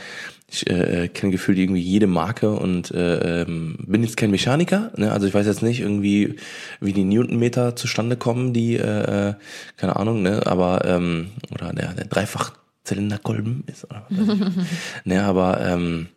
Ich 0.53 0.69
äh, 0.69 1.07
kenne 1.07 1.31
gefühlt 1.31 1.57
irgendwie 1.57 1.79
jede 1.79 2.07
Marke 2.07 2.51
und 2.51 2.91
äh, 2.91 3.43
ähm, 3.43 3.77
bin 3.87 4.03
jetzt 4.03 4.17
kein 4.17 4.31
Mechaniker, 4.31 4.91
ne? 4.97 5.09
also 5.09 5.25
ich 5.25 5.33
weiß 5.33 5.45
jetzt 5.45 5.61
nicht 5.61 5.79
irgendwie, 5.79 6.35
wie 6.81 6.91
die 6.91 7.05
Newtonmeter 7.05 7.77
zustande 7.77 8.17
kommen, 8.17 8.51
die, 8.51 8.75
äh, 8.75 9.29
äh, 9.29 9.33
keine 9.77 9.95
Ahnung, 9.95 10.23
ne, 10.23 10.45
aber 10.45 10.83
ähm, 10.83 11.29
oder 11.53 11.71
der, 11.71 11.93
der 11.93 12.03
Dreifachzylinderkolben 12.84 13.63
ist 13.67 13.86
oder 13.86 14.06
was 14.10 14.28
ne, 15.04 15.24
aber 15.24 15.62
ähm, 15.62 16.08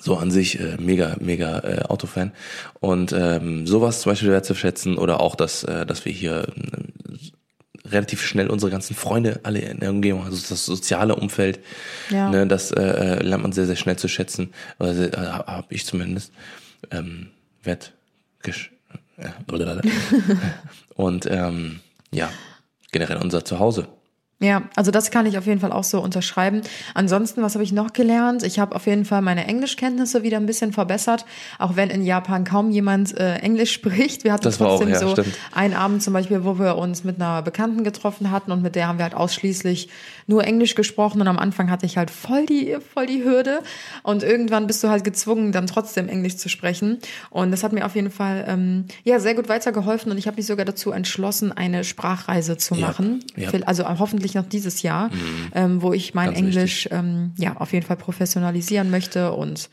so 0.00 0.16
an 0.16 0.30
sich 0.30 0.58
äh, 0.58 0.76
mega, 0.80 1.16
mega 1.20 1.58
äh, 1.60 1.82
Autofan. 1.82 2.32
Und 2.80 3.12
ähm, 3.12 3.66
sowas 3.66 4.00
zum 4.00 4.12
Beispiel 4.12 4.30
wertzuschätzen 4.30 4.96
oder 4.96 5.20
auch, 5.20 5.34
dass, 5.34 5.64
äh, 5.64 5.84
dass 5.84 6.04
wir 6.04 6.12
hier 6.12 6.46
äh, 6.48 7.88
relativ 7.88 8.22
schnell 8.22 8.48
unsere 8.48 8.70
ganzen 8.70 8.94
Freunde 8.94 9.40
alle 9.42 9.60
in 9.60 9.80
der 9.80 9.90
Umgebung, 9.90 10.24
also 10.24 10.38
das 10.48 10.64
soziale 10.64 11.16
Umfeld, 11.16 11.60
Ja. 12.08 12.30
ne, 12.30 12.46
das 12.46 12.70
äh, 12.70 12.82
äh, 12.82 13.22
lernt 13.22 13.42
man 13.42 13.52
sehr, 13.52 13.66
sehr 13.66 13.76
schnell 13.76 13.96
zu 13.96 14.08
schätzen. 14.08 14.52
Also, 14.78 15.02
äh, 15.02 15.16
habe 15.16 15.66
ich 15.70 15.84
zumindest. 15.84 16.32
Ähm, 16.90 17.28
wert 17.62 17.92
äh. 18.42 19.82
Und 20.94 21.26
ähm, 21.30 21.80
ja, 22.10 22.30
generell 22.90 23.18
unser 23.18 23.44
Zuhause. 23.44 23.86
Ja, 24.42 24.62
also 24.74 24.90
das 24.90 25.10
kann 25.10 25.26
ich 25.26 25.36
auf 25.36 25.46
jeden 25.46 25.60
Fall 25.60 25.70
auch 25.70 25.84
so 25.84 26.00
unterschreiben. 26.00 26.62
Ansonsten, 26.94 27.42
was 27.42 27.54
habe 27.54 27.62
ich 27.62 27.72
noch 27.72 27.92
gelernt? 27.92 28.42
Ich 28.42 28.58
habe 28.58 28.74
auf 28.74 28.86
jeden 28.86 29.04
Fall 29.04 29.20
meine 29.20 29.46
Englischkenntnisse 29.46 30.22
wieder 30.22 30.38
ein 30.38 30.46
bisschen 30.46 30.72
verbessert, 30.72 31.26
auch 31.58 31.76
wenn 31.76 31.90
in 31.90 32.02
Japan 32.06 32.44
kaum 32.44 32.70
jemand 32.70 33.14
äh, 33.18 33.34
Englisch 33.36 33.70
spricht. 33.74 34.24
Wir 34.24 34.32
hatten 34.32 34.44
Das 34.44 34.58
war 34.58 34.68
auch, 34.68 34.78
trotzdem 34.78 34.94
ja, 34.94 34.98
so 34.98 35.10
stimmt. 35.10 35.34
einen 35.52 35.74
Abend 35.74 36.02
zum 36.02 36.14
Beispiel, 36.14 36.42
wo 36.42 36.58
wir 36.58 36.76
uns 36.76 37.04
mit 37.04 37.20
einer 37.20 37.42
Bekannten 37.42 37.84
getroffen 37.84 38.30
hatten 38.30 38.50
und 38.50 38.62
mit 38.62 38.76
der 38.76 38.88
haben 38.88 38.96
wir 38.98 39.02
halt 39.04 39.14
ausschließlich 39.14 39.90
nur 40.26 40.44
Englisch 40.44 40.74
gesprochen 40.74 41.20
und 41.20 41.28
am 41.28 41.38
Anfang 41.38 41.70
hatte 41.70 41.84
ich 41.84 41.98
halt 41.98 42.10
voll 42.10 42.46
die, 42.46 42.78
voll 42.94 43.04
die 43.06 43.22
Hürde 43.24 43.60
und 44.04 44.22
irgendwann 44.22 44.66
bist 44.66 44.82
du 44.82 44.88
halt 44.88 45.04
gezwungen, 45.04 45.52
dann 45.52 45.66
trotzdem 45.66 46.08
Englisch 46.08 46.36
zu 46.36 46.48
sprechen 46.48 46.98
und 47.30 47.50
das 47.50 47.62
hat 47.62 47.72
mir 47.72 47.84
auf 47.84 47.94
jeden 47.94 48.10
Fall 48.10 48.44
ähm, 48.48 48.86
ja 49.04 49.18
sehr 49.20 49.34
gut 49.34 49.48
weitergeholfen 49.50 50.10
und 50.10 50.16
ich 50.18 50.26
habe 50.26 50.36
mich 50.38 50.46
sogar 50.46 50.64
dazu 50.64 50.92
entschlossen, 50.92 51.52
eine 51.52 51.84
Sprachreise 51.84 52.56
zu 52.56 52.74
Ja, 52.76 52.86
machen. 52.86 53.22
ja. 53.36 53.50
Also 53.66 53.86
hoffentlich 53.98 54.29
noch 54.34 54.46
dieses 54.46 54.82
Jahr, 54.82 55.10
ähm, 55.54 55.82
wo 55.82 55.92
ich 55.92 56.14
mein 56.14 56.26
Ganz 56.26 56.38
Englisch 56.38 56.88
ähm, 56.90 57.32
ja 57.36 57.56
auf 57.56 57.72
jeden 57.72 57.86
Fall 57.86 57.96
professionalisieren 57.96 58.90
möchte 58.90 59.32
und 59.32 59.70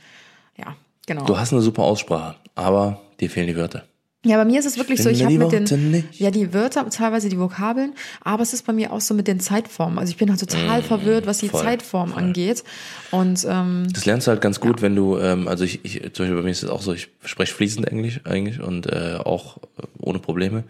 ja, 0.57 0.75
genau. 1.05 1.25
Du 1.25 1.37
hast 1.37 1.53
eine 1.53 1.61
super 1.61 1.83
Aussprache, 1.83 2.35
aber 2.55 3.01
dir 3.19 3.29
fehlen 3.29 3.47
die 3.47 3.55
Wörter. 3.55 3.83
Ja, 4.25 4.35
bei 4.35 4.45
mir 4.45 4.59
ist 4.59 4.65
es 4.65 4.77
wirklich 4.77 5.01
so, 5.01 5.09
ich 5.09 5.23
habe 5.23 5.37
mit 5.37 5.51
die 5.51 5.63
den 5.63 5.91
nicht. 5.91 6.19
ja 6.19 6.31
die 6.31 6.53
Wörter, 6.53 6.89
teilweise 6.89 7.29
die 7.29 7.39
Vokabeln, 7.39 7.93
aber 8.21 8.43
es 8.43 8.51
ist 8.51 8.65
bei 8.65 8.73
mir 8.73 8.91
auch 8.91 8.99
so 8.99 9.13
mit 9.13 9.27
den 9.27 9.39
Zeitformen. 9.39 9.97
Also 9.99 10.09
ich 10.09 10.17
bin 10.17 10.29
halt 10.29 10.39
total 10.39 10.81
verwirrt, 10.83 11.27
was 11.27 11.37
die 11.37 11.47
voll, 11.47 11.61
Zeitform 11.61 12.09
voll. 12.11 12.23
angeht. 12.23 12.63
Und 13.11 13.45
ähm, 13.49 13.87
Das 13.93 14.05
lernst 14.05 14.27
du 14.27 14.31
halt 14.31 14.41
ganz 14.41 14.59
gut, 14.59 14.81
wenn 14.81 14.95
du, 14.95 15.17
ähm, 15.17 15.47
also 15.47 15.63
ich, 15.63 15.79
ich, 15.85 16.01
zum 16.13 16.25
Beispiel 16.25 16.35
bei 16.35 16.41
mir 16.43 16.51
ist 16.51 16.63
es 16.63 16.69
auch 16.69 16.81
so, 16.81 16.93
ich 16.93 17.09
spreche 17.23 17.53
fließend 17.53 17.87
Englisch 17.87 18.19
eigentlich 18.25 18.59
und 18.59 18.87
äh, 18.87 19.17
auch 19.23 19.59
ohne 19.99 20.19
Probleme. 20.19 20.65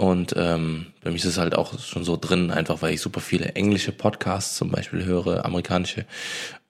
Und 0.00 0.32
ähm, 0.34 0.86
bei 1.04 1.10
mir 1.10 1.16
ist 1.16 1.26
es 1.26 1.36
halt 1.36 1.54
auch 1.54 1.78
schon 1.78 2.04
so 2.04 2.16
drin, 2.16 2.50
einfach 2.50 2.80
weil 2.80 2.94
ich 2.94 3.02
super 3.02 3.20
viele 3.20 3.54
englische 3.54 3.92
Podcasts 3.92 4.56
zum 4.56 4.70
Beispiel 4.70 5.04
höre, 5.04 5.44
amerikanische 5.44 6.06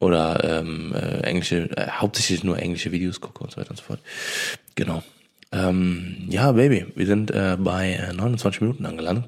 oder 0.00 0.42
ähm, 0.42 0.92
äh, 0.96 1.20
englische, 1.20 1.70
äh, 1.76 1.86
hauptsächlich 1.92 2.42
nur 2.42 2.58
englische 2.58 2.90
Videos 2.90 3.20
gucke 3.20 3.44
und 3.44 3.52
so 3.52 3.58
weiter 3.58 3.70
und 3.70 3.76
so 3.76 3.84
fort. 3.84 4.00
Genau. 4.74 5.04
Ähm, 5.52 6.26
ja, 6.28 6.50
Baby, 6.50 6.86
wir 6.96 7.06
sind 7.06 7.30
äh, 7.30 7.56
bei 7.56 7.92
äh, 7.92 8.12
29 8.12 8.62
Minuten 8.62 8.84
angelangt. 8.84 9.26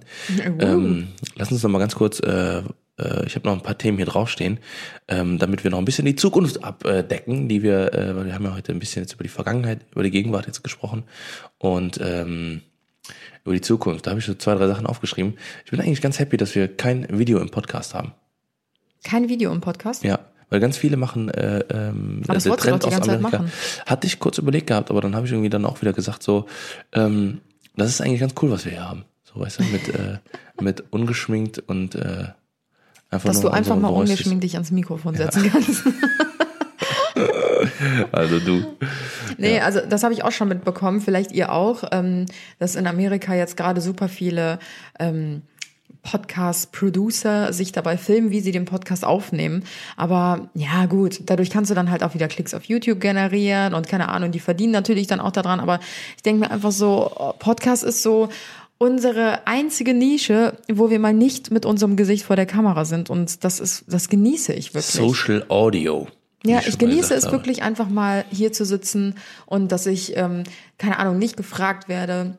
Ähm, 0.59 1.07
lass 1.37 1.53
uns 1.53 1.63
noch 1.63 1.71
mal 1.71 1.79
ganz 1.79 1.95
kurz, 1.95 2.19
äh, 2.19 2.59
äh, 2.59 3.25
ich 3.25 3.37
habe 3.37 3.47
noch 3.47 3.53
ein 3.53 3.63
paar 3.63 3.79
Themen 3.79 3.99
hier 3.99 4.07
draufstehen, 4.07 4.59
ähm, 5.07 5.39
damit 5.39 5.63
wir 5.63 5.71
noch 5.71 5.79
ein 5.79 5.85
bisschen 5.85 6.07
die 6.07 6.17
Zukunft 6.17 6.65
abdecken, 6.65 7.49
die 7.49 7.63
wir, 7.63 7.95
äh, 7.95 8.17
weil 8.17 8.25
wir 8.27 8.35
haben 8.35 8.47
ja 8.47 8.57
heute 8.57 8.73
ein 8.73 8.81
bisschen 8.81 9.05
jetzt 9.05 9.13
über 9.13 9.23
die 9.23 9.31
Vergangenheit, 9.31 9.87
über 9.93 10.03
die 10.03 10.11
Gegenwart 10.11 10.49
jetzt 10.49 10.65
gesprochen 10.65 11.05
und 11.59 12.01
ähm, 12.03 12.63
über 13.45 13.55
die 13.55 13.61
Zukunft. 13.61 14.07
Da 14.07 14.11
habe 14.11 14.21
ich 14.21 14.27
so 14.27 14.35
zwei, 14.35 14.55
drei 14.55 14.67
Sachen 14.67 14.87
aufgeschrieben. 14.87 15.35
Ich 15.65 15.71
bin 15.71 15.81
eigentlich 15.81 16.01
ganz 16.01 16.19
happy, 16.19 16.37
dass 16.37 16.55
wir 16.55 16.69
kein 16.69 17.07
Video 17.11 17.39
im 17.41 17.51
Podcast 17.51 17.95
haben. 17.95 18.13
Kein 19.05 19.29
Video 19.29 19.53
im 19.53 19.61
Podcast? 19.61 20.05
Ja, 20.05 20.21
weil 20.49 20.61
ganz 20.61 20.77
viele 20.77 20.97
machen 20.97 21.29
äh, 21.31 21.65
ähm, 21.71 22.23
Aber 22.25 22.35
das 22.35 22.45
doch 22.45 22.57
die 22.57 22.69
ganze 22.69 23.01
Zeit 23.01 23.21
machen. 23.21 23.51
Hatte 23.87 24.07
ich 24.07 24.19
kurz 24.19 24.39
überlegt 24.39 24.69
gehabt, 24.69 24.91
aber 24.91 25.01
dann 25.01 25.17
habe 25.17 25.27
ich 25.27 25.33
irgendwie 25.33 25.51
dann 25.51 25.65
auch 25.65 25.81
wieder 25.81 25.93
gesagt, 25.93 26.23
so, 26.23 26.47
ähm, 26.93 27.41
das 27.77 27.89
ist 27.89 28.01
eigentlich 28.01 28.21
ganz 28.21 28.35
cool, 28.43 28.51
was 28.51 28.65
wir 28.65 28.73
hier 28.73 28.89
haben. 28.89 29.05
So, 29.25 29.41
weißt 29.41 29.61
du, 29.61 29.65
mit, 29.65 29.89
äh, 29.89 30.19
mit 30.61 30.85
ungeschminkt 30.93 31.59
und 31.59 31.95
äh, 31.95 32.27
einfach 33.11 33.29
Dass 33.29 33.41
du 33.41 33.49
einfach 33.49 33.77
mal 33.77 33.89
Voices. 33.89 34.11
ungeschminkt 34.11 34.45
dich 34.45 34.55
ans 34.55 34.71
Mikrofon 34.71 35.15
setzen 35.17 35.51
kannst. 35.51 35.85
Also 38.13 38.39
du. 38.39 38.65
Nee, 39.39 39.61
also 39.61 39.81
das 39.81 40.03
habe 40.03 40.15
ich 40.15 40.25
auch 40.25 40.33
schon 40.33 40.49
mitbekommen, 40.49 41.01
vielleicht 41.01 41.33
ihr 41.33 41.53
auch, 41.53 41.85
ähm, 41.93 42.27
dass 42.59 42.77
in 42.77 42.87
Amerika 42.87 43.35
jetzt 43.35 43.57
gerade 43.57 43.81
super 43.81 44.09
viele 44.09 44.59
ähm, 44.99 45.43
Podcast-Producer 46.03 47.53
sich 47.53 47.73
dabei 47.73 47.97
filmen, 47.97 48.31
wie 48.31 48.41
sie 48.41 48.53
den 48.53 48.65
Podcast 48.65 49.05
aufnehmen. 49.05 49.65
Aber 49.97 50.51
ja, 50.55 50.87
gut, 50.87 51.21
dadurch 51.27 51.51
kannst 51.51 51.71
du 51.71 51.75
dann 51.75 51.91
halt 51.91 52.03
auch 52.03 52.15
wieder 52.15 52.29
Klicks 52.29 52.55
auf 52.55 52.65
YouTube 52.65 53.01
generieren 53.01 53.75
und 53.75 53.89
keine 53.89 54.09
Ahnung, 54.09 54.33
die 54.33 54.41
verdienen 54.41 54.73
natürlich 54.73 55.07
dann 55.07 55.21
auch 55.21 55.33
daran. 55.33 55.61
Aber 55.61 55.81
ich 56.17 56.23
denke 56.23 56.41
mir 56.41 56.51
einfach 56.51 56.73
so, 56.73 57.13
oh, 57.15 57.33
Podcast 57.39 57.85
ist 57.85 58.03
so 58.03 58.29
unsere 58.79 59.47
einzige 59.47 59.95
Nische, 59.95 60.55
wo 60.73 60.91
wir 60.91 60.99
mal 60.99 61.15
nicht 61.15 61.53
mit 61.53 61.65
unserem 61.65 61.97
Gesicht 61.97 62.25
vor 62.25 62.35
der 62.35 62.47
Kamera 62.47 62.85
sind. 62.85 63.09
Und 63.09 63.45
das 63.45 63.61
ist, 63.61 63.85
das 63.87 64.09
genieße 64.09 64.53
ich 64.55 64.75
wirklich. 64.75 64.87
Social 64.87 65.45
Audio. 65.49 66.09
Ja, 66.45 66.61
ich 66.67 66.79
genieße 66.79 67.15
es 67.15 67.27
habe. 67.27 67.37
wirklich 67.37 67.63
einfach 67.63 67.89
mal 67.89 68.25
hier 68.31 68.53
zu 68.53 68.65
sitzen 68.65 69.15
und 69.47 69.71
dass 69.73 69.87
ich, 69.87 70.17
ähm, 70.17 70.43
keine 70.79 70.99
Ahnung, 70.99 71.19
nicht 71.19 71.37
gefragt 71.37 71.89
werde, 71.89 72.37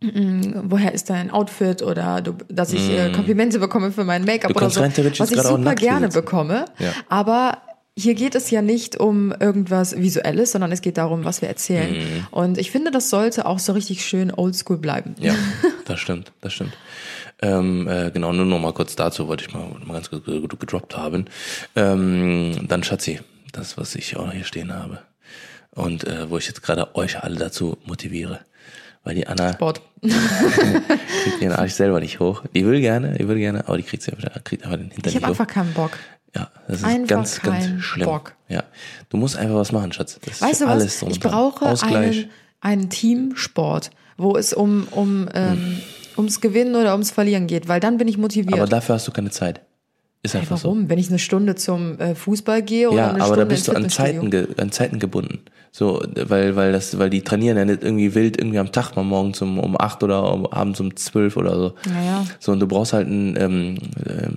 mm, 0.00 0.54
woher 0.64 0.92
ist 0.94 1.10
dein 1.10 1.30
Outfit 1.30 1.82
oder 1.82 2.20
du, 2.22 2.34
dass 2.48 2.72
ich 2.72 2.88
äh, 2.90 3.12
Komplimente 3.12 3.58
bekomme 3.58 3.92
für 3.92 4.04
mein 4.04 4.24
Make-up 4.24 4.56
oder 4.56 4.70
so, 4.70 4.80
was 4.80 5.30
ich 5.30 5.42
super 5.42 5.74
gerne 5.74 6.08
bekomme. 6.08 6.64
Ja. 6.78 6.92
Aber 7.08 7.58
hier 7.94 8.14
geht 8.14 8.34
es 8.34 8.50
ja 8.50 8.62
nicht 8.62 8.98
um 8.98 9.32
irgendwas 9.38 9.94
Visuelles, 9.98 10.52
sondern 10.52 10.72
es 10.72 10.80
geht 10.80 10.96
darum, 10.96 11.26
was 11.26 11.42
wir 11.42 11.48
erzählen. 11.50 11.92
Mhm. 11.92 12.26
Und 12.30 12.56
ich 12.56 12.70
finde, 12.70 12.90
das 12.90 13.10
sollte 13.10 13.44
auch 13.44 13.58
so 13.58 13.74
richtig 13.74 14.02
schön 14.02 14.32
oldschool 14.32 14.78
bleiben. 14.78 15.14
Ja, 15.20 15.34
das 15.84 16.00
stimmt, 16.00 16.32
das 16.40 16.54
stimmt. 16.54 16.72
Ähm, 17.42 17.86
äh, 17.88 18.10
genau, 18.10 18.32
nur 18.32 18.46
noch 18.46 18.60
mal 18.60 18.72
kurz 18.72 18.96
dazu 18.96 19.28
wollte 19.28 19.44
ich 19.46 19.52
mal, 19.52 19.66
mal 19.84 19.94
ganz 19.94 20.08
ge- 20.08 20.20
gedroppt 20.22 20.96
haben. 20.96 21.26
Ähm, 21.76 22.66
dann 22.68 22.82
Schatzi, 22.82 23.20
das, 23.52 23.78
was 23.78 23.94
ich 23.94 24.16
auch 24.16 24.26
noch 24.26 24.32
hier 24.32 24.44
stehen 24.44 24.72
habe. 24.72 24.98
Und 25.70 26.04
äh, 26.04 26.28
wo 26.28 26.38
ich 26.38 26.46
jetzt 26.46 26.62
gerade 26.62 26.94
euch 26.94 27.22
alle 27.22 27.36
dazu 27.36 27.78
motiviere. 27.84 28.40
Weil 29.04 29.16
die 29.16 29.26
Anna 29.26 29.52
Sport. 29.52 29.80
kriegt 30.00 31.40
ihren 31.40 31.52
Arsch 31.52 31.72
selber 31.72 32.00
nicht 32.00 32.20
hoch. 32.20 32.42
Die 32.54 32.64
will 32.64 32.80
gerne, 32.80 33.16
die 33.18 33.26
will 33.26 33.38
gerne, 33.38 33.66
aber 33.66 33.76
die 33.76 33.82
kriegt 33.82 34.06
wieder, 34.06 34.30
kriegt 34.44 34.64
aber 34.64 34.76
den 34.76 34.90
Hintern 34.90 35.10
Ich 35.10 35.16
habe 35.16 35.28
einfach 35.28 35.46
keinen 35.46 35.72
Bock. 35.72 35.98
Ja, 36.34 36.50
das 36.66 36.78
ist 36.78 36.84
einfach 36.84 37.08
ganz, 37.08 37.40
ganz 37.40 37.82
schlimm. 37.82 38.06
Bock. 38.06 38.34
Ja, 38.48 38.62
du 39.10 39.16
musst 39.16 39.36
einfach 39.36 39.56
was 39.56 39.72
machen, 39.72 39.92
Schatz. 39.92 40.18
Das 40.24 40.40
Weißt 40.40 40.60
du 40.60 40.66
alles 40.66 41.02
was? 41.02 41.10
Ich 41.10 41.20
brauche 41.20 41.66
einen, 41.84 42.30
einen 42.60 42.90
Teamsport, 42.90 43.90
wo 44.16 44.36
es 44.36 44.52
um, 44.52 44.86
um, 44.92 45.28
ähm, 45.34 45.80
ums 46.16 46.40
Gewinnen 46.40 46.76
oder 46.76 46.92
ums 46.92 47.10
Verlieren 47.10 47.46
geht, 47.48 47.68
weil 47.68 47.80
dann 47.80 47.98
bin 47.98 48.08
ich 48.08 48.18
motiviert. 48.18 48.54
aber 48.54 48.68
dafür 48.68 48.94
hast 48.94 49.08
du 49.08 49.12
keine 49.12 49.30
Zeit. 49.30 49.60
Ist 50.24 50.34
Hey, 50.34 50.42
einfach 50.42 50.56
so. 50.56 50.64
warum? 50.68 50.88
Wenn 50.88 50.98
ich 50.98 51.08
eine 51.08 51.18
Stunde 51.18 51.56
zum 51.56 51.98
äh, 51.98 52.14
Fußball 52.14 52.62
gehe 52.62 52.88
oder 52.90 52.96
Ja, 52.96 53.08
eine 53.10 53.16
aber 53.24 53.34
Stunde 53.34 53.38
da 53.40 53.44
bist 53.46 53.66
du 53.68 53.72
an 53.72 53.88
Zeiten, 53.90 54.46
an 54.56 54.70
Zeiten 54.70 54.98
gebunden. 55.00 55.40
So, 55.74 56.00
weil, 56.14 56.54
weil 56.54 56.70
das, 56.70 56.98
weil 56.98 57.08
die 57.10 57.22
trainieren 57.22 57.56
ja 57.56 57.64
nicht 57.64 57.82
irgendwie 57.82 58.14
wild 58.14 58.36
irgendwie 58.36 58.58
am 58.58 58.70
Tag 58.70 58.94
mal 58.94 59.02
morgens 59.04 59.40
um, 59.42 59.58
um 59.58 59.74
acht 59.80 60.02
oder 60.04 60.30
um, 60.32 60.46
abends 60.46 60.78
um 60.80 60.94
zwölf 60.94 61.36
oder 61.36 61.56
so. 61.56 61.74
Naja. 61.90 62.24
So, 62.38 62.52
und 62.52 62.60
du 62.60 62.68
brauchst 62.68 62.92
halt 62.92 63.08
ein, 63.08 63.36
ähm, 63.36 63.78
ähm, 64.06 64.36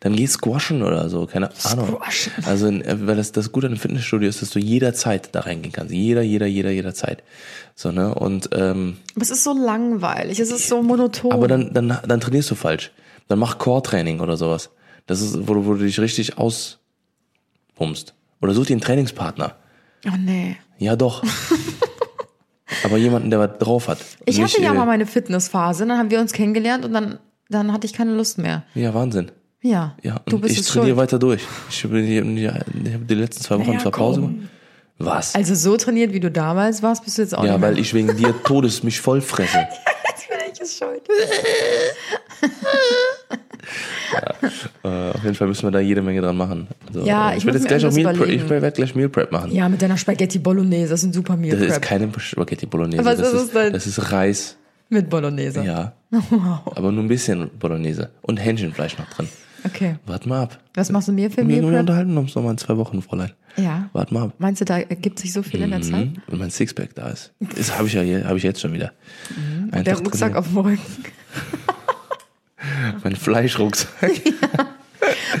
dann 0.00 0.16
geh 0.16 0.26
squashen 0.26 0.82
oder 0.82 1.08
so, 1.10 1.26
keine 1.26 1.50
Ahnung. 1.64 1.88
Squashen. 1.88 2.32
Also, 2.46 2.66
äh, 2.68 3.06
weil 3.06 3.14
das, 3.16 3.30
das 3.30 3.52
Gute 3.52 3.66
an 3.66 3.74
einem 3.74 3.80
Fitnessstudio 3.80 4.28
ist, 4.28 4.40
dass 4.42 4.50
du 4.50 4.58
jederzeit 4.58 5.28
da 5.32 5.40
reingehen 5.40 5.72
kannst. 5.72 5.92
Jeder, 5.92 6.22
jeder, 6.22 6.46
jeder, 6.46 6.70
jederzeit. 6.70 7.22
So, 7.76 7.92
ne, 7.92 8.14
und, 8.14 8.48
ähm, 8.54 8.96
Aber 9.14 9.22
es 9.22 9.30
ist 9.30 9.44
so 9.44 9.52
langweilig, 9.52 10.40
es 10.40 10.50
ist 10.50 10.66
so 10.66 10.82
monoton. 10.82 11.30
aber 11.30 11.46
dann, 11.46 11.72
dann, 11.74 11.98
dann 12.04 12.20
trainierst 12.20 12.50
du 12.50 12.54
falsch. 12.56 12.90
Dann 13.28 13.38
mach 13.38 13.58
Core-Training 13.58 14.18
oder 14.20 14.36
sowas. 14.36 14.70
Das 15.06 15.20
ist, 15.20 15.46
wo 15.48 15.54
du, 15.54 15.66
wo 15.66 15.74
du 15.74 15.84
dich 15.84 15.98
richtig 16.00 16.38
auspumpst. 16.38 18.14
Oder 18.40 18.54
such 18.54 18.66
dir 18.66 18.74
einen 18.74 18.80
Trainingspartner. 18.80 19.56
oh 20.06 20.16
nee. 20.18 20.56
Ja, 20.78 20.96
doch. 20.96 21.22
Aber 22.84 22.96
jemanden, 22.96 23.30
der 23.30 23.38
was 23.40 23.58
drauf 23.58 23.88
hat. 23.88 23.98
Ich 24.24 24.38
Nicht, 24.38 24.54
hatte 24.54 24.62
ja 24.62 24.70
äh, 24.72 24.74
mal 24.76 24.86
meine 24.86 25.04
Fitnessphase, 25.06 25.86
dann 25.86 25.98
haben 25.98 26.10
wir 26.10 26.20
uns 26.20 26.32
kennengelernt 26.32 26.84
und 26.84 26.92
dann, 26.92 27.18
dann 27.48 27.72
hatte 27.72 27.86
ich 27.86 27.92
keine 27.92 28.12
Lust 28.14 28.38
mehr. 28.38 28.62
Ja, 28.74 28.94
Wahnsinn. 28.94 29.30
Ja, 29.62 29.94
Ja, 30.02 30.20
du 30.24 30.38
bist 30.38 30.58
ich 30.58 30.66
trainiere 30.66 30.90
schuld. 30.92 30.96
weiter 30.98 31.18
durch. 31.18 31.42
Ich 31.68 31.84
habe 31.84 32.00
die, 32.00 32.16
ich 32.18 32.48
hab 32.94 33.06
die 33.08 33.14
letzten 33.14 33.42
zwei 33.42 33.58
Wochen 33.58 33.68
Naja, 33.70 33.80
zwar 33.80 33.92
Pause 33.92 34.20
gemacht. 34.22 34.36
Was? 34.98 35.34
Also 35.34 35.54
so 35.54 35.76
trainiert, 35.76 36.12
wie 36.14 36.20
du 36.20 36.30
damals 36.30 36.82
warst, 36.82 37.04
bist 37.04 37.18
du 37.18 37.22
jetzt 37.22 37.34
auch 37.36 37.44
ja, 37.44 37.52
nicht 37.52 37.60
mehr. 37.60 37.68
weil 37.70 37.78
ich 37.78 37.92
wegen 37.92 38.16
dir 38.16 38.34
Todes 38.44 38.82
mich 38.82 39.00
voll 39.00 39.20
fresse. 39.20 39.58
Jetzt 40.08 40.28
bin 40.28 40.38
ich 40.52 40.60
es 40.60 40.78
schuld. 40.78 41.02
äh, 44.84 44.88
auf 45.10 45.22
jeden 45.22 45.34
Fall 45.34 45.48
müssen 45.48 45.64
wir 45.64 45.70
da 45.70 45.80
jede 45.80 46.02
Menge 46.02 46.20
dran 46.20 46.36
machen. 46.36 46.66
Also, 46.88 47.04
Ja, 47.04 47.32
äh, 47.32 47.36
ich 47.36 47.44
werde 47.44 47.58
muss 47.58 47.68
jetzt 47.68 47.68
gleich 47.80 47.86
auch 47.86 47.92
Meal 47.94 48.14
Prep, 48.14 48.28
ich 48.28 48.48
werde 48.48 48.70
gleich 48.72 48.94
Meal 48.94 49.08
Prep 49.08 49.32
machen. 49.32 49.52
Ja, 49.52 49.68
mit 49.68 49.80
deiner 49.82 49.96
Spaghetti 49.96 50.38
Bolognese, 50.38 50.90
das 50.90 51.00
ist 51.00 51.06
ein 51.06 51.12
super 51.12 51.36
Meal 51.36 51.56
Das 51.56 51.66
ist 51.66 51.72
Prep. 51.74 51.82
keine 51.82 52.10
Spaghetti 52.18 52.66
Bolognese. 52.66 53.02
Das 53.02 53.32
ist? 53.32 53.54
Das 53.54 53.86
ist 53.86 54.12
Reis. 54.12 54.56
Mit 54.88 55.08
Bolognese. 55.08 55.62
Ja. 55.62 55.92
Aber 56.64 56.90
nur 56.92 57.04
ein 57.04 57.08
bisschen 57.08 57.50
Bolognese. 57.58 58.10
Und 58.22 58.38
Hähnchenfleisch 58.38 58.98
noch 58.98 59.08
drin. 59.10 59.28
Okay. 59.64 59.96
Warte 60.06 60.28
mal 60.28 60.42
ab. 60.44 60.58
Was 60.74 60.90
machst 60.90 61.08
du 61.08 61.12
mir 61.12 61.30
für 61.30 61.38
Wir, 61.38 61.44
Meal 61.44 61.62
wir 61.62 61.68
Prep? 61.70 61.80
unterhalten 61.80 62.16
uns 62.18 62.34
noch 62.34 62.42
mal 62.42 62.50
in 62.52 62.58
zwei 62.58 62.76
Wochen, 62.76 63.02
Fräulein. 63.02 63.30
Ja. 63.56 63.88
Warte 63.92 64.14
mal 64.14 64.24
ab. 64.24 64.32
Meinst 64.38 64.60
du, 64.60 64.64
da 64.64 64.78
ergibt 64.78 65.18
sich 65.18 65.32
so 65.32 65.42
viel 65.42 65.60
in 65.62 65.70
der 65.70 65.82
Zeit? 65.82 66.06
Mhm. 66.06 66.14
Und 66.28 66.38
mein 66.38 66.50
Sixpack 66.50 66.94
da 66.94 67.08
ist. 67.10 67.32
Das 67.56 67.76
habe 67.76 67.86
ich 67.88 67.92
ja 67.94 68.02
habe 68.26 68.38
ich 68.38 68.42
jetzt 68.42 68.60
schon 68.60 68.72
wieder. 68.72 68.92
Mhm. 69.36 69.84
Der 69.84 69.96
Rucksack 69.98 70.32
trainiert. 70.32 70.36
auf 70.38 70.48
dem 70.48 70.58
Rücken. 70.58 70.80
Mein 73.04 73.16
Fleischrucksack. 73.16 74.12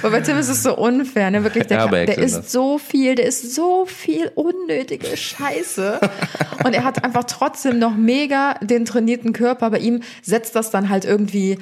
Aber 0.02 0.10
bei 0.10 0.20
Tim 0.20 0.38
ist 0.38 0.48
es 0.48 0.62
so 0.62 0.76
unfair, 0.76 1.30
ne? 1.30 1.44
Wirklich, 1.44 1.66
der, 1.66 1.86
der 1.88 2.16
das. 2.16 2.50
so 2.50 2.78
viel, 2.78 3.14
der 3.14 3.26
isst 3.26 3.54
so 3.54 3.84
viel 3.84 4.30
unnötige 4.34 5.16
Scheiße. 5.16 6.00
Und 6.64 6.74
er 6.74 6.84
hat 6.84 7.04
einfach 7.04 7.24
trotzdem 7.24 7.78
noch 7.78 7.94
mega 7.94 8.54
den 8.62 8.84
trainierten 8.84 9.32
Körper. 9.32 9.70
Bei 9.70 9.78
ihm 9.78 10.02
setzt 10.22 10.56
das 10.56 10.70
dann 10.70 10.88
halt 10.88 11.04
irgendwie 11.04 11.58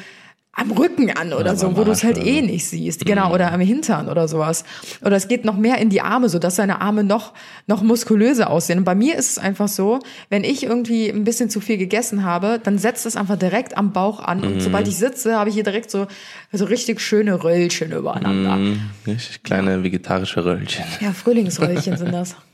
am 0.58 0.70
Rücken 0.72 1.10
an 1.10 1.32
oder 1.32 1.52
Ja, 1.52 1.56
so, 1.56 1.76
wo 1.76 1.84
du 1.84 1.90
es 1.92 2.02
halt 2.04 2.16
oder 2.18 2.26
eh 2.26 2.40
so. 2.40 2.46
nicht 2.46 2.66
siehst. 2.66 3.06
Genau, 3.06 3.32
oder 3.32 3.52
am 3.52 3.60
Hintern 3.60 4.08
oder 4.08 4.28
sowas. 4.28 4.64
Oder 5.02 5.16
es 5.16 5.28
geht 5.28 5.44
noch 5.44 5.56
mehr 5.56 5.78
in 5.78 5.88
die 5.88 6.00
Arme, 6.00 6.28
so 6.28 6.38
dass 6.38 6.56
seine 6.56 6.80
Arme 6.80 7.04
noch, 7.04 7.32
noch 7.66 7.82
muskulöser 7.82 8.50
aussehen. 8.50 8.80
Und 8.80 8.84
bei 8.84 8.94
mir 8.94 9.16
ist 9.16 9.30
es 9.30 9.38
einfach 9.38 9.68
so, 9.68 10.00
wenn 10.30 10.44
ich 10.44 10.64
irgendwie 10.64 11.08
ein 11.08 11.24
bisschen 11.24 11.48
zu 11.50 11.60
viel 11.60 11.78
gegessen 11.78 12.24
habe, 12.24 12.60
dann 12.62 12.78
setzt 12.78 13.06
es 13.06 13.16
einfach 13.16 13.36
direkt 13.38 13.76
am 13.76 13.92
Bauch 13.92 14.20
an. 14.20 14.40
Und 14.42 14.60
sobald 14.60 14.88
ich 14.88 14.96
sitze, 14.96 15.36
habe 15.36 15.48
ich 15.48 15.54
hier 15.54 15.64
direkt 15.64 15.90
so, 15.90 16.06
so 16.52 16.64
richtig 16.64 17.00
schöne 17.00 17.42
Röllchen 17.44 17.92
übereinander. 17.92 18.56
Mhm. 18.56 18.80
Richtig 19.06 19.42
kleine 19.42 19.82
vegetarische 19.84 20.44
Röllchen. 20.44 20.84
Ja, 21.00 21.12
Frühlingsröllchen 21.12 21.96
sind 21.96 22.12
das. 22.12 22.34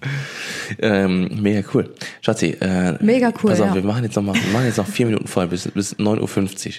Ähm, 0.79 1.43
mega 1.43 1.67
cool. 1.75 1.93
Schatzi, 2.23 2.57
äh, 2.61 2.95
Mega 3.05 3.29
cool, 3.43 3.51
Pass 3.51 3.61
auf, 3.61 3.69
ja. 3.69 3.75
wir 3.75 3.83
machen 3.85 4.03
jetzt 4.05 4.17
noch 4.17 4.23
mal, 4.23 4.35
wir 4.35 4.53
machen 4.53 4.65
jetzt 4.65 4.79
noch 4.79 4.87
vier 4.87 5.05
Minuten 5.07 5.27
voll 5.27 5.47
bis, 5.47 5.69
bis 5.69 5.95
9.50 5.97 6.67
Uhr. 6.69 6.73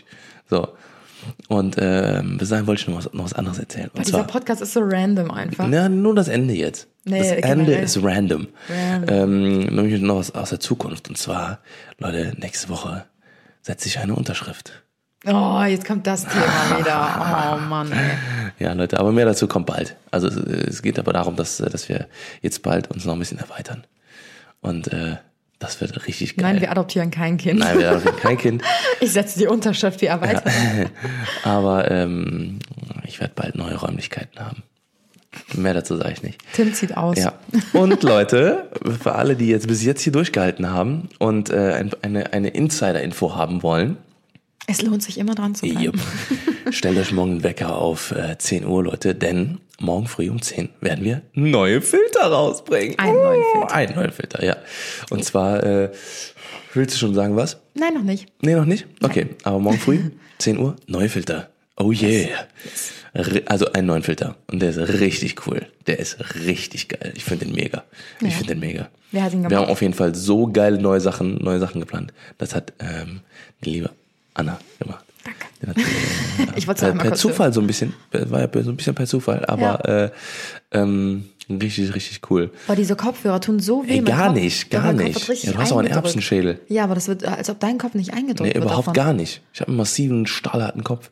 So. 0.50 0.68
Und 1.48 1.76
ähm, 1.80 2.38
bis 2.38 2.50
dahin 2.50 2.66
wollte 2.66 2.82
ich 2.82 2.88
noch 2.88 2.98
was, 2.98 3.14
noch 3.14 3.26
was 3.26 3.34
anderes 3.34 3.60
erzählen. 3.60 3.90
Und 3.94 4.00
Dieser 4.00 4.20
zwar, 4.20 4.28
Podcast 4.28 4.62
ist 4.62 4.74
so 4.74 4.80
random 4.84 5.30
einfach. 5.30 5.68
na, 5.68 5.90
nur 5.90 6.16
das 6.16 6.28
Ende 6.28 6.54
jetzt. 6.56 6.88
Nee, 7.04 7.20
das. 7.20 7.50
Ende 7.50 7.76
ist 7.76 8.02
random. 8.02 8.48
Random. 8.68 9.10
Ähm, 9.16 9.60
nämlich 9.76 10.02
noch 10.02 10.18
was 10.18 10.34
aus 10.34 10.50
der 10.50 10.60
Zukunft. 10.60 11.08
Und 11.08 11.18
zwar, 11.18 11.60
Leute, 12.00 12.34
nächste 12.40 12.70
Woche 12.70 13.06
setze 13.62 13.88
ich 13.88 14.00
eine 14.00 14.16
Unterschrift. 14.16 14.84
Oh, 15.28 15.62
jetzt 15.64 15.86
kommt 15.86 16.06
das 16.08 16.24
Thema 16.24 16.80
wieder. 16.80 17.58
Oh 17.58 17.60
Mann, 17.68 17.92
ey. 17.92 18.12
Ja, 18.60 18.74
Leute, 18.74 19.00
aber 19.00 19.12
mehr 19.12 19.26
dazu 19.26 19.48
kommt 19.48 19.66
bald. 19.66 19.96
Also 20.12 20.28
es, 20.28 20.38
es 20.38 20.82
geht 20.82 20.98
aber 20.98 21.14
darum, 21.14 21.36
dass, 21.36 21.58
dass 21.58 21.90
wir 21.90 22.08
jetzt 22.42 22.62
bald 22.62 22.90
uns 22.92 23.06
noch 23.06 23.14
ein 23.14 23.20
bisschen 23.20 23.40
erweitern. 23.40 23.84
Und 24.62 24.92
äh, 24.94 25.18
das 25.60 25.80
wird 25.82 26.08
richtig 26.08 26.36
geil. 26.36 26.54
Nein, 26.54 26.62
wir 26.62 26.72
adoptieren 26.72 27.12
kein 27.12 27.38
Kind. 27.38 27.60
Nein, 27.60 27.80
wir 27.80 27.90
haben 27.92 28.04
kein 28.18 28.38
Kind. 28.38 28.62
Ich 29.02 29.12
setze 29.12 29.38
die 29.40 29.48
Unterschrift, 29.48 30.00
die 30.02 30.06
erweitert. 30.08 30.52
Aber 31.44 31.90
ähm, 31.92 32.60
ich 33.06 33.20
werde 33.20 33.34
bald 33.36 33.56
neue 33.56 33.76
Räumlichkeiten 33.76 34.40
haben. 34.40 34.64
Mehr 35.54 35.74
dazu 35.74 35.98
sage 35.98 36.14
ich 36.14 36.24
nicht. 36.24 36.42
Tim 36.54 36.74
zieht 36.74 36.96
aus. 36.96 37.18
Ja. 37.18 37.34
Und 37.74 38.04
Leute, 38.04 38.70
für 39.02 39.16
alle, 39.16 39.36
die 39.36 39.48
jetzt 39.48 39.68
bis 39.68 39.84
jetzt 39.84 40.02
hier 40.02 40.14
durchgehalten 40.14 40.70
haben 40.72 41.10
und 41.20 41.50
äh, 41.50 41.74
ein- 41.74 41.92
eine, 42.02 42.32
eine 42.34 42.50
Insider-Info 42.50 43.36
haben 43.36 43.62
wollen, 43.62 43.98
Es 44.68 44.82
lohnt 44.82 45.04
sich 45.04 45.18
immer 45.18 45.36
dran 45.36 45.54
zu 45.54 45.68
bleiben. 45.68 46.00
Stellt 46.72 46.98
euch 46.98 47.12
morgen 47.12 47.32
einen 47.32 47.44
Wecker 47.44 47.76
auf 47.76 48.12
äh, 48.12 48.38
10 48.38 48.66
Uhr, 48.66 48.84
Leute, 48.86 49.14
denn 49.14 49.60
morgen 49.80 50.08
früh 50.08 50.30
um 50.30 50.42
10 50.42 50.70
werden 50.82 51.04
wir 51.04 51.22
neue 51.34 51.82
Filter 51.82 52.28
rausbringen. 52.28 52.98
Einen 53.00 53.14
neuen 53.16 53.42
Oh, 53.42 53.60
Filter. 53.60 53.76
Einen 53.76 53.96
neuen 53.96 54.12
Filter, 54.12 54.44
ja. 54.46 54.58
Und 55.10 55.24
zwar, 55.26 55.64
äh, 55.64 55.92
willst 56.74 56.96
du 56.96 57.00
schon 57.00 57.14
sagen, 57.16 57.36
was? 57.36 57.58
Nein, 57.74 57.94
noch 57.94 58.04
nicht. 58.04 58.28
Nee, 58.42 58.56
noch 58.56 58.66
nicht? 58.66 58.88
Okay, 59.02 59.28
aber 59.44 59.60
morgen 59.60 59.80
früh, 59.80 60.00
10 60.40 60.58
Uhr, 60.60 60.76
neue 60.88 61.10
Filter. 61.10 61.50
Oh 61.78 61.92
yeah. 61.92 62.30
Ri- 63.14 63.44
Also 63.48 63.72
einen 63.74 63.88
neuen 63.88 64.04
Filter. 64.04 64.38
Und 64.48 64.62
der 64.62 64.70
ist 64.70 64.78
richtig 64.78 65.46
cool. 65.48 65.66
Der 65.88 66.00
ist 66.00 66.18
richtig 66.46 66.88
geil. 66.88 67.12
Ich 67.16 67.26
finde 67.26 67.46
den 67.46 67.54
mega. 67.56 67.84
Ich 68.22 68.28
Ja. 68.32 68.38
finde 68.38 68.54
den 68.54 68.60
mega. 68.62 68.90
Wer 69.12 69.24
hat 69.24 69.34
ihn 69.34 69.42
Wir 69.44 69.50
gemacht? 69.50 69.64
haben 69.66 69.72
auf 69.72 69.82
jeden 69.82 69.94
Fall 69.94 70.16
so 70.16 70.48
geile 70.48 70.78
neue 70.82 71.02
Sachen, 71.02 71.36
neue 71.44 71.60
Sachen 71.60 71.82
geplant. 71.82 72.14
Das 72.38 72.56
hat 72.56 72.72
ähm, 72.80 73.20
die 73.66 73.72
liebe 73.72 73.90
Anna 74.34 74.58
gemacht. 74.80 75.04
Danke. 75.26 75.48
Den 75.62 75.70
hat, 75.70 75.78
äh, 76.55 76.55
Ich 76.66 76.68
wollte 76.68 76.86
es 76.88 76.92
per, 76.94 77.02
per 77.10 77.14
Zufall 77.16 77.54
so 77.54 77.62
ein 77.62 77.68
bisschen. 77.68 77.94
War 78.12 78.42
ja 78.42 78.64
so 78.64 78.72
ein 78.72 78.76
bisschen 78.76 78.96
per 78.96 79.06
Zufall, 79.06 79.46
aber 79.46 79.88
äh, 79.88 80.10
ähm, 80.72 81.26
richtig, 81.50 81.94
richtig 81.94 82.22
cool. 82.32 82.50
Boah, 82.68 82.76
diese 82.76 82.96
Kopfhörer 82.96 83.40
tun 83.40 83.60
so 83.60 83.86
weh. 83.86 83.92
Ey, 83.98 84.02
gar 84.02 84.28
Kopf- 84.30 84.36
nicht, 84.42 84.70
gar 84.72 84.94
nicht. 84.94 85.28
Ja, 85.44 85.52
du 85.52 85.58
hast 85.60 85.72
aber 85.72 85.82
einen. 85.82 85.92
Erbsenschädel. 85.92 86.60
Ja, 86.68 86.84
aber 86.86 86.96
das 86.96 87.08
wird, 87.08 87.24
als 87.24 87.50
ob 87.50 87.60
dein 87.60 87.78
Kopf 87.78 87.94
nicht 87.94 88.14
eingedrückt 88.14 88.42
Nee, 88.42 88.56
wird. 88.56 88.64
überhaupt 88.64 88.88
davon. 88.88 88.94
gar 88.94 89.14
nicht. 89.14 89.42
Ich 89.54 89.62
habe 89.62 89.70
einen 89.70 89.78
massiven, 89.78 90.26
stahlharten 90.26 90.84
Kopf. 90.84 91.12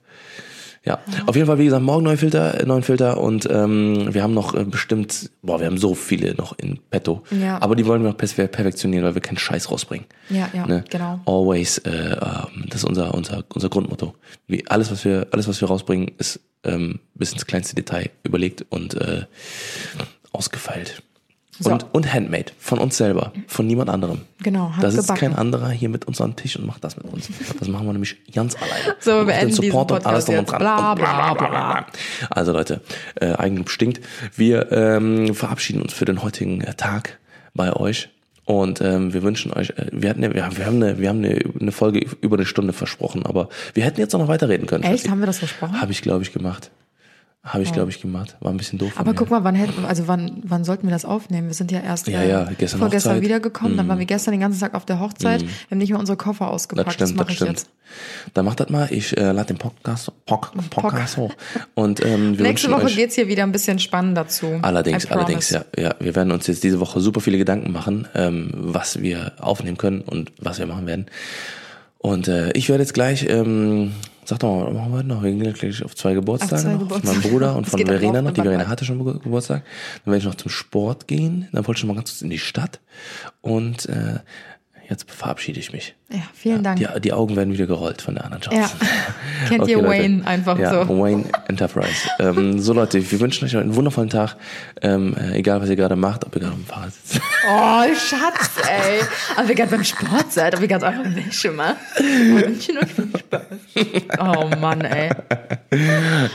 Ja, 0.86 1.00
auf 1.28 1.36
jeden 1.36 1.48
Fall, 1.48 1.60
wie 1.60 1.64
gesagt, 1.66 1.82
morgen 1.82 2.04
neuen 2.04 2.18
Filter, 2.18 2.60
äh, 2.60 2.66
neuen 2.66 2.84
Filter 2.84 3.18
und 3.22 3.48
ähm, 3.50 4.14
wir 4.14 4.22
haben 4.22 4.34
noch 4.34 4.54
äh, 4.54 4.66
bestimmt, 4.66 5.32
boah, 5.42 5.60
wir 5.62 5.68
haben 5.68 5.78
so 5.78 5.96
viele 5.96 6.36
noch 6.36 6.58
in 6.58 6.78
petto. 6.90 7.24
Ja. 7.32 7.62
Aber 7.62 7.78
die 7.78 7.86
wollen 7.86 8.04
wir 8.04 8.10
noch 8.10 8.18
per- 8.18 8.48
perfektionieren, 8.48 9.06
weil 9.06 9.16
wir 9.16 9.22
keinen 9.22 9.38
Scheiß 9.38 9.72
rausbringen. 9.72 10.06
Ja, 10.30 10.50
ja, 10.54 10.68
ne? 10.68 10.84
genau. 10.90 11.22
Always, 11.26 11.78
äh, 11.80 11.90
ähm, 11.90 12.66
das 12.68 12.82
ist 12.82 12.86
unser, 12.86 13.14
unser, 13.14 13.46
unser 13.54 13.70
Grundmotto. 13.70 14.14
Wie 14.48 14.68
alles, 14.68 14.92
was 14.92 15.06
wir, 15.06 15.28
alles, 15.32 15.48
was 15.48 15.62
wir 15.62 15.70
rausbringen, 15.70 16.12
ist 16.18 16.42
ähm, 16.66 17.00
bis 17.16 17.32
ins 17.32 17.46
kleinste 17.46 17.76
Detail 17.76 18.10
überlegt 18.24 18.66
und 18.70 18.94
äh, 18.96 19.24
ausgefeilt. 20.34 21.02
So. 21.60 21.72
Und, 21.72 21.86
und 21.94 22.12
handmade, 22.12 22.52
von 22.58 22.80
uns 22.80 22.98
selber, 22.98 23.32
von 23.46 23.68
niemand 23.68 23.90
anderem. 23.90 24.22
Genau, 24.42 24.74
Da 24.82 24.90
sitzt 24.90 25.10
handgebacken. 25.10 25.36
kein 25.36 25.40
anderer 25.40 25.70
hier 25.70 25.90
mit 25.90 26.06
uns 26.06 26.20
am 26.20 26.36
Tisch 26.36 26.56
und 26.56 26.66
macht 26.66 26.84
das 26.84 26.98
mit 26.98 27.06
uns. 27.06 27.30
Das 27.60 27.68
machen 27.68 27.86
wir 27.86 27.94
nämlich 27.94 28.18
ganz 28.34 28.56
alleine. 28.56 28.96
So, 29.00 29.12
wir 29.12 29.18
den 29.18 29.26
beenden 29.28 29.48
diesen 29.50 29.66
Support 29.66 29.92
und 29.92 30.06
alles 30.06 30.26
drum 30.26 30.40
und 30.40 30.50
dran. 30.50 30.60
Bla, 30.60 30.92
Und 30.94 30.98
bla, 31.00 31.34
bla. 31.36 31.86
Also 32.32 32.54
Leute, 32.54 32.82
äh, 33.22 33.34
Eigenlob 33.34 33.70
stinkt. 33.70 34.02
Wir 34.36 34.72
ähm, 34.72 35.36
verabschieden 35.36 35.82
uns 35.82 35.94
für 35.94 36.06
den 36.06 36.24
heutigen 36.24 36.62
äh, 36.62 36.74
Tag 36.74 37.20
bei 37.54 37.72
euch. 37.74 38.10
Und 38.46 38.82
ähm, 38.82 39.14
wir 39.14 39.24
wünschen 39.24 39.54
euch, 39.54 39.70
äh, 39.72 39.88
wir 39.92 40.10
hatten 40.10 40.24
ja, 40.24 40.34
wir 40.34 40.46
haben, 40.46 40.58
wir 40.58 40.66
haben, 40.66 40.76
eine, 40.82 40.98
wir 41.00 41.10
haben 41.10 41.20
eine, 41.24 41.40
eine 41.60 41.72
Folge 41.72 42.06
über 42.22 42.36
eine 42.36 42.46
Stunde 42.46 42.74
versprochen, 42.74 43.26
aber 43.26 43.48
wir 43.74 43.86
hätten 43.86 44.00
jetzt 44.02 44.14
auch 44.16 44.20
noch 44.20 44.28
weiterreden 44.28 44.66
können. 44.68 44.84
Echt? 44.84 45.10
Haben 45.10 45.20
wir 45.20 45.28
das 45.28 45.38
versprochen? 45.38 45.80
Habe 45.80 45.92
ich, 45.92 46.02
glaube 46.02 46.24
ich, 46.24 46.34
gemacht. 46.34 46.72
Habe 47.46 47.62
ich, 47.64 47.74
glaube 47.74 47.92
ich, 47.92 48.00
gemacht. 48.02 48.38
War 48.40 48.52
ein 48.54 48.58
bisschen 48.58 48.80
doof. 48.80 48.94
Aber 48.96 49.14
guck 49.14 49.30
mal, 49.30 49.44
wann 49.44 49.54
hätten, 49.54 49.84
also 49.84 50.08
wann, 50.08 50.42
wann 50.46 50.64
sollten 50.64 50.88
wir 50.88 50.92
das 50.92 51.04
aufnehmen? 51.04 51.48
Wir 51.48 51.54
sind 51.54 51.74
ja 51.74 51.82
erst 51.82 52.08
Ja, 52.08 52.22
äh, 52.22 52.30
ja, 52.30 52.50
gestern 52.58 52.80
vorgestern 52.80 53.12
Hochzeit. 53.12 53.24
Wiedergekommen, 53.24 53.76
dann 53.76 53.86
waren 53.90 54.00
wir 54.00 54.06
gestern 54.06 54.32
den 54.32 54.40
ganzen 54.40 54.62
Tag 54.62 54.74
auf 54.76 54.86
der 54.86 55.02
Hochzeit. 55.02 55.42
Wir 55.42 55.50
haben 55.72 55.78
nicht 55.78 55.92
mal 55.92 56.00
unsere 56.00 56.16
Koffer 56.18 56.50
ausgepackt. 56.50 56.88
Das 56.88 56.96
Das, 56.96 57.10
stimmt, 57.10 57.18
mache 57.18 57.26
das 57.26 57.32
ich 57.34 57.38
stimmt. 57.40 57.52
jetzt. 57.60 57.70
Dann 58.34 58.46
macht 58.46 58.62
das 58.62 58.70
mal. 58.70 58.88
Ich 58.92 59.18
äh, 59.18 59.34
lade 59.34 59.48
den 59.48 59.58
Podcast, 59.58 60.10
Pock, 60.26 60.54
Podcast 60.70 61.18
hoch. 61.18 61.34
Und 61.74 62.04
ähm, 62.06 62.38
wir 62.38 62.46
Nächste 62.46 62.72
Woche 62.72 62.86
euch, 62.86 62.96
geht's 62.96 63.16
hier 63.16 63.28
wieder 63.28 63.44
ein 63.44 63.52
bisschen 63.52 63.78
spannender 63.78 64.26
zu. 64.30 64.60
Allerdings, 64.62 65.06
allerdings, 65.12 65.50
ja, 65.50 65.66
ja. 65.78 65.96
Wir 66.00 66.16
werden 66.16 66.32
uns 66.32 66.48
jetzt 66.48 66.64
diese 66.64 66.80
Woche 66.80 67.02
super 67.02 67.20
viele 67.20 67.38
Gedanken 67.38 67.74
machen, 67.74 68.08
ähm, 68.16 68.52
was 68.54 69.02
wir 69.02 69.34
aufnehmen 69.42 69.78
können 69.78 70.00
und 70.00 70.32
was 70.40 70.60
wir 70.60 70.66
machen 70.66 70.88
werden. 70.88 71.08
Und 72.04 72.28
äh, 72.28 72.52
ich 72.52 72.68
werde 72.68 72.84
jetzt 72.84 72.94
gleich, 72.94 73.26
ähm, 73.30 73.94
sag 74.26 74.40
doch 74.40 74.66
mal, 74.66 74.74
machen 74.74 74.94
wir 74.94 75.04
noch? 75.04 75.24
Wir 75.24 75.32
gehen 75.32 75.54
gleich 75.54 75.84
auf 75.86 75.96
zwei 75.96 76.14
Geburtstage 76.14 76.62
zwei 76.62 76.72
noch, 76.74 76.80
von 76.80 76.88
Geburtstage. 76.90 77.18
meinem 77.20 77.32
Bruder 77.32 77.56
und 77.56 77.66
von 77.66 77.80
Verena 77.80 78.22
noch. 78.22 78.32
Die 78.32 78.42
Verena 78.42 78.68
hatte 78.68 78.84
schon 78.84 79.06
Ge- 79.06 79.20
Geburtstag. 79.24 79.64
Dann 80.04 80.12
werde 80.12 80.18
ich 80.18 80.26
noch 80.26 80.36
zum 80.36 80.52
Sport 80.52 81.08
gehen. 81.08 81.48
Dann 81.54 81.66
wollte 81.66 81.80
ich 81.80 81.84
noch 81.86 81.94
mal 81.94 82.00
ganz 82.02 82.10
kurz 82.12 82.22
in 82.22 82.30
die 82.30 82.40
Stadt. 82.40 82.82
Und 83.42 83.88
äh, 83.88 84.20
jetzt 84.90 85.10
verabschiede 85.12 85.60
ich 85.60 85.72
mich. 85.74 85.96
Ja, 86.12 86.22
vielen 86.34 86.64
Dank. 86.64 86.78
Die, 86.78 87.02
die 87.02 87.12
Augen 87.14 87.36
werden 87.36 87.54
wieder 87.54 87.66
gerollt 87.66 88.02
von 88.02 88.14
der 88.14 88.26
anderen 88.26 88.44
Johnson. 88.44 88.80
Ja. 88.80 88.88
Kennt 89.50 89.62
Okay, 89.64 89.72
ihr 89.72 89.78
Leute. 89.78 89.90
Wayne 89.90 90.28
einfach 90.28 90.60
ja, 90.60 90.86
so. 90.86 91.00
Wayne 91.00 91.26
Enterprise. 91.48 92.08
ähm, 92.20 92.60
so 92.60 92.74
Leute, 92.74 93.12
wir 93.12 93.20
wünschen 93.20 93.46
euch 93.46 93.58
einen 93.58 93.76
wundervollen 93.76 94.10
Tag. 94.10 94.36
Ähm, 94.82 95.16
äh, 95.18 95.38
egal, 95.38 95.60
was 95.62 95.70
ihr 95.70 95.76
gerade 95.76 95.96
macht, 95.96 96.26
ob 96.26 96.36
ihr 96.36 96.42
gerade 96.42 96.54
am 96.54 96.66
Fahrrad 96.66 96.94
sitzt. 96.94 97.22
Oh, 97.46 97.84
Schatz, 97.94 98.52
ey. 98.70 99.02
Aber 99.36 99.50
wir 99.50 99.56
gerade 99.56 99.72
beim 99.72 99.84
Sport 99.84 100.32
seid, 100.32 100.56
ob 100.56 100.62
wir 100.62 100.68
gerade 100.70 100.86
eure 100.86 101.14
Wäsche 101.14 101.52
macht. 101.52 101.76
Wünschen 102.00 102.78
euch 102.78 102.94
viel 102.94 103.10
Spaß. 103.20 103.42
Oh 104.18 104.48
Mann, 104.62 104.80
ey. 104.80 105.10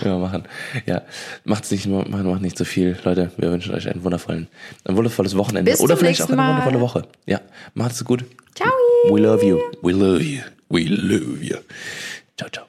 ja, 0.04 0.18
machen. 0.18 0.42
Ja, 0.84 1.00
macht's 1.44 1.70
nicht, 1.70 1.86
macht, 1.86 2.08
macht 2.10 2.42
nicht 2.42 2.58
so 2.58 2.66
viel. 2.66 2.94
Leute, 3.04 3.30
wir 3.38 3.50
wünschen 3.50 3.74
euch 3.74 3.88
einen 3.88 4.04
wundervollen, 4.04 4.48
ein 4.84 4.96
wundervolles 4.96 5.34
Wochenende. 5.34 5.70
Bis 5.70 5.80
Oder 5.80 5.96
vielleicht 5.96 6.20
auch 6.20 6.28
eine 6.28 6.42
wundervolle 6.42 6.80
Woche. 6.80 7.02
Ja, 7.24 7.40
macht's 7.72 8.04
gut. 8.04 8.26
Ciao. 8.54 8.70
We 9.10 9.20
love 9.20 9.42
you. 9.42 9.72
We 9.82 9.92
love 9.92 10.22
you. 10.22 10.42
We 10.68 10.86
love 10.88 11.42
you. 11.42 11.64
Ciao, 12.36 12.48
ciao. 12.48 12.67